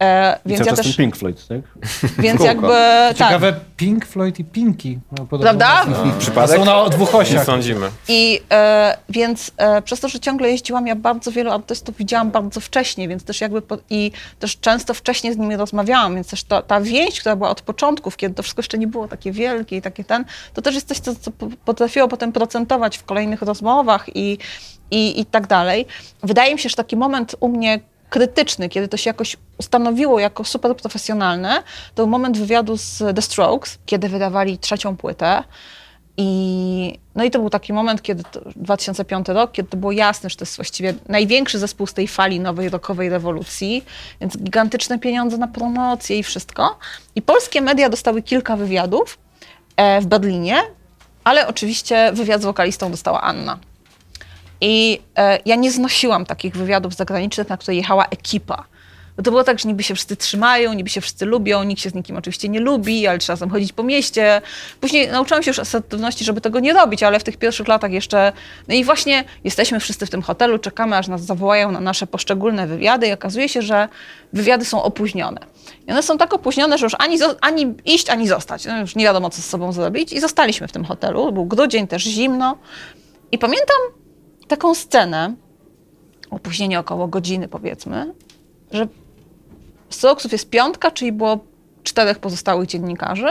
[0.00, 1.60] e, I więc cały ja też, ten Pink Floyd, tak?
[2.24, 3.16] więc jakby, tak.
[3.16, 4.98] Ciekawe, Pink Floyd i Pinky.
[5.18, 5.84] No, Prawda?
[5.84, 6.10] nazwy.
[6.18, 6.56] Przypadek?
[6.56, 7.44] Są na dwóch Nie osiach.
[7.44, 7.90] sądzimy.
[8.08, 12.60] I e, więc e, przez to, że ciągle jeździłam, ja bardzo wielu artystów widziałam bardzo
[12.60, 16.62] wcześnie, więc też jakby po, i też często wcześniej z nimi rozmawiałam, więc też to,
[16.62, 19.82] ta więź, która była od początków, kiedy to wszystko jeszcze nie było takie wielkie i
[19.82, 20.24] takie ten,
[20.54, 24.38] to też jest coś, co, co po- potrafiło potem procentować w kolejnych rozmowach i,
[24.90, 25.86] i, i tak dalej.
[26.22, 27.80] Wydaje mi się, że taki moment u mnie
[28.10, 31.62] krytyczny, kiedy to się jakoś ustanowiło jako super profesjonalne,
[31.94, 35.44] to moment wywiadu z The Strokes, kiedy wydawali trzecią płytę.
[36.16, 40.30] I, no i to był taki moment, kiedy to, 2005 rok, kiedy to było jasne,
[40.30, 43.84] że to jest właściwie największy zespół z tej fali nowej rockowej rewolucji,
[44.20, 46.78] więc gigantyczne pieniądze na promocję i wszystko.
[47.14, 49.18] I polskie media dostały kilka wywiadów
[49.76, 50.56] e, w Berlinie,
[51.24, 53.58] ale oczywiście wywiad z wokalistą dostała Anna.
[54.60, 58.64] I e, ja nie znosiłam takich wywiadów zagranicznych, na które jechała ekipa.
[59.16, 61.90] Bo to było tak, że niby się wszyscy trzymają, niby się wszyscy lubią, nikt się
[61.90, 64.42] z nikim oczywiście nie lubi, ale trzeba chodzić po mieście.
[64.80, 68.32] Później nauczyłam się już asertywności, żeby tego nie robić, ale w tych pierwszych latach jeszcze...
[68.68, 72.66] No i właśnie jesteśmy wszyscy w tym hotelu, czekamy, aż nas zawołają na nasze poszczególne
[72.66, 73.88] wywiady i okazuje się, że
[74.32, 75.40] wywiady są opóźnione.
[75.88, 78.64] I one są tak opóźnione, że już ani, ani iść, ani zostać.
[78.64, 80.12] No już nie wiadomo, co z sobą zrobić.
[80.12, 81.32] I zostaliśmy w tym hotelu.
[81.32, 82.58] Był grudzień, też zimno.
[83.32, 83.99] I pamiętam
[84.50, 85.34] taką scenę,
[86.30, 88.14] opóźnienie około godziny powiedzmy,
[88.70, 88.88] że
[89.90, 91.38] Stroksów jest piątka, czyli było
[91.82, 93.28] czterech pozostałych dziennikarzy.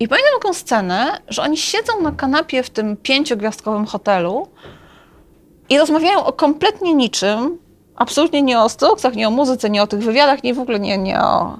[0.00, 4.48] I pamiętam taką scenę, że oni siedzą na kanapie w tym pięciogwiazdkowym hotelu
[5.68, 7.58] i rozmawiają o kompletnie niczym,
[7.96, 10.98] absolutnie nie o Stroksach, nie o muzyce, nie o tych wywiadach, nie w ogóle nie,
[10.98, 11.58] nie o...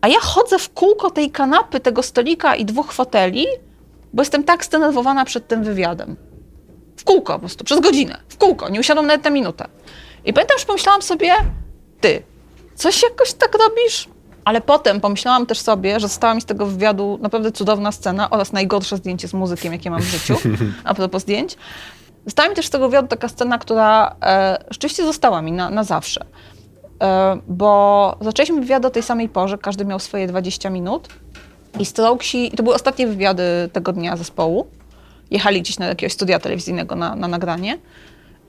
[0.00, 3.46] A ja chodzę w kółko tej kanapy, tego stolika i dwóch foteli,
[4.12, 6.16] bo jestem tak zdenerwowana przed tym wywiadem.
[6.96, 8.20] W kółko po prostu, przez godzinę.
[8.28, 9.68] W kółko, nie usiadłam nawet na minutę.
[10.24, 11.32] I pamiętam, że pomyślałam sobie,
[12.00, 12.22] ty,
[12.74, 14.08] coś jakoś tak robisz?
[14.44, 18.52] Ale potem pomyślałam też sobie, że została mi z tego wywiadu naprawdę cudowna scena oraz
[18.52, 20.36] najgorsze zdjęcie z muzykiem, jakie mam w życiu,
[20.84, 21.56] a propos zdjęć.
[22.26, 25.84] Została mi też z tego wywiadu taka scena, która e, rzeczywiście została mi na, na
[25.84, 26.24] zawsze.
[27.02, 31.08] E, bo zaczęliśmy wywiad o tej samej porze, każdy miał swoje 20 minut.
[31.80, 33.42] I Strokesi, i to były ostatnie wywiady
[33.72, 34.66] tego dnia zespołu.
[35.30, 37.78] Jechali gdzieś na jakiegoś studia telewizyjnego na, na nagranie.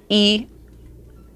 [0.10, 0.48] I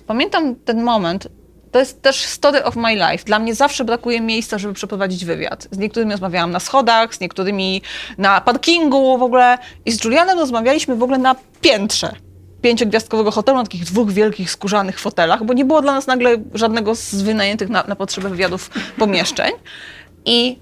[0.08, 1.28] pamiętam ten moment,
[1.72, 3.26] to jest też story of my life.
[3.26, 5.68] Dla mnie zawsze brakuje miejsca, żeby przeprowadzić wywiad.
[5.72, 7.82] Z niektórymi rozmawiałam na schodach, z niektórymi
[8.18, 9.58] na parkingu w ogóle.
[9.86, 12.16] I z Julianem rozmawialiśmy w ogóle na piętrze
[12.62, 16.96] pięciogwiazdkowego hotelu na takich dwóch wielkich skórzanych fotelach, bo nie było dla nas nagle żadnego
[16.96, 19.52] z wynajętych na, na potrzeby wywiadów pomieszczeń.
[20.26, 20.58] I,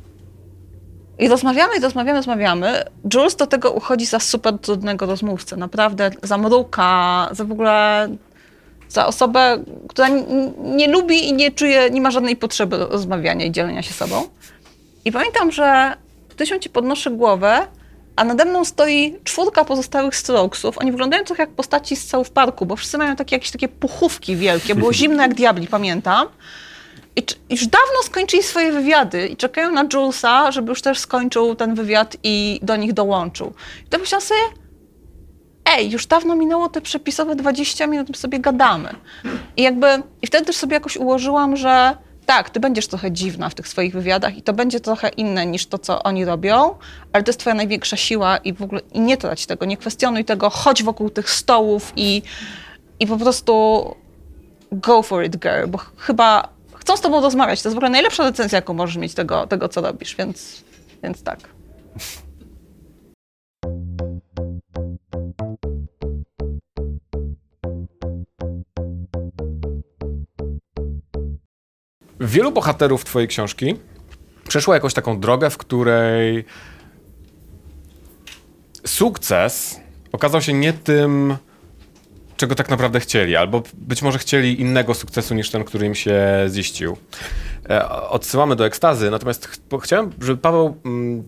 [1.19, 2.83] I rozmawiamy, i rozmawiamy, rozmawiamy.
[3.13, 5.57] Jules do tego uchodzi za super trudnego rozmówcę.
[5.57, 8.09] Naprawdę za mruka, za w ogóle
[8.89, 10.07] za osobę, która
[10.57, 14.23] nie lubi i nie czuje, nie ma żadnej potrzeby rozmawiania i dzielenia się sobą.
[15.05, 15.97] I pamiętam, że
[16.29, 17.67] którymś momencie podnoszę głowę,
[18.15, 20.77] a nade mną stoi czwórka pozostałych strokesów.
[20.77, 24.35] Oni wyglądają trochę jak postaci z South Parku, bo wszyscy mają takie jakieś takie puchówki
[24.35, 24.75] wielkie.
[24.75, 26.27] Było zimno jak diabli, pamiętam.
[27.15, 31.75] I już dawno skończyli swoje wywiady i czekają na Julesa, żeby już też skończył ten
[31.75, 33.53] wywiad i do nich dołączył.
[33.85, 34.39] I to myślałam sobie,
[35.65, 38.89] ej, już dawno minęło te przepisowe 20 minut, my sobie gadamy.
[39.57, 39.87] I jakby,
[40.21, 43.93] i wtedy też sobie jakoś ułożyłam, że tak, ty będziesz trochę dziwna w tych swoich
[43.93, 46.75] wywiadach i to będzie trochę inne niż to, co oni robią,
[47.13, 50.25] ale to jest twoja największa siła i w ogóle, i nie trać tego, nie kwestionuj
[50.25, 52.21] tego, chodź wokół tych stołów i,
[52.99, 53.95] i po prostu
[54.71, 56.58] go for it, girl, bo ch- chyba
[56.89, 57.61] chcą z tobą rozmawiać.
[57.61, 60.63] To jest w ogóle najlepsza recenzja, jaką możesz mieć tego, tego co robisz, więc,
[61.03, 61.39] więc tak.
[72.19, 73.75] Wielu bohaterów twojej książki
[74.47, 76.45] przeszło jakąś taką drogę, w której
[78.85, 79.79] sukces
[80.11, 81.37] okazał się nie tym,
[82.39, 86.21] czego tak naprawdę chcieli, albo być może chcieli innego sukcesu niż ten, który im się
[86.49, 86.97] ziścił.
[87.69, 91.23] E, Odsyłamy do ekstazy, natomiast ch chciałem, żeby Paweł mm,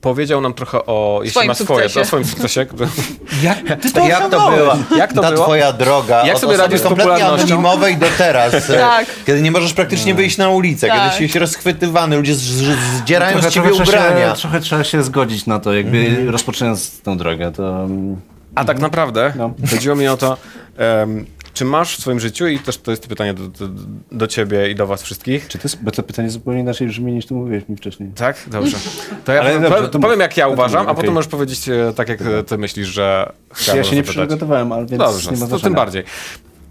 [0.00, 2.00] powiedział nam trochę o, jeśli Swoim ma swoje, sukcesie.
[2.00, 2.66] o swoim sukcesie.
[3.42, 5.44] Jak ty to Jak to była Jak to ta było?
[5.44, 9.06] twoja droga Jak od sobie osoby radzisz z kompletnie anonimowej do teraz, Tak.
[9.26, 10.96] kiedy nie możesz praktycznie wyjść na ulicę, Tak.
[10.96, 14.34] kiedy jesteś rozchwytywany, ludzie z, z, zdzierają z ciebie trzeba ubrania.
[14.34, 17.84] Się, trochę trzeba się zgodzić na to, jakby rozpoczynając tę drogę, to...
[17.84, 18.20] mm,
[18.54, 19.54] A tak naprawdę No.
[19.70, 20.36] chodziło mi o to,
[20.76, 23.68] em, czy masz w swoim życiu, i też to jest pytanie do, do,
[24.12, 27.12] do ciebie i do was wszystkich, Czy to jest, bo to pytanie zupełnie inaczej brzmi
[27.12, 28.10] niż ty mówiłeś mi wcześniej.
[28.16, 28.36] tak?
[28.46, 28.76] Dobrze.
[29.24, 31.68] To ja powiem, dobrze, to powiem jak ja No uważam, mów, a potem możesz powiedzieć
[31.68, 34.26] e, tak, jak e, ty myślisz, że Ja chciałbym się nie zapytać.
[34.26, 36.04] przygotowałem, ale więc Dobrze, nie ma to tym bardziej.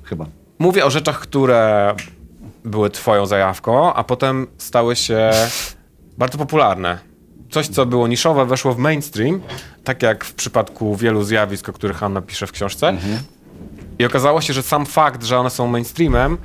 [0.04, 0.26] Chyba.
[0.60, 1.94] Mówię o rzeczach, które
[2.66, 5.32] były twoją zajawką, a potem stały się
[6.18, 6.98] bardzo popularne.
[7.54, 9.42] Coś, co było niszowe, weszło w mainstream,
[9.84, 12.98] tak jak w przypadku wielu zjawisk, o których Anna pisze w książce.
[14.00, 16.38] I okazało się, że sam fakt, że one są mainstreamem,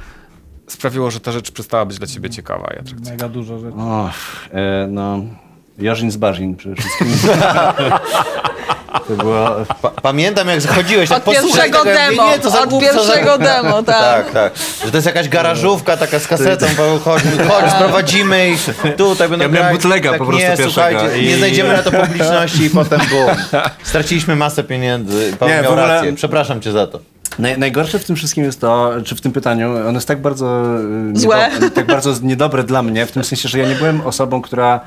[0.67, 3.11] sprawiło, że ta rzecz przestała być dla ciebie ciekawa i atrakcyjna.
[3.11, 3.77] Mega dużo rzeczy.
[3.77, 4.15] Och,
[4.53, 5.21] e, no...
[5.79, 7.09] Jorzin z Barzin przede wszystkim.
[9.09, 9.51] to było...
[9.83, 12.93] Pa, pamiętam jak zachodziłeś, tak Od pierwszego tego, mówię, demo, nie, to za od głupca,
[12.93, 13.63] za pierwszego głupca.
[13.63, 14.25] demo, tak.
[14.25, 14.53] Tak, tak.
[14.85, 18.61] Że to jest jakaś garażówka taka z kasetą, Paweł, chodź, chodź, sprowadzimy ich
[18.97, 21.91] tutaj będą Ja miałem bootlega tak, po prostu nie, pierwszego i- nie znajdziemy na to
[21.91, 23.61] publiczności i potem bum.
[23.83, 25.33] Straciliśmy masę pieniędzy.
[25.39, 27.01] Paweł Nie, w miał ogóle- rację, przepraszam cię za to.
[27.39, 30.47] Naj, najgorsze w tym wszystkim jest to, czy w tym pytaniu, ono jest tak bardzo...
[31.15, 31.51] e, Złe.
[31.55, 34.81] niedo- tak bardzo niedobre dla mnie, w tym sensie, że ja nie byłem osobą, która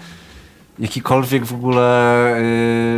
[0.81, 2.35] jakikolwiek w ogóle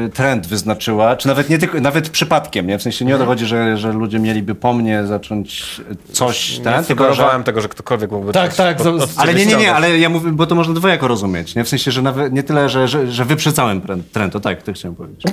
[0.06, 2.78] y, trend wyznaczyła, czy nawet nie tylko, nawet przypadkiem, nie?
[2.80, 5.82] W sensie nie o to chodzi, że, że ludzie mieliby po mnie zacząć
[6.12, 7.44] coś, Nie ten, tylko że...
[7.46, 10.10] tego, że ktokolwiek mógłby Tak, coś tak, od- od Ale nie, nie, nie, ale ja
[10.10, 11.64] mówię, bo to można dwojako rozumieć, nie?
[11.64, 14.74] W sensie, że nawet nie tyle, że, że, że wyprzedzałem trend, trend, to tak, to
[14.74, 15.24] chciałem powiedzieć.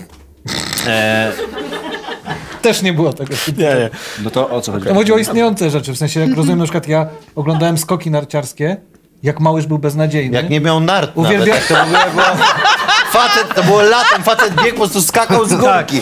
[0.87, 1.33] E,
[2.63, 3.35] Też nie było tego.
[3.59, 3.91] Nie, nie.
[4.25, 4.87] no to o co chodzi?
[4.87, 5.93] To chodzi o istniejące rzeczy.
[5.93, 8.77] W sensie, jak rozumiem, na przykład ja oglądałem skoki narciarskie,
[9.23, 10.37] jak Małysz był beznadziejny.
[10.37, 12.25] Jak nie miał nart Uwielbia- nawet, tak to w ogóle było...
[13.13, 16.01] Facet, to było latem, facet biegł, po prostu skakał z górki.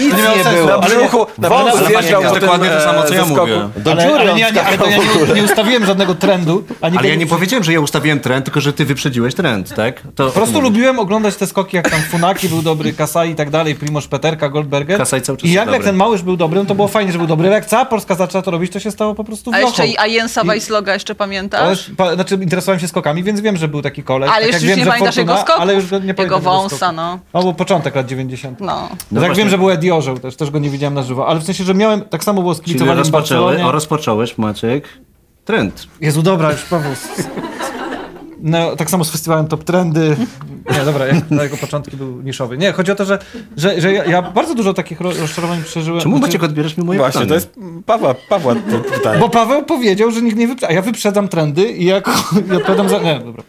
[0.00, 0.82] Nic nie, sensu, było.
[0.82, 3.68] ale brzuchu, na Wąs nie zjeżdżał po Dokładnie to samo, co e, ja mówię.
[3.76, 6.64] Do ale, dziury ale, nie, nie, ale to ja nie, nie ustawiłem żadnego trendu.
[6.80, 10.00] Ani Ale ja nie powiedziałem, że ja ustawiłem trend, tylko że ty wyprzedziłeś trend, tak?
[10.14, 13.50] To, Po prostu lubiłem oglądać te skoki, jak tam Funaki był dobry, Kasai i tak
[13.50, 14.98] dalej, Primoz Peterka, Goldberger.
[14.98, 17.18] Kasai cały czas I jak, jak ten Małysz był dobry, no to było fajnie, że
[17.18, 17.46] był dobry.
[17.46, 19.68] Ale Jak cała Polska zaczęła to robić, to się stało po prostu A wiochą.
[19.68, 21.90] jeszcze i a Jensa Weissloga jeszcze pamiętasz?
[21.96, 24.30] pa, znaczy interesowałem się skokami, więc wiem, że był taki koleś.
[24.30, 25.62] Ale tak już jak nie wiem, że pamiętasz jego Fortuna, skoków?
[25.62, 26.92] Ale już go nie Jego pamiętam wąsa, skoku.
[26.96, 27.18] no.
[27.34, 28.60] No, był początek lat 90.
[28.60, 28.66] No.
[28.66, 31.28] No No tak wiem, że był Eddie Orzeł też, też go nie widziałem na żywo,
[31.28, 33.66] ale w sensie, że miałem, tak samo było z Czyli Barcelonie.
[33.66, 34.88] o, rozpocząłeś, Maciek,
[35.44, 35.86] trend.
[36.00, 36.92] Jezu, dobra, już Paweł.
[38.46, 40.16] No, tak samo z festiwalem Top Trendy.
[40.78, 42.58] Nie, dobra, jak, na jego początki był niszowy.
[42.58, 43.18] Nie, chodzi o to, że,
[43.56, 46.00] że, że ja, ja bardzo dużo takich ro- rozczarowań przeżyłem.
[46.00, 47.28] Czemu Znaczy, Maciek odbierasz mi moje Właśnie, pytanie?
[47.28, 47.54] to jest
[47.86, 49.20] Pawła, Pawła to pytanie.
[49.20, 52.10] Bo Paweł powiedział, że nikt nie wyprzedza, a ja wyprzedzam trendy i jak
[52.52, 52.98] i odpowiadam za...
[52.98, 53.42] Nie, dobra.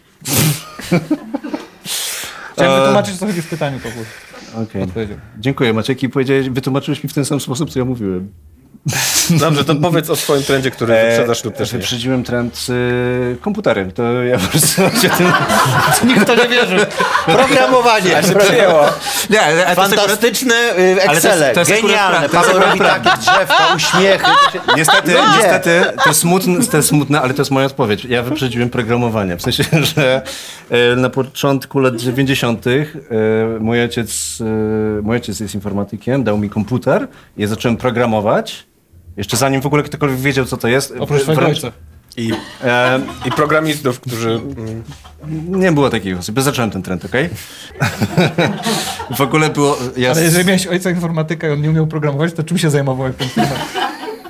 [2.56, 3.78] Chciałem wytłumaczyć, o co chodzi w pytaniu.
[4.54, 4.82] Okej.
[4.82, 5.18] Odpowiedział.
[5.38, 8.32] Dziękuję Maciek i powiedziałeś, wytłumaczyłeś mi w ten sam sposób, co ja mówiłem.
[9.40, 11.78] Dobrze, to powiedz o swoim trendzie, który wyprzedzasz lub też nie.
[11.78, 13.92] Wyprzedziłem trend y, komputery.
[13.94, 15.32] To ja po prostu się tym...
[16.08, 16.78] Nikt to nie wierzył.
[17.26, 18.10] Programowanie.
[18.10, 18.84] się przyjęło.
[19.30, 22.28] Nie, ale Fantastyczne y, Ale to jest- Excele, to jest genialne.
[22.28, 24.30] Paweł robi takie drzewka, uśmiechy.
[24.76, 25.36] Niestety, No nie.
[25.36, 28.04] niestety, to jest, smutne, to jest smutne, ale to jest moja odpowiedź.
[28.04, 29.36] Ja wyprzedziłem programowanie.
[29.36, 29.64] W sensie,
[29.96, 30.22] że
[30.70, 32.66] e, na początku lat 90.
[32.66, 32.70] e,
[33.60, 38.66] mój ojciec, e, mój ojciec jest informatykiem, dał mi komputer i ja zacząłem programować.
[39.16, 40.94] Jeszcze zanim w ogóle ktokolwiek wiedział, co to jest.
[40.98, 41.72] Oprócz twojego Wręcz- ojca.
[42.16, 42.32] I,
[42.64, 44.30] E, I programistów, którzy...
[44.30, 44.82] mm,
[45.60, 46.36] nie było takich osób.
[46.36, 47.28] Ja zacząłem ten trend, okej?
[49.16, 49.78] w ogóle było...
[49.96, 53.06] Ja Ale jeżeli miałeś ojca informatyka i on nie umiał programować, to czym się zajmował?
[53.06, 53.28] Jak ten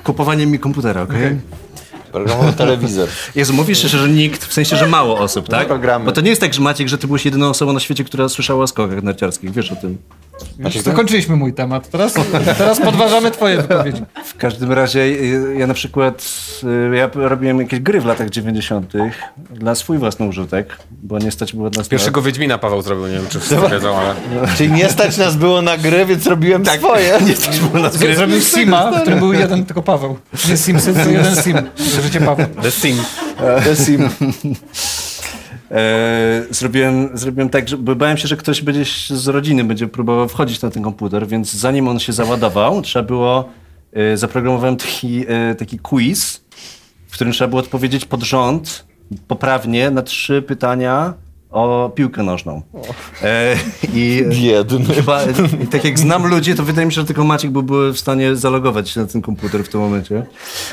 [0.03, 1.39] Kupowaniem mi komputera, okej?
[2.11, 3.09] Programował telewizor.
[3.35, 5.67] Jezu, mówisz, że, że nikt, w sensie, że mało osób, tak?
[5.67, 6.05] programy.
[6.05, 8.29] Bo to nie jest tak, że Maciek, że ty byłeś jedyną osobą na świecie, która
[8.29, 9.51] słyszała o skokach narciarskich.
[9.51, 9.97] Wiesz o tym.
[10.83, 11.89] Zakończyliśmy mój temat.
[11.89, 12.13] Teraz,
[12.57, 14.01] teraz podważamy twoje wypowiedzi.
[14.25, 16.31] W każdym razie y, ja na przykład
[16.91, 18.93] y, ja robiłem jakieś gry w latach 90.
[19.51, 23.27] dla swój własny użytek, bo nie stać było nas Pierwszego Wiedźmina Paweł zrobił, nie wiem
[23.29, 24.15] czy wszyscy wiedzą, ale...
[24.57, 27.19] Czyli nie stać nas było na gry, więc robiłem swoje.
[27.27, 28.15] Nie stać było nas gry.
[28.15, 30.17] Zrobił Sima, w którym był jeden tylko Paweł.
[30.49, 31.57] Nie Simsy, to jeden Sim.
[32.03, 32.47] Życie Paweł.
[32.61, 32.97] The Sim.
[33.63, 34.09] To jest im.
[35.71, 40.27] E, zrobiłem, zrobiłem tak, że bo bałem się, że ktoś będzie z rodziny będzie próbował
[40.27, 43.49] wchodzić na ten komputer, więc zanim on się załadował, trzeba było,
[43.93, 46.41] e, zaprogramowałem taki, e, taki quiz,
[47.07, 48.87] w którym trzeba było odpowiedzieć pod rząd
[49.27, 51.13] poprawnie na trzy pytania
[51.51, 52.61] o piłkę nożną.
[53.23, 53.55] E,
[53.93, 54.95] I Biedny.
[54.95, 55.19] chyba,
[55.63, 58.35] i tak jak znam ludzi, to wydaje mi się, że tylko Maciek byłby w stanie
[58.35, 60.25] zalogować się na ten komputer w tym momencie.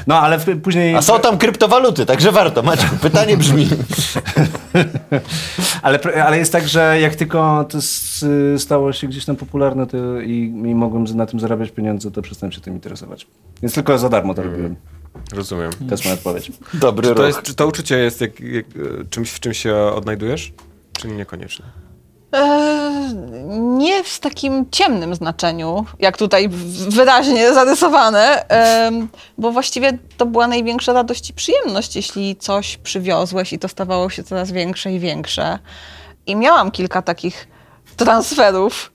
[0.06, 0.94] No, ale w, później...
[0.94, 2.62] A są tam kryptowaluty, także warto.
[2.62, 3.68] Maciek, pytanie brzmi.
[5.82, 7.78] Ale, ale jest tak, że jak tylko to
[8.58, 10.32] stało się gdzieś tam popularne to i,
[10.66, 13.26] i mogłem na tym zarabiać pieniądze, to przestałem się tym interesować.
[13.62, 14.76] Więc tylko za darmo to robiłem.
[15.32, 15.72] Rozumiem.
[15.72, 16.52] To jest moja odpowiedź.
[16.74, 17.26] Dobry To ruch.
[17.26, 20.52] jest, czy to uczucie jest jak, jak, e, czymś, w czym się odnajdujesz?
[20.98, 21.64] Czy niekoniecznie?
[22.32, 23.14] Eee,
[23.78, 26.48] nie w takim ciemnym znaczeniu, jak tutaj
[26.88, 28.44] wyraźnie zarysowane,
[29.38, 34.22] bo właściwie to była największa radość i przyjemność, jeśli coś przywiozłeś i to stawało się
[34.24, 35.58] coraz większe i większe.
[36.26, 37.48] I miałam kilka takich
[37.96, 38.92] transferów,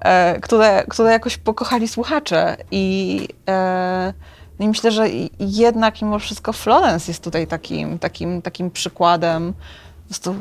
[0.00, 2.56] e, które, które jakoś pokochali słuchacze.
[2.70, 4.12] I, e,
[4.58, 5.08] no i myślę, że
[5.38, 9.52] jednak mimo wszystko Florence jest tutaj takim, takim, takim przykładem
[10.02, 10.34] po prostu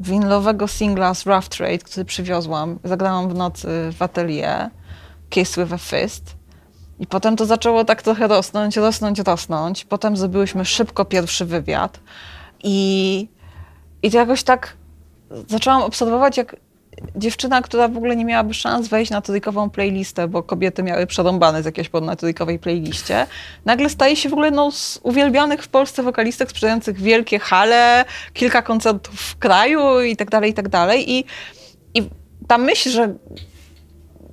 [0.00, 2.78] winylowego singla z Rough Trade, który przywiozłam.
[2.84, 4.70] Zagrałam w nocy w atelier
[5.30, 6.36] Kiss with a Fist.
[6.98, 9.84] I potem to zaczęło tak trochę rosnąć, rosnąć, rosnąć.
[9.84, 12.00] Potem zrobiłyśmy szybko pierwszy wywiad.
[12.62, 13.28] I,
[14.02, 14.76] i to jakoś tak
[15.48, 16.56] zaczęłam obserwować, jak
[17.16, 21.62] dziewczyna, która w ogóle nie miałaby szans wejść na trójkową playlistę, bo kobiety miały przerąbane
[21.62, 23.26] z jakiejś pod na trójkowej playliście,
[23.64, 28.62] nagle staje się w ogóle no, z uwielbianych w Polsce wokalistek sprzedających wielkie hale, kilka
[28.62, 31.12] koncertów w kraju i tak dalej, i tak dalej.
[31.12, 31.24] I,
[31.94, 32.08] i
[32.48, 33.14] ta myśl, że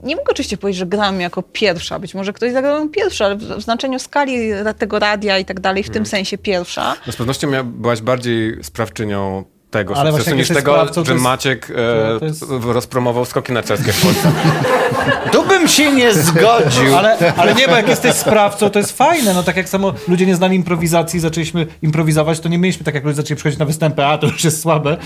[0.03, 3.35] nie mogę oczywiście powiedzieć, że gram jako pierwsza, być może ktoś zagrał ją pierwsza, ale
[3.35, 4.37] w, znaczeniu skali
[4.77, 6.95] tego radia i tak dalej, w tym sensie pierwsza.
[7.07, 11.71] No z pewnością byłaś bardziej sprawczynią tego Ale sukcesu niż tego, sprawcą, że jest- Maciek
[12.21, 14.31] e, jest- rozpromował skoki narciarskie w Polsce.
[15.31, 16.97] Tu bym się nie zgodził.
[16.97, 19.33] Ale, ale nie, bo jak jesteś sprawcą, to jest fajne.
[19.33, 23.03] No tak jak samo ludzie nie znali improwizacji, zaczęliśmy improwizować, to nie mieliśmy tak jak
[23.03, 24.97] ludzie zaczęli przychodzić na występy, a to już jest słabe.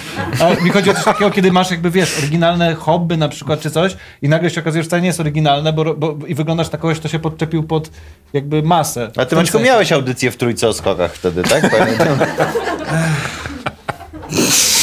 [0.41, 3.71] A mi chodzi o coś takiego, kiedy masz jakby, wiesz, oryginalne hobby na przykład czy
[3.71, 6.77] coś i nagle się okazuje, że wcale nie jest oryginalne, bo, bo i wyglądasz na
[6.77, 7.89] kogoś, kto się podczepił pod
[8.33, 9.11] jakby masę.
[9.17, 9.67] A ty, Maćku, sensie.
[9.67, 11.71] miałeś audycję w Trójce o skokach wtedy, tak?
[11.79, 12.17] Pamiętam.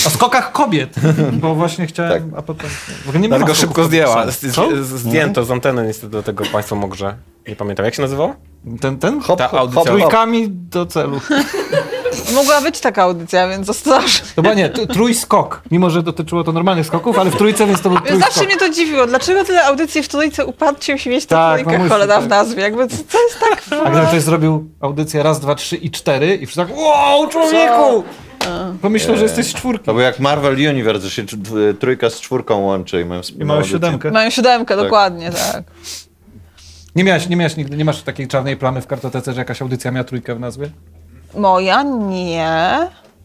[0.07, 0.95] O skokach kobiet,
[1.33, 2.71] bo właśnie chciałem, a potem...
[3.05, 4.31] W ogóle nie ma Dlatego skoków szybko zdjęła.
[4.31, 4.69] Z, Co?
[4.83, 7.17] z, zdjęto z anteny niestety do tego Państwo Mogrze.
[7.49, 8.35] Nie pamiętam, jak się nazywało?
[8.81, 9.21] Ten, ten?
[9.21, 9.99] Hop, Ta hop, audycja- hop, hop.
[9.99, 11.21] Trójkami do celu.
[12.35, 14.21] Mogła być taka audycja, więc ostrożnie.
[14.37, 17.91] To była nie, trójskok, mimo że dotyczyło to normalnych skoków, ale w trójce, więc to
[17.91, 18.33] był trójskok.
[18.33, 19.07] zawsze mnie to dziwiło.
[19.07, 22.31] Dlaczego tyle audycji w trójce uparcie się mieć tę Tak, trójkę mamusi, cholera w tak.
[22.31, 22.63] nazwie?
[22.63, 23.63] Jakby co, co jest tak...
[23.87, 28.05] A gdyby ktoś zrobił audycję raz, dwa, trzy i cztery i wszyscy tak wow, człowieku!
[28.83, 29.85] Pomyślał, że jesteś z czwórki.
[29.85, 31.23] To był jak Marvel Universe, że się
[31.81, 33.73] trójka z czwórką łączy i mają I wspólną audycję.
[33.73, 34.11] siódemkę.
[34.11, 35.65] Mają siódemkę, dokładnie, tak.
[36.97, 39.91] Nie miałeś, nie miałeś nigdy, nie masz takiej czarnej plamy w kartotece, że jakaś audycja
[39.91, 40.71] miała trójkę w nazwie?
[41.37, 42.79] Moja nie.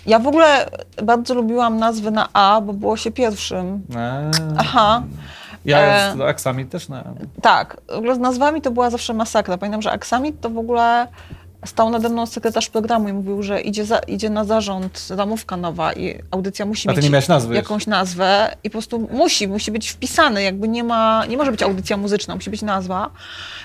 [0.05, 0.69] Ja w ogóle
[1.03, 3.81] bardzo lubiłam nazwy na A, bo było się pierwszym.
[3.95, 4.31] Eee.
[4.57, 5.03] Aha.
[5.65, 6.13] Ja E.
[6.17, 7.03] z Aksamit też na...
[7.41, 9.57] Tak, w ogóle z nazwami to była zawsze masakra.
[9.57, 11.07] Pamiętam, że Aksamit to w ogóle
[11.65, 15.93] stał nade mną sekretarz programu i mówił, że idzie, za, idzie na zarząd ramówka nowa
[15.93, 19.71] i audycja musi A ty mieć nie nazwy jakąś nazwę i po prostu musi, musi
[19.71, 23.09] być wpisany, jakby nie ma, nie może być audycja muzyczna, musi być nazwa.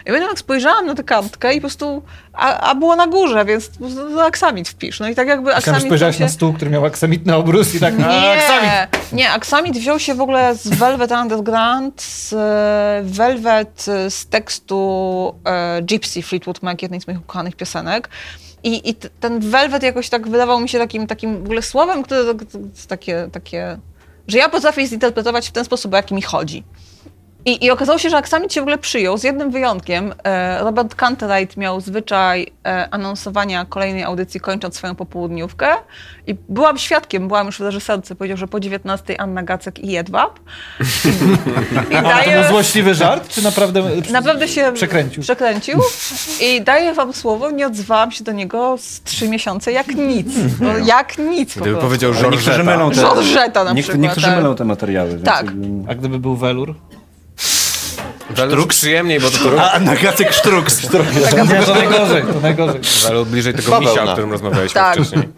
[0.02, 2.02] I pamiętam, jak spojrzałam na tę kartkę i po prostu,
[2.32, 5.00] a, a było na górze, więc po prostu Aksamit wpisz.
[5.00, 6.24] No i tak jakby Myślałem, Aksamit spojrzałeś się...
[6.24, 8.70] na stół, który miał aksamitny obrus i tak, a, aksamit!
[9.12, 14.26] Nie, nie, Aksamit wziął się w ogóle z Velvet Underground, z e, Velvet e, z
[14.26, 17.83] tekstu e, Gypsy Fleetwood Mac, jednej z moich ukochanych piosenek.
[18.62, 22.02] I, i t- ten Velvet jakoś tak wydawał mi się takim, takim w ogóle słowem,
[22.02, 22.20] które
[22.74, 23.78] jest takie, takie,
[24.28, 26.64] że ja potrafię zinterpretować w ten sposób, o jaki mi chodzi.
[27.46, 30.14] I, I okazało się, że Aksamit się w ogóle przyjął, z jednym wyjątkiem.
[30.24, 35.66] E, Robert Canterite miał zwyczaj e, anonsowania kolejnej audycji, kończąc swoją popołudniówkę.
[36.26, 40.38] I byłam świadkiem, byłam już w reżyserce, powiedział, że po 19 Anna Gacek i Jedwab.
[41.90, 43.82] I, i A to daje, był złośliwy żart, czy naprawdę...
[44.12, 45.22] naprawdę się Przekręcił.
[45.22, 45.80] przekręcił.
[46.40, 50.26] I daję wam słowo, nie odzwałam się do niego z trzy miesiące jak nic.
[50.60, 54.26] No, jak nic po Gdyby powiedział Ale niektórzy mylą te, Georgetta na niek- przykład, niektórzy
[54.26, 54.36] tak.
[54.36, 55.10] mylą te materiały.
[55.10, 55.44] więc Tak.
[55.46, 56.74] jakby- A gdyby był welur?
[58.36, 58.68] Sztruk?
[58.70, 60.82] Przyjemniej, bo to, to A, na Gacek Sztruks.
[60.82, 62.80] Nie, to najgorzej, to najgorzej.
[63.08, 63.90] ale bliżej tego Bawełna.
[63.90, 64.94] misia, o którym rozmawialiśmy Tak.
[64.94, 65.28] wcześniej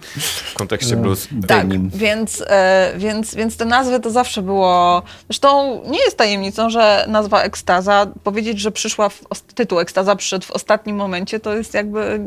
[0.51, 1.29] w kontekście blues.
[1.49, 5.03] Tak, więc, e, więc, więc te nazwy to zawsze było.
[5.29, 9.21] Zresztą nie jest tajemnicą, że nazwa Ekstaza, powiedzieć, że przyszła w,
[9.55, 12.21] tytuł Ekstaza przyszedł w ostatnim momencie, to jest jakby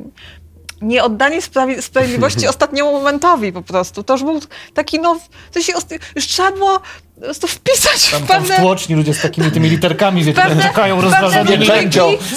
[0.81, 4.03] nie oddanie sprawi- sprawiedliwości ostatniemu momentowi po prostu.
[4.03, 4.39] To już był
[4.73, 5.19] taki, no,
[5.53, 5.73] to się
[6.15, 6.81] już trzeba było
[7.19, 8.63] po prostu wpisać Tam, w tam w pewne...
[8.63, 11.65] tłoczni ludzie z takimi tymi literkami, wiecie, Pewne- czekają pewne rozważenie.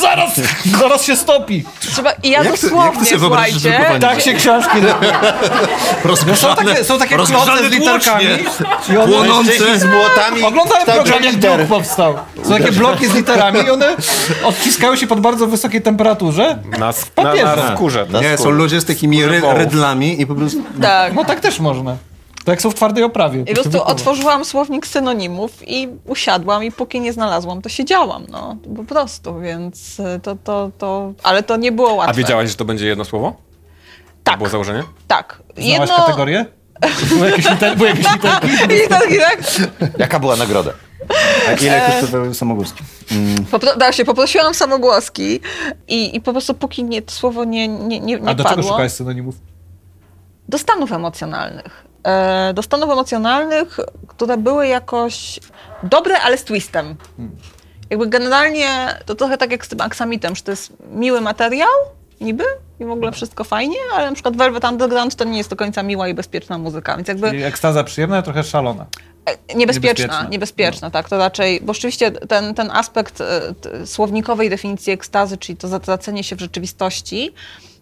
[0.00, 0.30] Zaraz,
[0.80, 1.64] zaraz się stopi.
[1.80, 4.00] Trzeba, I ja Jak dosłownie, jak ty wyobrażasz słuchajcie?
[4.00, 4.78] Tak się książki...
[6.04, 8.24] No, są takie, są takie kloce z literkami
[8.92, 9.28] i one...
[9.28, 11.56] Mężczyźni z młotami Oglądałem w kształcie program, jak liter.
[11.56, 12.14] druk powstał.
[12.44, 13.96] Są takie bloki z literami i one
[14.44, 16.58] odciskają się pod bardzo wysokiej temperaturze.
[16.78, 17.56] Na, sk- na, papierze.
[17.56, 18.06] na skórze.
[18.10, 18.56] Na Nie, są skórze.
[18.56, 20.58] ludzie z takimi ry, rydlami i po prostu...
[20.82, 21.14] tak.
[21.14, 21.96] No tak też można.
[22.44, 23.40] To jak są w twardej oprawie.
[23.40, 28.56] I po prostu otworzyłam słownik synonimów i usiadłam i póki nie znalazłam, to siedziałam, no,
[28.76, 32.10] po prostu, więc y, to, to, to, ale to nie było łatwe.
[32.10, 33.34] A wiedziałaś, że to będzie jedno słowo?
[34.24, 34.82] Tak, Było założenie?
[35.08, 35.42] tak.
[35.58, 36.46] Znałaś kategorię?
[37.08, 38.46] Były jakieś, liter, były jakieś literki?
[38.84, 39.40] I tak, i tak.
[39.98, 40.70] Jaka była nagroda?
[41.48, 42.84] A ile kosztowały samogłoski?
[43.50, 45.40] Popro, da się, poprosiłam samogłoski
[45.88, 48.56] i, i po prostu póki nie, to słowo nie, nie, nie, nie A do padło.
[48.62, 49.34] czego szukałeś synonimów?
[50.48, 51.84] Do stanów emocjonalnych.
[52.04, 55.40] E, do stanów emocjonalnych, które były jakoś
[55.82, 56.96] dobre, ale z twistem.
[57.90, 58.68] Jakby generalnie
[59.06, 61.68] to trochę tak jak z tym aksamitem, że to jest miły materiał,
[62.20, 62.44] niby,
[62.80, 65.82] i w ogóle wszystko fajnie, ale na przykład Velvet Underground to nie jest do końca
[65.82, 68.86] miła i bezpieczna muzyka, więc jakby Czyli ekstaza przyjemna, ale trochę szalona.
[69.26, 70.28] E, Niebezpieczna, Niebezpieczna.
[70.30, 71.08] niebezpieczna, tak.
[71.08, 76.36] To raczej, bo rzeczywiście ten, ten aspekt e, słownikowej definicji ekstazy, czyli to zatracenie się
[76.36, 77.34] w rzeczywistości,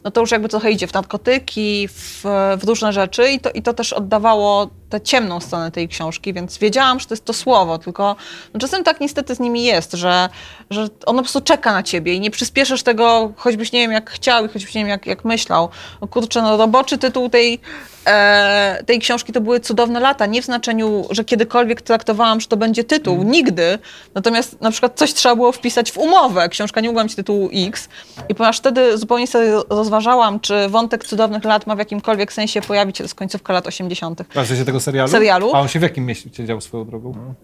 [0.05, 2.25] no to już jakby trochę idzie w narkotyki, w,
[2.59, 6.59] w różne rzeczy i to, i to też oddawało tę ciemną stronę tej książki, więc
[6.59, 8.17] wiedziałam, że to jest to słowo, tylko
[8.55, 10.29] no czasem tak niestety z nimi jest, że,
[10.71, 14.11] że ono po prostu czeka na ciebie i nie przyspieszysz tego, choćbyś nie wiem jak
[14.11, 15.69] chciał i choćbyś nie wiem jak, jak myślał.
[16.01, 17.61] No kurczę, no roboczy tytuł tej,
[18.07, 22.57] e, tej książki to były Cudowne lata, nie w znaczeniu, że kiedykolwiek traktowałam, że to
[22.57, 23.79] będzie tytuł, nigdy.
[24.15, 27.89] Natomiast na przykład coś trzeba było wpisać w umowę, książka nie mogła mieć tytułu X
[28.29, 32.99] i ponieważ wtedy zupełnie sobie rozważałam, czy wątek Cudownych lat ma w jakimkolwiek sensie pojawić
[32.99, 34.21] się z końcówka lat 80.
[34.35, 35.11] A w sensie tego tego serialu?
[35.11, 35.55] Serialu.
[35.55, 37.35] A on się w jakim mieście dział swoją drogą?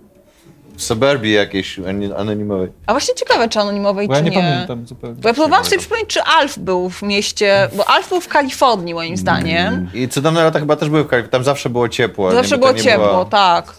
[0.77, 1.81] W suburbii jakiejś
[2.17, 2.69] anonimowej.
[2.87, 4.43] A właśnie ciekawe, czy anonimowej, Bo ja czy nie, nie.
[4.43, 5.17] pamiętam zupełnie.
[5.23, 8.95] Bo ja próbowałam sobie przypomnieć, czy Alf był w mieście, bo Alf był w Kalifornii
[8.95, 9.91] moim zdaniem.
[9.95, 11.33] I cudowne lata chyba też były w Kalifornii.
[11.33, 12.33] Tam zawsze było ciepło.
[12.33, 13.73] Zawsze nie, było ciepło, była- tak.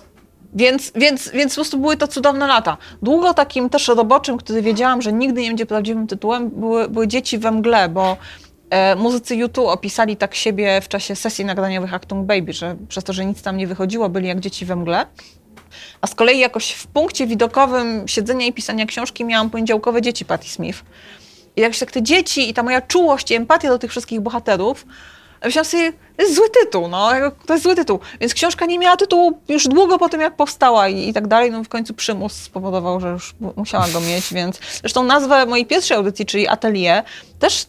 [0.53, 2.77] Więc, więc, więc po prostu były to cudowne lata.
[3.01, 7.37] Długo takim też roboczym, który wiedziałam, że nigdy nie będzie prawdziwym tytułem, były, były Dzieci
[7.37, 8.17] we mgle, bo
[8.97, 13.25] muzycy YouTube opisali tak siebie w czasie sesji nagraniowych Actung Baby, że przez to, że
[13.25, 15.05] nic tam nie wychodziło, byli jak dzieci we mgle.
[16.01, 20.49] A z kolei jakoś w punkcie widokowym siedzenia i pisania książki miałam poniedziałkowe dzieci Patti
[20.49, 20.83] Smith.
[21.55, 24.85] I jakoś tak te dzieci i ta moja czułość i empatia do tych wszystkich bohaterów,
[25.43, 27.09] myślałam sobie, to jest zły tytuł, no,
[27.45, 27.99] to jest zły tytuł.
[28.19, 31.51] Więc książka nie miała tytułu już długo po tym, jak powstała i, i tak dalej.
[31.51, 34.59] No w końcu przymus spowodował, że już mu- musiała go mieć, więc...
[34.81, 37.03] Zresztą nazwę mojej pierwszej audycji, czyli Atelier,
[37.39, 37.65] też,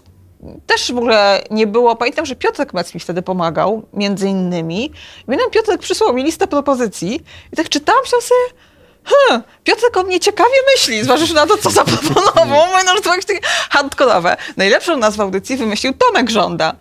[0.67, 1.97] też w ogóle nie było...
[1.97, 4.93] Pamiętam, że Piotrek Mec mi wtedy pomagał, między innymi.
[5.27, 7.21] Pamiętam, Piotrek przysłał mi listę propozycji
[7.53, 8.59] i tak czytałam się sobie...
[9.05, 12.69] Hmm, Piotrek o mnie ciekawie myśli, zważywszy na to, co zaproponował.
[12.87, 13.41] No, to jakieś takie
[13.71, 14.37] hardkorowe.
[14.57, 16.75] Najlepszą nazwę audycji wymyślił Tomek Żąda.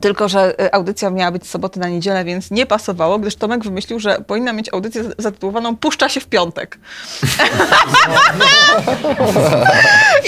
[0.00, 3.64] Tylko, że y, audycja miała być z soboty na niedzielę, więc nie pasowało, gdyż Tomek
[3.64, 6.78] wymyślił, że powinna mieć audycję zatytułowaną Puszcza się w piątek.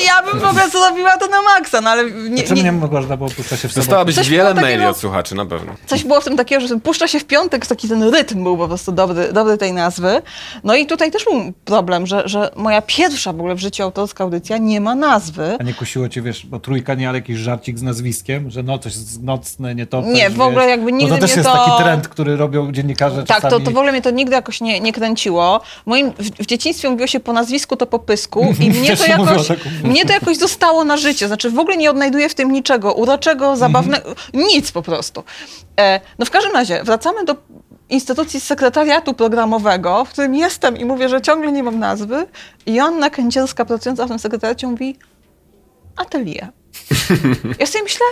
[0.06, 3.16] ja bym w ogóle zrobiła to na maksa, no ale nie, Czemu nie nie, można
[3.16, 3.80] było puszczać się w sobotę?
[3.80, 5.72] Dostałabyś Coś wiele takiego- maili od słuchaczy, na pewno.
[5.86, 8.68] coś było w tym takiego, że puszcza się w piątek, taki ten rytm był po
[8.68, 10.22] prostu dobry, dobry tej nazwy.
[10.64, 14.24] No i tutaj też był problem, że, że moja pierwsza w ogóle w życiu autorska
[14.24, 15.56] audycja nie ma nazwy.
[15.60, 18.78] A nie kusiło cię, wiesz, bo trójka nie, ale jakiś żarcik z nazwiskiem, że no
[18.78, 19.18] coś z-
[19.60, 20.02] nocne, nie to.
[20.02, 22.72] Nie, w ogóle jakby nigdy Bo to też mnie jest to- taki trend, który robią
[22.72, 23.64] dziennikarze Tak, to, czasami.
[23.64, 25.60] to w ogóle mnie to nigdy jakoś nie, nie kręciło.
[25.86, 29.48] Moim, w, w dzieciństwie mówiło się po nazwisku, to po pysku i mnie to, jakoś,
[29.84, 31.26] mnie to jakoś zostało na życie.
[31.26, 35.24] Znaczy w ogóle nie odnajduję w tym niczego uroczego, zabawnego, nic po prostu.
[35.80, 37.36] E, no w każdym razie, wracamy do
[37.90, 42.26] instytucji sekretariatu programowego, w którym jestem i mówię, że ciągle nie mam nazwy
[42.66, 44.96] i Joanna Kędzierska pracująca w tym sekretariacie mówi
[45.96, 46.48] atelier.
[47.60, 48.06] Ja sobie myślę,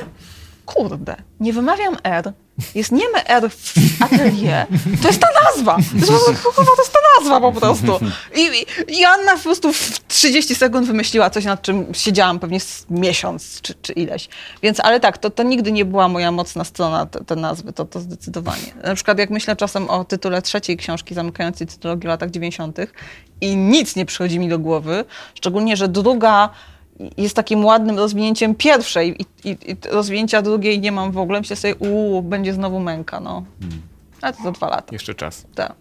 [0.75, 2.33] kurde, nie wymawiam R.
[2.75, 4.67] Jest nieme R w atelier.
[5.03, 5.77] To jest ta nazwa.
[6.43, 8.01] Kurwa, to jest ta nazwa po prostu.
[8.37, 8.67] I,
[8.99, 12.59] i, Anna po prostu w 30 sekund wymyśliła coś, nad czym siedziałam pewnie
[12.91, 14.29] miesiąc czy, czy ileś.
[14.63, 17.85] Więc, ale tak, to, to nigdy nie była moja mocna strona, te, te nazwy, to,
[17.85, 18.75] to zdecydowanie.
[18.85, 22.79] Na przykład jak myślę czasem o tytule trzeciej książki zamykającej tytulogię w latach 90.
[23.41, 25.05] i nic nie przychodzi mi do głowy,
[25.35, 26.51] szczególnie, że druga
[27.17, 31.39] jest takim ładnym rozwinięciem pierwszej i, i, i rozwinięcia drugiej nie mam w ogóle.
[31.41, 33.45] Myślę sobie, uuu, będzie znowu męka, no.
[34.23, 35.47] Ale to za dwa lata, Jeszcze czas.
[35.55, 35.75] tak.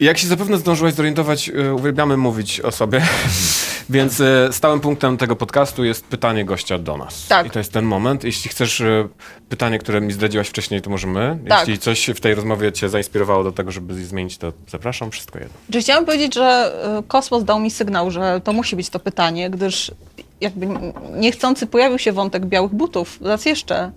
[0.00, 3.02] Jak się zapewne zdążyłeś zorientować, y, uwielbiamy mówić o sobie,
[3.90, 7.26] więc y, stałym punktem tego podcastu jest pytanie gościa do nas.
[7.26, 7.46] Tak.
[7.46, 8.24] I to jest ten moment.
[8.24, 9.08] Jeśli chcesz y,
[9.48, 11.38] pytanie, które mi zdradziłaś wcześniej, to możemy.
[11.48, 11.58] Tak.
[11.58, 15.10] Jeśli coś w tej rozmowie cię zainspirowało do tego, żeby zmienić, to zapraszam.
[15.10, 15.54] Wszystko jedno.
[15.72, 16.72] Czy chciałam powiedzieć, że
[17.08, 19.92] kosmos dał mi sygnał, że to musi być to pytanie, gdyż
[20.40, 20.68] jakby
[21.12, 23.90] niechcący pojawił się wątek białych butów, raz jeszcze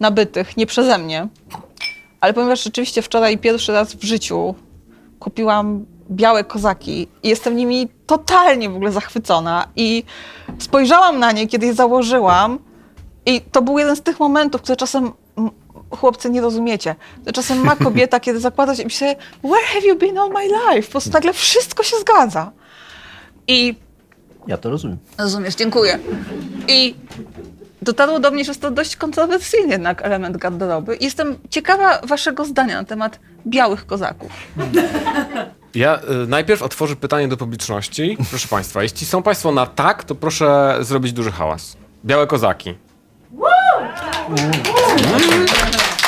[0.00, 1.28] nabytych, nie przeze mnie.
[2.20, 4.54] Ale ponieważ rzeczywiście wczoraj pierwszy raz w życiu
[5.18, 10.04] kupiłam białe kozaki i jestem nimi totalnie w ogóle zachwycona i
[10.58, 12.58] spojrzałam na nie, kiedy je założyłam
[13.26, 15.12] i to był jeden z tych momentów, które czasem
[15.90, 16.94] chłopcy nie rozumiecie.
[17.34, 20.86] Czasem ma kobieta, kiedy zakłada się i myślę, where have you been all my life?
[20.86, 22.52] Po prostu nagle wszystko się zgadza.
[23.48, 23.74] I
[24.46, 24.98] Ja to rozumiem.
[25.18, 25.98] Rozumiesz, dziękuję.
[26.68, 26.94] I
[27.86, 30.96] dotarło do mnie, że jest to dość kontrowersyjny jednak element garderoby.
[30.96, 34.32] I jestem ciekawa waszego zdania na temat białych kozaków.
[35.74, 38.16] Ja y, najpierw otworzę pytanie do publiczności.
[38.30, 41.76] Proszę Państwa, jeśli są Państwo na tak, to proszę zrobić duży hałas.
[42.04, 42.74] Białe kozaki.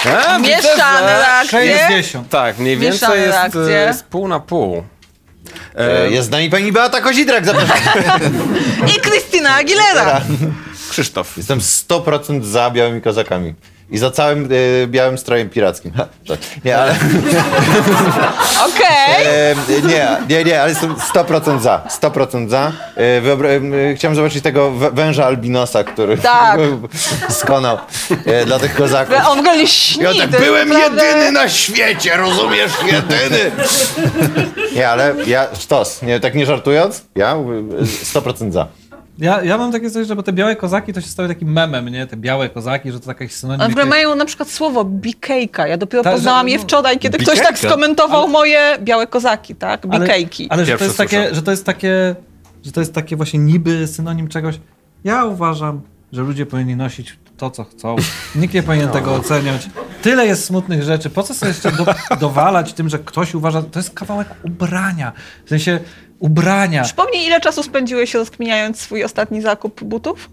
[0.07, 1.79] E, widzę, Mieszane że- reakcje.
[1.89, 2.29] 60.
[2.29, 3.75] Tak, mniej Mieszane więcej jest, reakcje.
[3.87, 4.85] jest pół na pół.
[5.75, 7.79] E, Jest z nami pani Beata Kozidrak, zapraszam.
[8.97, 10.21] I Krystyna Aguilera.
[10.99, 11.37] Krzysztof.
[11.37, 13.55] Jestem 100% za białymi kozakami.
[13.91, 14.49] I za całym
[14.83, 15.93] e, białym strojem pirackim.
[15.97, 16.07] Ha,
[16.65, 16.93] nie, ale...
[18.69, 19.25] Okej.
[19.27, 19.55] E,
[19.89, 21.83] nie, nie, nie, ale jestem 100% za.
[22.03, 22.73] 100% za.
[22.97, 23.49] E, wyobra-
[23.93, 26.61] e, chciałem zobaczyć tego wę- węża albinosa, który Tak.
[27.41, 27.79] skonał
[28.27, 29.15] e, dla tych kozaków.
[29.29, 30.03] On w ogóle nie śni.
[30.03, 32.73] Ja tak to jest byłem naprawdę- jedyny na świecie, rozumiesz?
[32.93, 33.51] Jedyny!
[34.75, 37.37] Nie, ale ja, sztos, nie, tak nie żartując, ja e,
[38.21, 38.67] 100% za.
[39.19, 41.89] Ja, ja mam takie coś, że bo te białe kozaki to się stały takim memem,
[41.89, 42.07] nie?
[42.07, 43.71] Te białe kozaki, że to jakaś synonim...
[43.71, 45.67] Jakiejś- mają na przykład słowo bikejka.
[45.67, 47.69] Ja dopiero że- poznałam je no, wczoraj, kiedy ktoś tak bikejka?
[47.69, 49.87] skomentował moje białe kozaki, tak?
[49.91, 50.47] Ale- Bikejki.
[50.51, 52.17] Ale, że, to jest takie, że to jest takie,
[52.65, 54.61] że to jest takie właśnie niby synonim czegoś.
[55.05, 55.81] Ja uważam,
[56.13, 57.97] że ludzie powinni nosić to, co chcą.
[58.35, 59.69] Nikt nie powinien tego oceniać.
[60.03, 61.11] Tyle jest smutnych rzeczy.
[61.11, 61.87] Po co sobie jeszcze do,
[62.21, 65.13] dowalać tym, że ktoś uważa, to jest kawałek ubrania.
[65.45, 65.81] W sensie
[66.19, 66.83] ubrania.
[66.85, 70.31] Przypomnij, ile czasu spędziłeś rozkminiając swój ostatni zakup butów?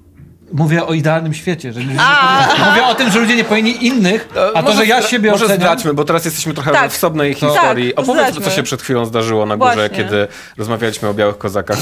[0.54, 1.74] Mówię o idealnym świecie.
[1.74, 5.02] Że nie A, mówię o tym, że ludzie nie powinni innych, a to, że ja
[5.02, 5.62] siebie Może oceniam...
[5.62, 6.92] zdradźmy, bo teraz jesteśmy trochę Tak.
[6.92, 7.94] w wsobnej To- historii.
[7.94, 8.56] Tak, Opowiedz, co zdradźmy.
[8.56, 9.90] się przed chwilą zdarzyło na górze, Właśnie.
[9.98, 11.78] kiedy rozmawialiśmy o białych kozakach.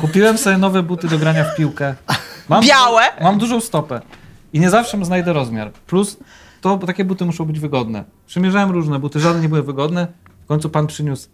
[0.00, 1.94] Kupiłem sobie nowe buty do grania w piłkę.
[2.48, 3.02] Mam Białe?
[3.20, 4.00] Mam dużą stopę.
[4.52, 5.72] I nie zawsze znajdę rozmiar.
[5.72, 6.16] Plus
[6.60, 8.04] to bo takie buty muszą być wygodne.
[8.26, 10.06] Przymierzałem różne buty, żadne nie były wygodne.
[10.44, 11.28] W końcu pan przyniósł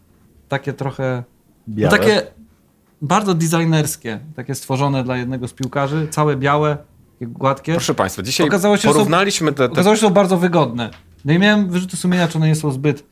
[0.48, 1.22] takie trochę...
[1.68, 1.98] No Białe.
[1.98, 2.22] takie
[3.02, 6.76] bardzo designerskie, takie stworzone dla jednego z piłkarzy, całe białe,
[7.20, 7.72] gładkie.
[7.72, 10.36] Proszę Państwa, dzisiaj Okazało się, że są- porównaliśmy te, te Okazało się, że są bardzo
[10.36, 10.90] wygodne.
[11.24, 13.04] No i miałem wyrzuty sumienia, czy one nie są zbyt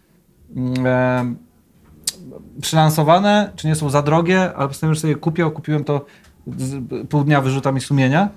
[0.57, 1.37] mm, em,
[2.61, 6.05] przylansowane, czy nie są za drogie, ale postanowiłem, że sobie je kupię, kupiłem to
[6.57, 6.77] z,
[7.09, 8.29] pół dnia wyrzutami sumienia.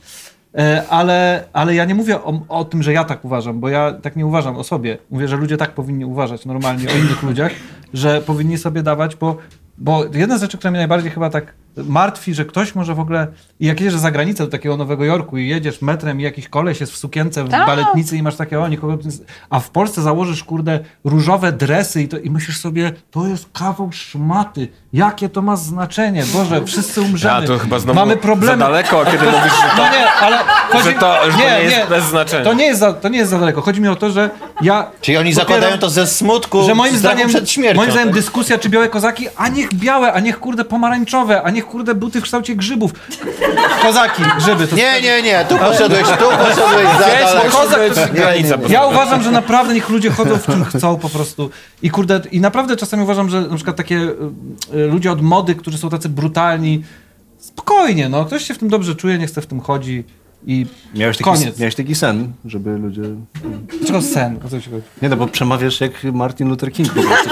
[0.57, 3.93] E, Ale, ale ja nie mówię o, o tym, że ja tak uważam, bo ja
[3.93, 4.97] tak nie uważam o sobie.
[5.11, 7.51] Mówię, że ludzie tak powinni uważać normalnie o innych ludziach,
[7.93, 9.37] że powinni sobie dawać, bo,
[9.77, 13.27] bo jedna z rzeczy, która mnie najbardziej chyba tak martwi, że ktoś może w ogóle,
[13.59, 16.79] i jak jedziesz za granicę do takiego Nowego Jorku i jedziesz metrem i jakiś koleś
[16.81, 17.67] jest w sukience, w Tak.
[17.67, 18.97] baletnicy i masz takie, o nikogo,
[19.49, 23.91] a w Polsce założysz, kurde, różowe dresy i, to, i myślisz sobie, to jest kawał
[23.91, 28.57] szmaty, jakie to ma znaczenie, Boże, wszyscy umrzemy, A, to chyba znowu mamy problemy.
[28.57, 30.37] za daleko, a kiedy mówisz, że to, No nie, ale
[30.71, 30.83] chodzi...
[30.83, 32.43] że to, że to nie jest bez znaczenia.
[32.43, 33.61] To nie jest, za, to nie jest za daleko.
[33.61, 34.29] Chodzi mi o to, że
[34.61, 34.87] ja...
[35.01, 37.77] Czyli oni popieram- zakładają to ze smutku, że moim zdaniem, przed śmiercią.
[37.81, 38.15] moim zdaniem tak?
[38.15, 42.21] dyskusja, czy białe kozaki, a niech białe, a niech kurde pomarańczowe, a niech kurde buty
[42.21, 42.91] w kształcie grzybów.
[43.81, 44.67] Kozaki, grzyby.
[44.67, 47.57] To Nie, nie, nie, tu poszedłeś, tu poszedłeś za Wiesz, daleko.
[47.57, 48.57] kozak to jest granica.
[48.69, 51.49] Ja uważam, że naprawdę niech ludzie chodzą w czym chcą po prostu.
[51.81, 54.15] I kurde, i naprawdę czasami uważam, że na przykład takie y,
[54.75, 56.83] y, ludzie od mody, którzy są tacy brutalni,
[57.37, 60.03] spokojnie, no, ktoś się w tym dobrze czuje, niech chce w tym chodzi
[60.47, 60.65] i
[60.95, 61.59] Miałeś taki, koniec.
[61.59, 63.01] miałeś taki sen, żeby ludzie...
[63.79, 64.37] Dlaczego sen?
[64.45, 64.69] O co chodzi?
[65.01, 67.29] Nie no, bo przemawiasz jak Martin Luther King po prostu.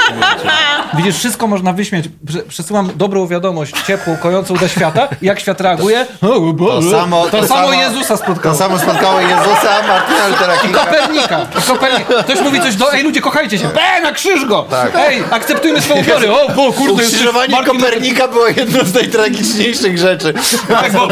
[0.98, 2.06] Widzisz, wszystko można wyśmiać.
[2.26, 5.08] Prze- Przesyłam dobrą wiadomość, ciepłą, kojącą do świata.
[5.22, 6.06] Jak świat reaguje?
[6.22, 8.56] To samo, To, samo Jezusa spotkało.
[8.56, 10.80] To samo spotkało Jezusa, Martina Luthera Kinga.
[10.80, 11.48] Kopernika.
[11.68, 12.24] Kopernika.
[12.24, 12.94] Ktoś mówi coś do...
[12.94, 13.68] Ej, ludzie, kochajcie się.
[13.68, 14.66] Be, na krzyż go.
[14.96, 16.32] Ej, akceptujmy swoje upiory.
[16.32, 20.34] O, bo kurde, Ukrzyżowanie Martin Kopernika było jedną z najtragiczniejszych rzeczy.
[20.68, 21.08] Tak, bo,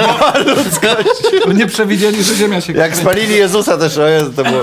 [1.45, 2.73] bo nie przewidzieli, że Ziemia się...
[2.73, 4.61] Jak spalili Jezusa też, o Jezu, to było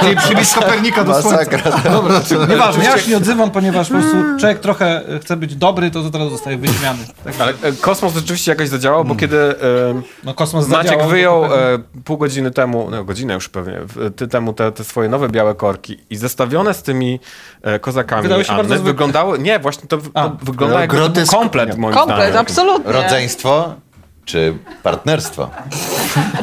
[0.00, 1.30] Czyli przybić Kopernika do słońca.
[1.30, 1.90] masakra.
[1.92, 2.84] Dobra, nieważne.
[2.84, 6.56] Ja się nie odzywam, ponieważ po prostu człowiek trochę chce być dobry, to teraz zostaje
[6.56, 6.98] wyśmiany.
[7.24, 9.54] Tak, Ale e, kosmos rzeczywiście jakoś zadziałał, bo kiedy e,
[10.24, 11.48] no kosmos Maciek zadziałał, wyjął e,
[12.04, 15.54] pół godziny temu, no godzinę już pewnie, w- ty temu te, te swoje nowe białe
[15.54, 17.20] korki i zestawione z tymi
[17.62, 18.92] e, kozakami Wydały się bardzo Anny, zwykłe.
[18.92, 20.22] wyglądały, nie, właśnie to, A.
[20.28, 20.90] to wygląda jak
[21.30, 22.36] komplet moim Komplet, zdaniem.
[22.38, 22.92] absolutnie.
[22.92, 23.74] Rodzeństwo
[24.28, 25.50] czy partnerstwo?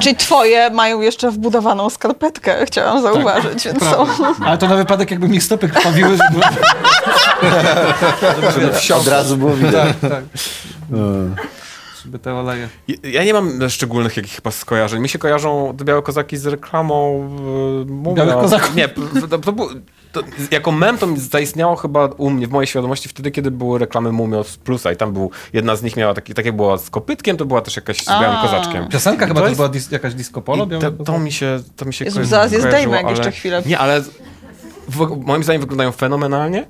[0.02, 4.08] Czyli twoje mają jeszcze wbudowaną skarpetkę, chciałam zauważyć, więc są...
[4.46, 6.46] Ale to na wypadek, jakby mi stopy krwawiły, żeby...
[9.00, 9.96] Od razu było widać.
[10.02, 10.24] tak, tak.
[12.04, 12.70] Żeby te oleje...
[13.04, 15.02] Ja nie mam szczególnych jakichś chyba skojarzeń.
[15.02, 17.30] Mi się kojarzą te białe kozaki z reklamą
[17.82, 18.16] e, Mumio.
[18.16, 18.76] Białych kozaków?
[18.76, 19.70] Nie, to, to, to, było-
[20.22, 24.12] to, jako mem to zaistniało chyba u mnie, w mojej świadomości wtedy, kiedy były reklamy
[24.12, 26.90] Mumio z Plusa i tam był, jedna z nich miała taki, tak jak była z
[26.90, 28.88] kopytkiem, to była też jakaś z białym kozaczkiem.
[28.88, 30.68] Piosenka chyba to jest- była dis, jakaś disco polo,
[31.06, 33.64] to, mi się, to mi się Jezu, zaraz je kojarzyło, zdejmę, jak ale- jeszcze chwilę.
[33.66, 34.02] Nie, ale
[34.90, 36.66] w, moim zdaniem wyglądają fenomenalnie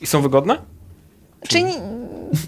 [0.00, 0.58] i są wygodne.
[1.48, 1.64] Czyli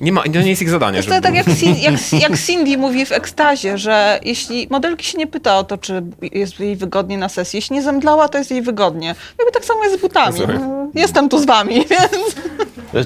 [0.00, 1.02] Nie ma, to nie jest ich zadanie.
[1.02, 5.26] to tak jak, Cin- jak, jak Cindy mówi w ekstazie, że jeśli modelki się nie
[5.26, 6.02] pyta o to, czy
[6.32, 9.14] jest jej wygodnie na sesji, jeśli nie zemdlała, to jest jej wygodnie.
[9.38, 10.40] Jakby tak samo jest z butami.
[10.40, 10.62] Rozumiem.
[10.62, 12.10] Mm, Jestem tu z wami, więc...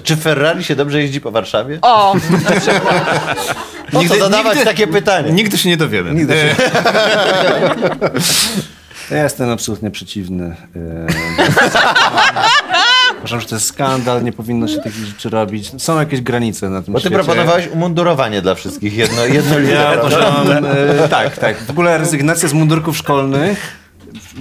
[0.02, 1.78] Czy Ferrari się dobrze jeździ po Warszawie?
[1.82, 2.14] O,
[3.92, 5.32] Po Nigdy- co zadawać nigdy- takie pytanie?
[5.32, 6.14] Nigdy się nie dowiemy.
[6.14, 6.54] Nigdy się...
[9.10, 10.56] Ja jestem absolutnie przeciwny.
[13.24, 15.82] e, Uważam, że to jest skandal, nie powinno się takich rzeczy robić.
[15.82, 17.24] Są jakieś granice na tym Bo ty świecie.
[17.24, 20.34] proponowałeś umundurowanie dla wszystkich, jedno, jedno Ja uważam,
[21.04, 21.62] e, tak, tak.
[21.62, 23.84] W ogóle rezygnacja z mundurków szkolnych,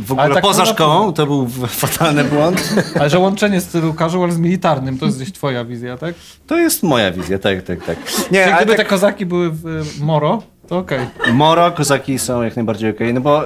[0.05, 2.73] w ogóle tak poza szkołą, to był fatalny błąd.
[2.99, 6.15] Ale że łączenie stylu casual z militarnym, to jest gdzieś twoja wizja, tak?
[6.47, 7.97] To jest moja wizja, tak, tak, tak.
[8.31, 10.43] Nie, Czyli ale gdyby tak, te kozaki były w y, Moro,
[10.77, 10.99] okej.
[11.33, 13.41] Moro, kozaki są jak najbardziej okej, no bo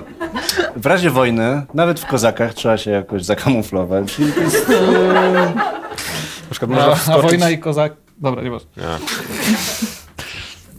[0.75, 4.19] w razie wojny, nawet w kozakach trzeba się jakoś zakamuflować.
[4.19, 7.29] I to jest, e, Na przykład można A, a wskoczyć...
[7.29, 7.93] wojna i kozak...
[8.17, 8.63] Dobra, nie masz.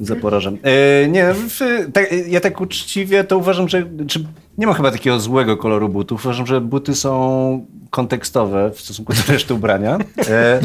[0.00, 0.58] za porażem.
[0.62, 4.24] E, nie, w, tak, ja tak uczciwie to uważam, że czy,
[4.58, 6.24] nie ma chyba takiego złego koloru butów.
[6.24, 9.98] Uważam, że buty są kontekstowe w stosunku do reszty ubrania.
[10.28, 10.60] E,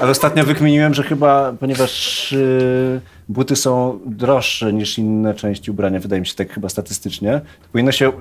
[0.00, 6.20] ale ostatnio wykminiłem, że chyba, ponieważ e, buty są droższe niż inne części ubrania, wydaje
[6.20, 7.40] mi się tak chyba statystycznie,
[7.72, 8.12] powinno się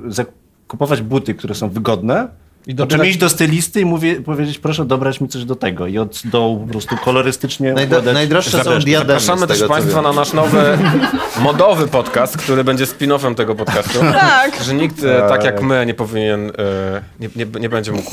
[0.68, 2.28] kupować buty, które są wygodne,
[2.68, 5.88] I dobierać- czym iść do stylisty i mówię, powiedzieć, proszę dobrać mi coś do tego.
[5.88, 9.20] I od dołu po prostu kolorystycznie Najdo- najdroższe są Zapraszamy diademy.
[9.20, 10.78] Zapraszamy też Państwa na nasz nowy
[11.40, 14.00] modowy podcast, który będzie spin-offem tego podcastu.
[14.00, 14.64] Tak.
[14.64, 18.12] Że nikt e, tak jak my nie powinien, e, nie, nie, nie będzie mógł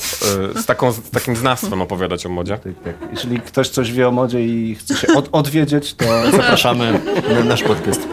[0.57, 2.59] e, z, taką, z takim znawstwem opowiadać o modzie.
[2.59, 3.11] Tak, tak.
[3.11, 6.05] Jeżeli ktoś coś wie o modzie i chce się od, odwiedzieć, to
[6.37, 7.01] zapraszamy
[7.35, 8.09] na nasz podcast.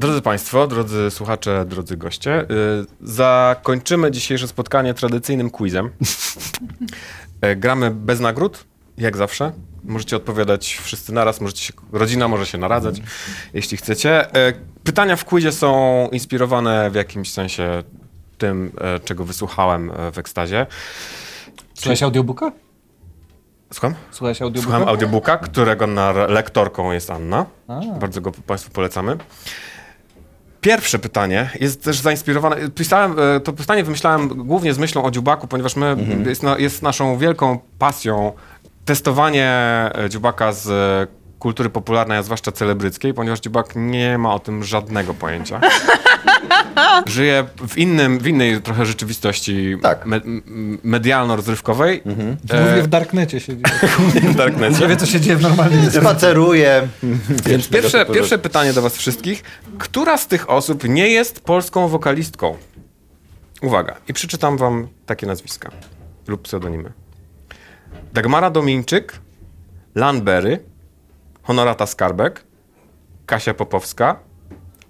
[0.00, 2.46] Drodzy Państwo, drodzy słuchacze, drodzy goście, y,
[3.00, 5.90] zakończymy dzisiejsze spotkanie tradycyjnym quizem.
[7.40, 8.64] E, Gramy bez nagród,
[8.98, 9.52] jak zawsze.
[9.84, 13.02] Możecie odpowiadać wszyscy naraz, możecie się, rodzina może się naradzać,
[13.54, 14.34] jeśli chcecie.
[14.34, 14.52] E,
[14.84, 17.82] Pytania w quizie są inspirowane w jakimś sensie
[18.38, 20.66] tym, e, czego wysłuchałem w ekstazie.
[21.74, 22.52] Słuchałeś audiobooka?
[23.72, 23.94] Słucham?
[24.10, 24.76] Słuchałeś audiobooka?
[24.76, 25.86] Słucham audiobooka, którego
[26.28, 27.46] lektorką jest Anna.
[27.68, 27.80] A.
[28.00, 29.16] Bardzo go Państwu polecamy.
[30.60, 32.56] Pierwsze pytanie jest też zainspirowane.
[32.70, 35.96] Pisałem, e, to pytanie wymyślałem głównie z myślą o dziubaku, ponieważ my
[36.26, 38.32] jest, na, jest naszą wielką pasją
[38.84, 39.50] testowanie
[39.94, 40.68] e, dziubaka z
[41.38, 45.60] kultury popularnej, a zwłaszcza celebryckiej, ponieważ dziubak nie ma o tym żadnego pojęcia.
[47.06, 50.06] Żyje w, innym, w innej trochę rzeczywistości Tak.
[50.06, 50.20] me,
[50.82, 52.02] medialno-rozrywkowej.
[52.04, 53.62] Głównie w Darknecie siedzi.
[54.32, 54.80] w Darknecie.
[54.80, 56.88] Nie wie, co się dzieje w normalnym Spaceruję.
[57.46, 59.42] Więc pierwsze, pierwsze pytanie do was wszystkich.
[59.78, 62.56] Która z tych osób nie jest polską wokalistką?
[63.62, 63.96] Uwaga.
[64.08, 65.70] I przeczytam wam takie nazwiska
[66.28, 66.92] lub pseudonimy.
[68.12, 69.20] Dagmara Domińczyk,
[69.94, 70.58] Lan Berry,
[71.42, 72.44] Honorata Skarbek,
[73.26, 74.16] Kasia Popowska,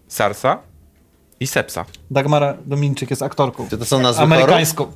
[0.08, 0.58] Sarsa
[1.40, 1.84] i Sepsa.
[2.10, 3.66] Dagmara Dominczyk jest aktorką.
[3.70, 4.22] Czy to są nazwy?
[4.22, 4.92] Amerykańską.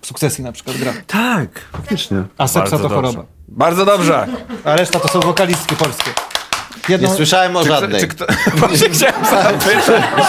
[0.00, 0.92] W sukcesji na przykład gra.
[1.06, 2.22] Tak, faktycznie.
[2.38, 2.94] A sepsa Bardzo to dobrze.
[3.12, 3.24] choroba.
[3.48, 4.26] Bardzo dobrze.
[4.64, 6.10] A reszta to są wokalistki polskie.
[6.88, 8.00] Jedną, Nie słyszałem o żadnej.
[8.00, 8.26] Czy kto...
[8.56, 9.84] Właśnie chciałem zapytać.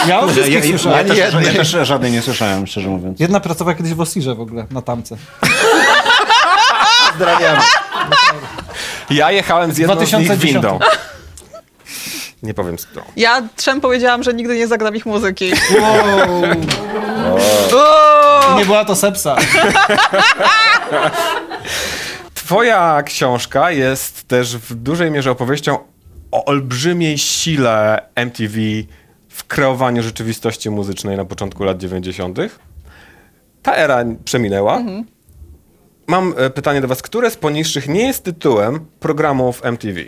[0.08, 1.08] ja o Ja, wszystkich ja, słyszałem.
[1.08, 3.20] ja, ja też żadnej nie słyszałem, szczerze mówiąc.
[3.20, 5.16] Jedna pracowała kiedyś w Osirze w ogóle, na tamce.
[7.10, 7.60] Pozdrawiamy.
[9.10, 10.52] Ja jechałem z jedną z nich 2010.
[10.52, 10.78] windą.
[12.46, 13.04] Nie powiem z którą.
[13.16, 15.52] Ja trzem powiedziałam, że nigdy nie zagram ich muzyki.
[15.80, 16.42] Wow.
[17.74, 18.58] O!
[18.58, 19.36] Nie była to sepsa.
[22.34, 25.78] Twoja książka jest też w dużej mierze opowieścią
[26.32, 28.58] o olbrzymiej sile MTV
[29.28, 32.38] w kreowaniu rzeczywistości muzycznej na początku lat 90.
[33.62, 34.82] Ta era przeminęła.
[36.06, 37.02] Mam e, pytanie do was.
[37.02, 40.00] Które z poniższych nie jest tytułem programów MTV?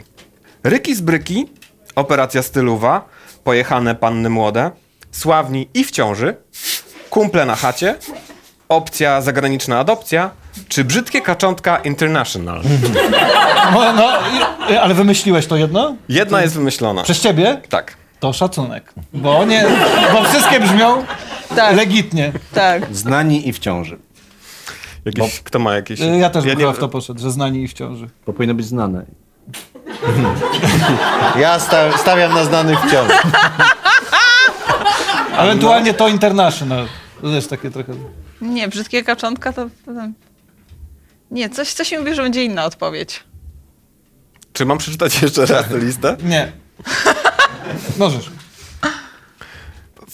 [0.65, 1.47] Ryki z Bryki,
[1.99, 3.09] Operacja Styluwa,
[3.45, 4.71] Pojechane Panny Młode,
[5.11, 6.37] Sławni i w ciąży,
[7.11, 7.95] Kumple na chacie,
[8.69, 10.31] Opcja zagraniczna adopcja,
[10.69, 12.61] czy Brzydkie Kaczątka International?
[13.73, 14.09] No, no,
[14.81, 15.97] ale wymyśliłeś to jedno?
[16.09, 17.03] Jedna jest wymyślona.
[17.03, 17.61] Przez ciebie?
[17.69, 17.97] Tak.
[18.21, 18.93] To szacunek.
[19.13, 19.67] Bo nie,
[20.13, 21.05] bo wszystkie brzmią
[21.57, 21.77] Tak.
[21.77, 22.33] legitnie.
[22.55, 22.95] Tak.
[22.95, 23.99] Znani i w ciąży.
[25.05, 26.01] Jakiś, Kto ma jakieś...
[26.01, 28.09] Ja też bym nie- w to poszedł, że znani i w ciąży.
[28.27, 29.05] Bo powinno być znane.
[31.43, 33.13] Ja sta stawiam na znanych wciąż.
[35.39, 36.87] Ewentualnie to International.
[37.21, 37.93] To też takie trochę...
[38.41, 39.69] Nie, brzydkie kaczątka to...
[41.31, 43.25] Nie, coś, coś mi mówi, że będzie inna odpowiedź.
[44.53, 46.17] Czy mam przeczytać jeszcze raz tę listę?
[46.23, 46.53] Nie.
[47.99, 48.31] Możesz.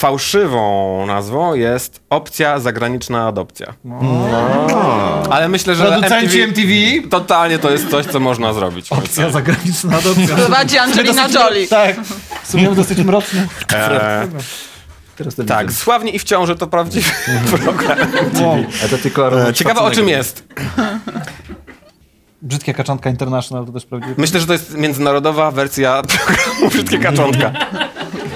[0.08, 3.74] Fałszywą nazwą jest opcja zagraniczna adopcja.
[5.30, 6.68] Ale myślę, że Producenci MTV.
[7.10, 8.92] Totalnie to jest coś, co można zrobić.
[8.92, 10.36] Opcja zagraniczna adopcja.
[10.36, 11.68] Prowadzi Angelina Jolie.
[11.68, 11.96] Tak.
[12.42, 13.48] W sumie dosyć mroczny.
[13.72, 14.28] E,
[15.16, 15.78] Teraz to tak, widzę.
[15.80, 17.10] Sławni i w ciąży to prawdziwy
[17.64, 17.98] program.
[18.42, 18.64] Wow.
[18.84, 20.44] A to tylko E, Ciekawe o czym jest.
[22.42, 24.14] Brzydkie kaczątka International to też prawdziwe.
[24.18, 27.52] Myślę, że to jest międzynarodowa wersja programu Brzydkie Kaczątka.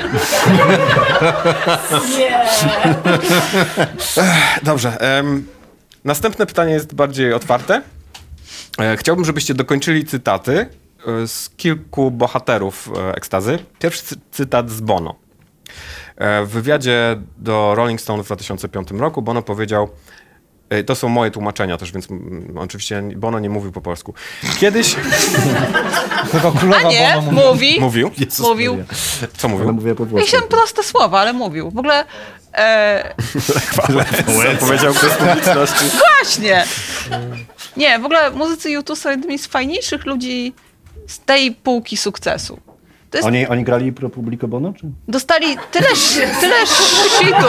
[4.62, 4.98] Dobrze.
[6.04, 7.82] następne pytanie jest bardziej otwarte.
[8.80, 10.66] E, chciałbym, żebyście dokończyli cytaty
[11.22, 13.58] e, z kilku bohaterów e, ekstazy.
[13.78, 15.14] Pierwszy cy- cytat z Bono.
[16.16, 19.88] E, w wywiadzie do Rolling Stone w 2005 roku Bono powiedział,
[20.86, 24.14] to są moje tłumaczenia też, więc mm, oczywiście Bono nie mówił po polsku.
[24.60, 24.96] Kiedyś
[26.32, 27.80] Tylko A królowa nie, Bono mówi.
[27.80, 27.80] mówi.
[27.80, 28.10] mówił.
[28.40, 28.84] Mówił.
[29.36, 29.72] Co Ale mówił?
[29.72, 30.28] mówię po włosku.
[30.30, 31.70] się proste słowa, ale mówił.
[31.70, 32.04] W ogóle...
[32.54, 33.14] E,
[34.60, 35.84] powiedział przez publiczności?
[35.98, 36.64] właśnie.
[37.76, 40.54] Nie, w ogóle muzycy YouTube są jednymi z fajniejszych ludzi
[41.06, 42.60] z tej półki sukcesu.
[43.14, 44.72] Jest, Oni, oni grali pro publico bono?
[44.72, 44.86] Czy?
[45.08, 45.88] dostali tyle,
[46.40, 47.48] tyle shitu.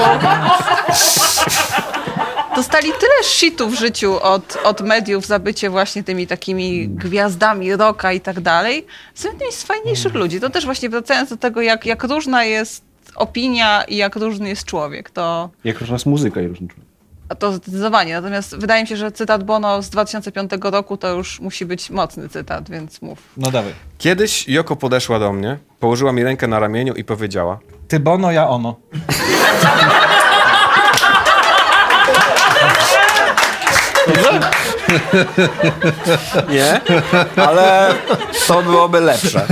[2.59, 8.13] Dostali tyle shitu w życiu od, od mediów za bycie właśnie tymi takimi gwiazdami rocka
[8.13, 8.85] i tak dalej.
[9.13, 10.39] Są jednymi z fajniejszych ludzi.
[10.39, 12.83] To też właśnie wracając do tego, jak, jak różna jest
[13.15, 16.85] opinia i jak różny jest człowiek, to, Jak różna jest muzyka i różny człowiek.
[17.29, 18.13] a to zdecydowanie.
[18.13, 22.29] Natomiast wydaje mi się, że cytat Bono z 2005 roku to już musi być mocny
[22.29, 23.19] cytat, więc mów.
[23.37, 23.73] No dawaj.
[23.97, 28.49] Kiedyś Joko podeszła do mnie, położyła mi rękę na ramieniu i powiedziała Ty Bono, ja
[28.49, 28.75] ono.
[36.49, 36.81] Nie,
[37.47, 37.93] ale
[38.47, 39.45] to byłoby lepsze.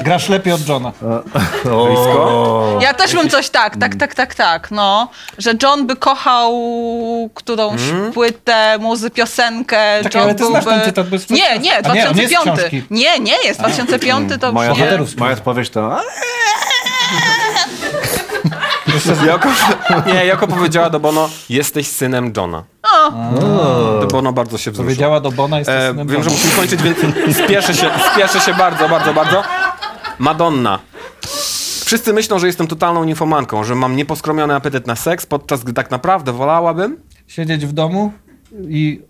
[0.00, 0.92] Grasz lepiej od Johna.
[1.64, 2.78] Blisko?
[2.82, 5.08] Ja też bym coś tak, tak, tak, tak, tak, no.
[5.38, 6.52] Że John by kochał
[7.34, 7.80] którąś
[8.14, 10.02] płytę, muzy, piosenkę.
[10.02, 10.80] Czekaj, John ale ty znasz byłby...
[10.80, 12.58] ten cytat bez Nie, nie, A nie, on nie jest z 2005.
[12.58, 12.82] książki.
[12.90, 14.98] Nie, nie jest, 2005 to Moja, nie.
[15.16, 16.00] moja odpowiedź to...
[19.26, 19.48] Joko,
[20.06, 22.64] nie, Joko powiedziała do Bono, jesteś synem Johna.
[24.00, 24.84] To Bono bardzo się wzruszył.
[24.84, 26.98] Powiedziała do Bona, jesteś E, synem wiem, że musimy kończyć, więc
[27.36, 29.42] spieszę się, spieszę się bardzo, bardzo, bardzo.
[30.18, 30.78] Madonna.
[31.84, 35.90] Wszyscy myślą, że jestem totalną ninfomanką, że mam nieposkromiony apetyt na seks, podczas gdy tak
[35.90, 36.96] naprawdę wolałabym...
[37.26, 38.12] Siedzieć w domu
[38.68, 39.02] i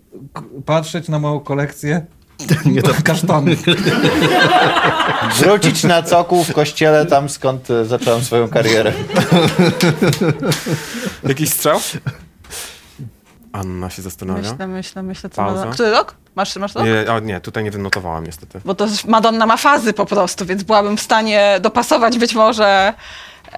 [0.65, 2.05] patrzeć na moją kolekcję
[3.03, 3.59] kasztanów.
[5.39, 8.93] Wrócić na cokół w kościele, tam skąd e, zacząłem swoją karierę.
[11.29, 11.79] Jakiś strzał?
[13.51, 14.51] Anna się zastanawia.
[14.51, 15.55] Myślę, myślę, myślę, co Pauza.
[15.55, 15.73] Madonna.
[15.73, 16.15] Który rok?
[16.35, 16.85] Masz, masz rok?
[16.85, 18.61] Nie, o, nie, tutaj nie wynotowałam niestety.
[18.65, 22.93] Bo to Madonna ma fazy po prostu, więc byłabym w stanie dopasować być może...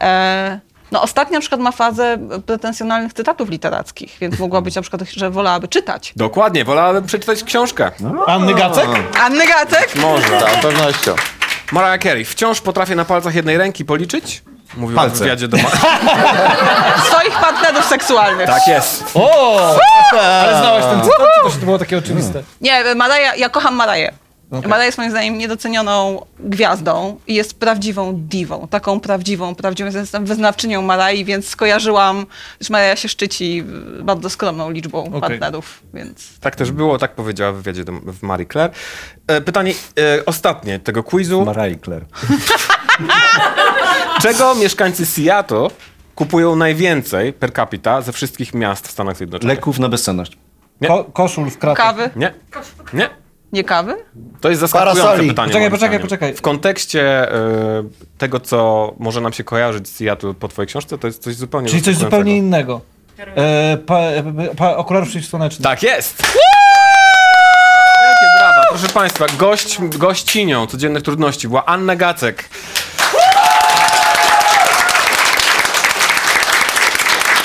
[0.01, 0.59] E,
[0.93, 5.29] no ostatnio na przykład ma fazę pretensjonalnych cytatów literackich, więc mogła być na przykład, że
[5.29, 6.13] wolałaby czytać.
[6.15, 7.91] Dokładnie, wolałabym przeczytać książkę.
[8.27, 8.87] Anny Gacek?
[9.21, 9.95] Anny Gacek?
[9.95, 10.27] Może.
[10.27, 11.15] Z całą pewnością.
[11.71, 12.25] Mariah Carey.
[12.25, 14.43] Wciąż potrafię na palcach jednej ręki policzyć?
[14.77, 15.23] Mówiła w Palce.
[15.23, 15.57] wywiadzie do...
[17.07, 18.47] Swoich partnerów seksualnych.
[18.47, 19.03] tak jest.
[19.13, 19.57] O!
[20.21, 22.43] Ale znałeś ten cytat, czy to, się- to było takie oczywiste?
[22.61, 24.13] Nie, Maraja, ja kocham Maraję.
[24.61, 29.89] Maraja jest moim zdaniem niedocenioną gwiazdą i jest prawdziwą diwą, taką prawdziwą, prawdziwą.
[29.99, 32.25] Jestem wyznawczynią Marai, więc skojarzyłam,
[32.61, 33.63] że Maraja się szczyci
[34.03, 36.39] bardzo skromną liczbą partnerów, więc...
[36.39, 38.71] Tak też było, tak powiedziała w wywiadzie do, w Marie Claire.
[39.27, 41.45] E, pytanie e, ostatnie tego quizu.
[41.45, 42.05] Mariah Claire.
[44.21, 45.67] Czego mieszkańcy Seattle
[46.15, 49.57] kupują najwięcej per capita ze wszystkich miast w Stanach Zjednoczonych?
[49.57, 50.37] Leków na bezsenność.
[50.81, 50.87] Nie.
[50.87, 51.85] Ko koszul w kratach.
[51.85, 52.09] Kawy?
[52.15, 52.33] Nie,
[52.93, 53.22] nie.
[53.53, 53.95] Nie kawy?
[54.41, 55.29] To jest zaskakujące Parasoli.
[55.29, 55.47] pytanie.
[55.49, 56.01] Poczekaj, poczekaj, zdaniem.
[56.01, 56.33] poczekaj.
[56.33, 57.83] W kontekście e,
[58.17, 61.69] tego, co może nam się kojarzyć z Seattle po twojej książce, to jest coś zupełnie
[61.69, 62.81] Czyli coś zupełnie innego.
[63.35, 64.23] E, pa, e,
[64.57, 64.83] pa.
[65.63, 66.21] Tak jest!
[68.03, 68.63] Wielkie brawa.
[68.69, 72.49] Proszę Państwa, gość, gościnią codziennych trudności była Anna Gacek.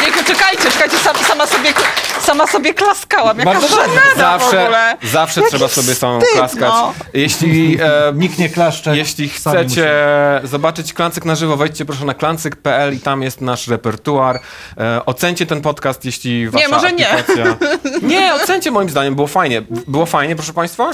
[0.02, 1.72] Jejku, czekajcie, czekajcie, sama, sama, sobie,
[2.28, 3.38] sama sobie klaskałam.
[3.38, 3.68] Jaka Bardzo
[4.16, 4.96] Zawsze, ogóle.
[5.02, 6.60] zawsze trzeba sobie samą wstyd, klaskać.
[6.72, 6.94] no.
[7.14, 8.96] Jeśli, e, Nikt nie klaszcze.
[8.96, 9.90] jeśli sami chcecie
[10.44, 14.40] zobaczyć Klancyk na żywo, wejdźcie proszę na klancyk.pl i tam jest nasz repertuar.
[14.78, 17.10] E, ocencie ten podcast, jeśli wasza może nie.
[17.10, 17.44] aplikacja...
[18.02, 19.62] Nie, ocencie moim zdaniem, było fajnie.
[19.86, 20.90] Było fajnie, proszę Państwa?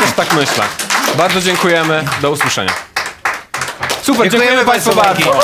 [0.00, 0.64] Też tak myślę.
[1.18, 2.72] Bardzo dziękujemy, do usłyszenia.
[4.02, 5.40] Super, dziękujemy, Państwu bardzo.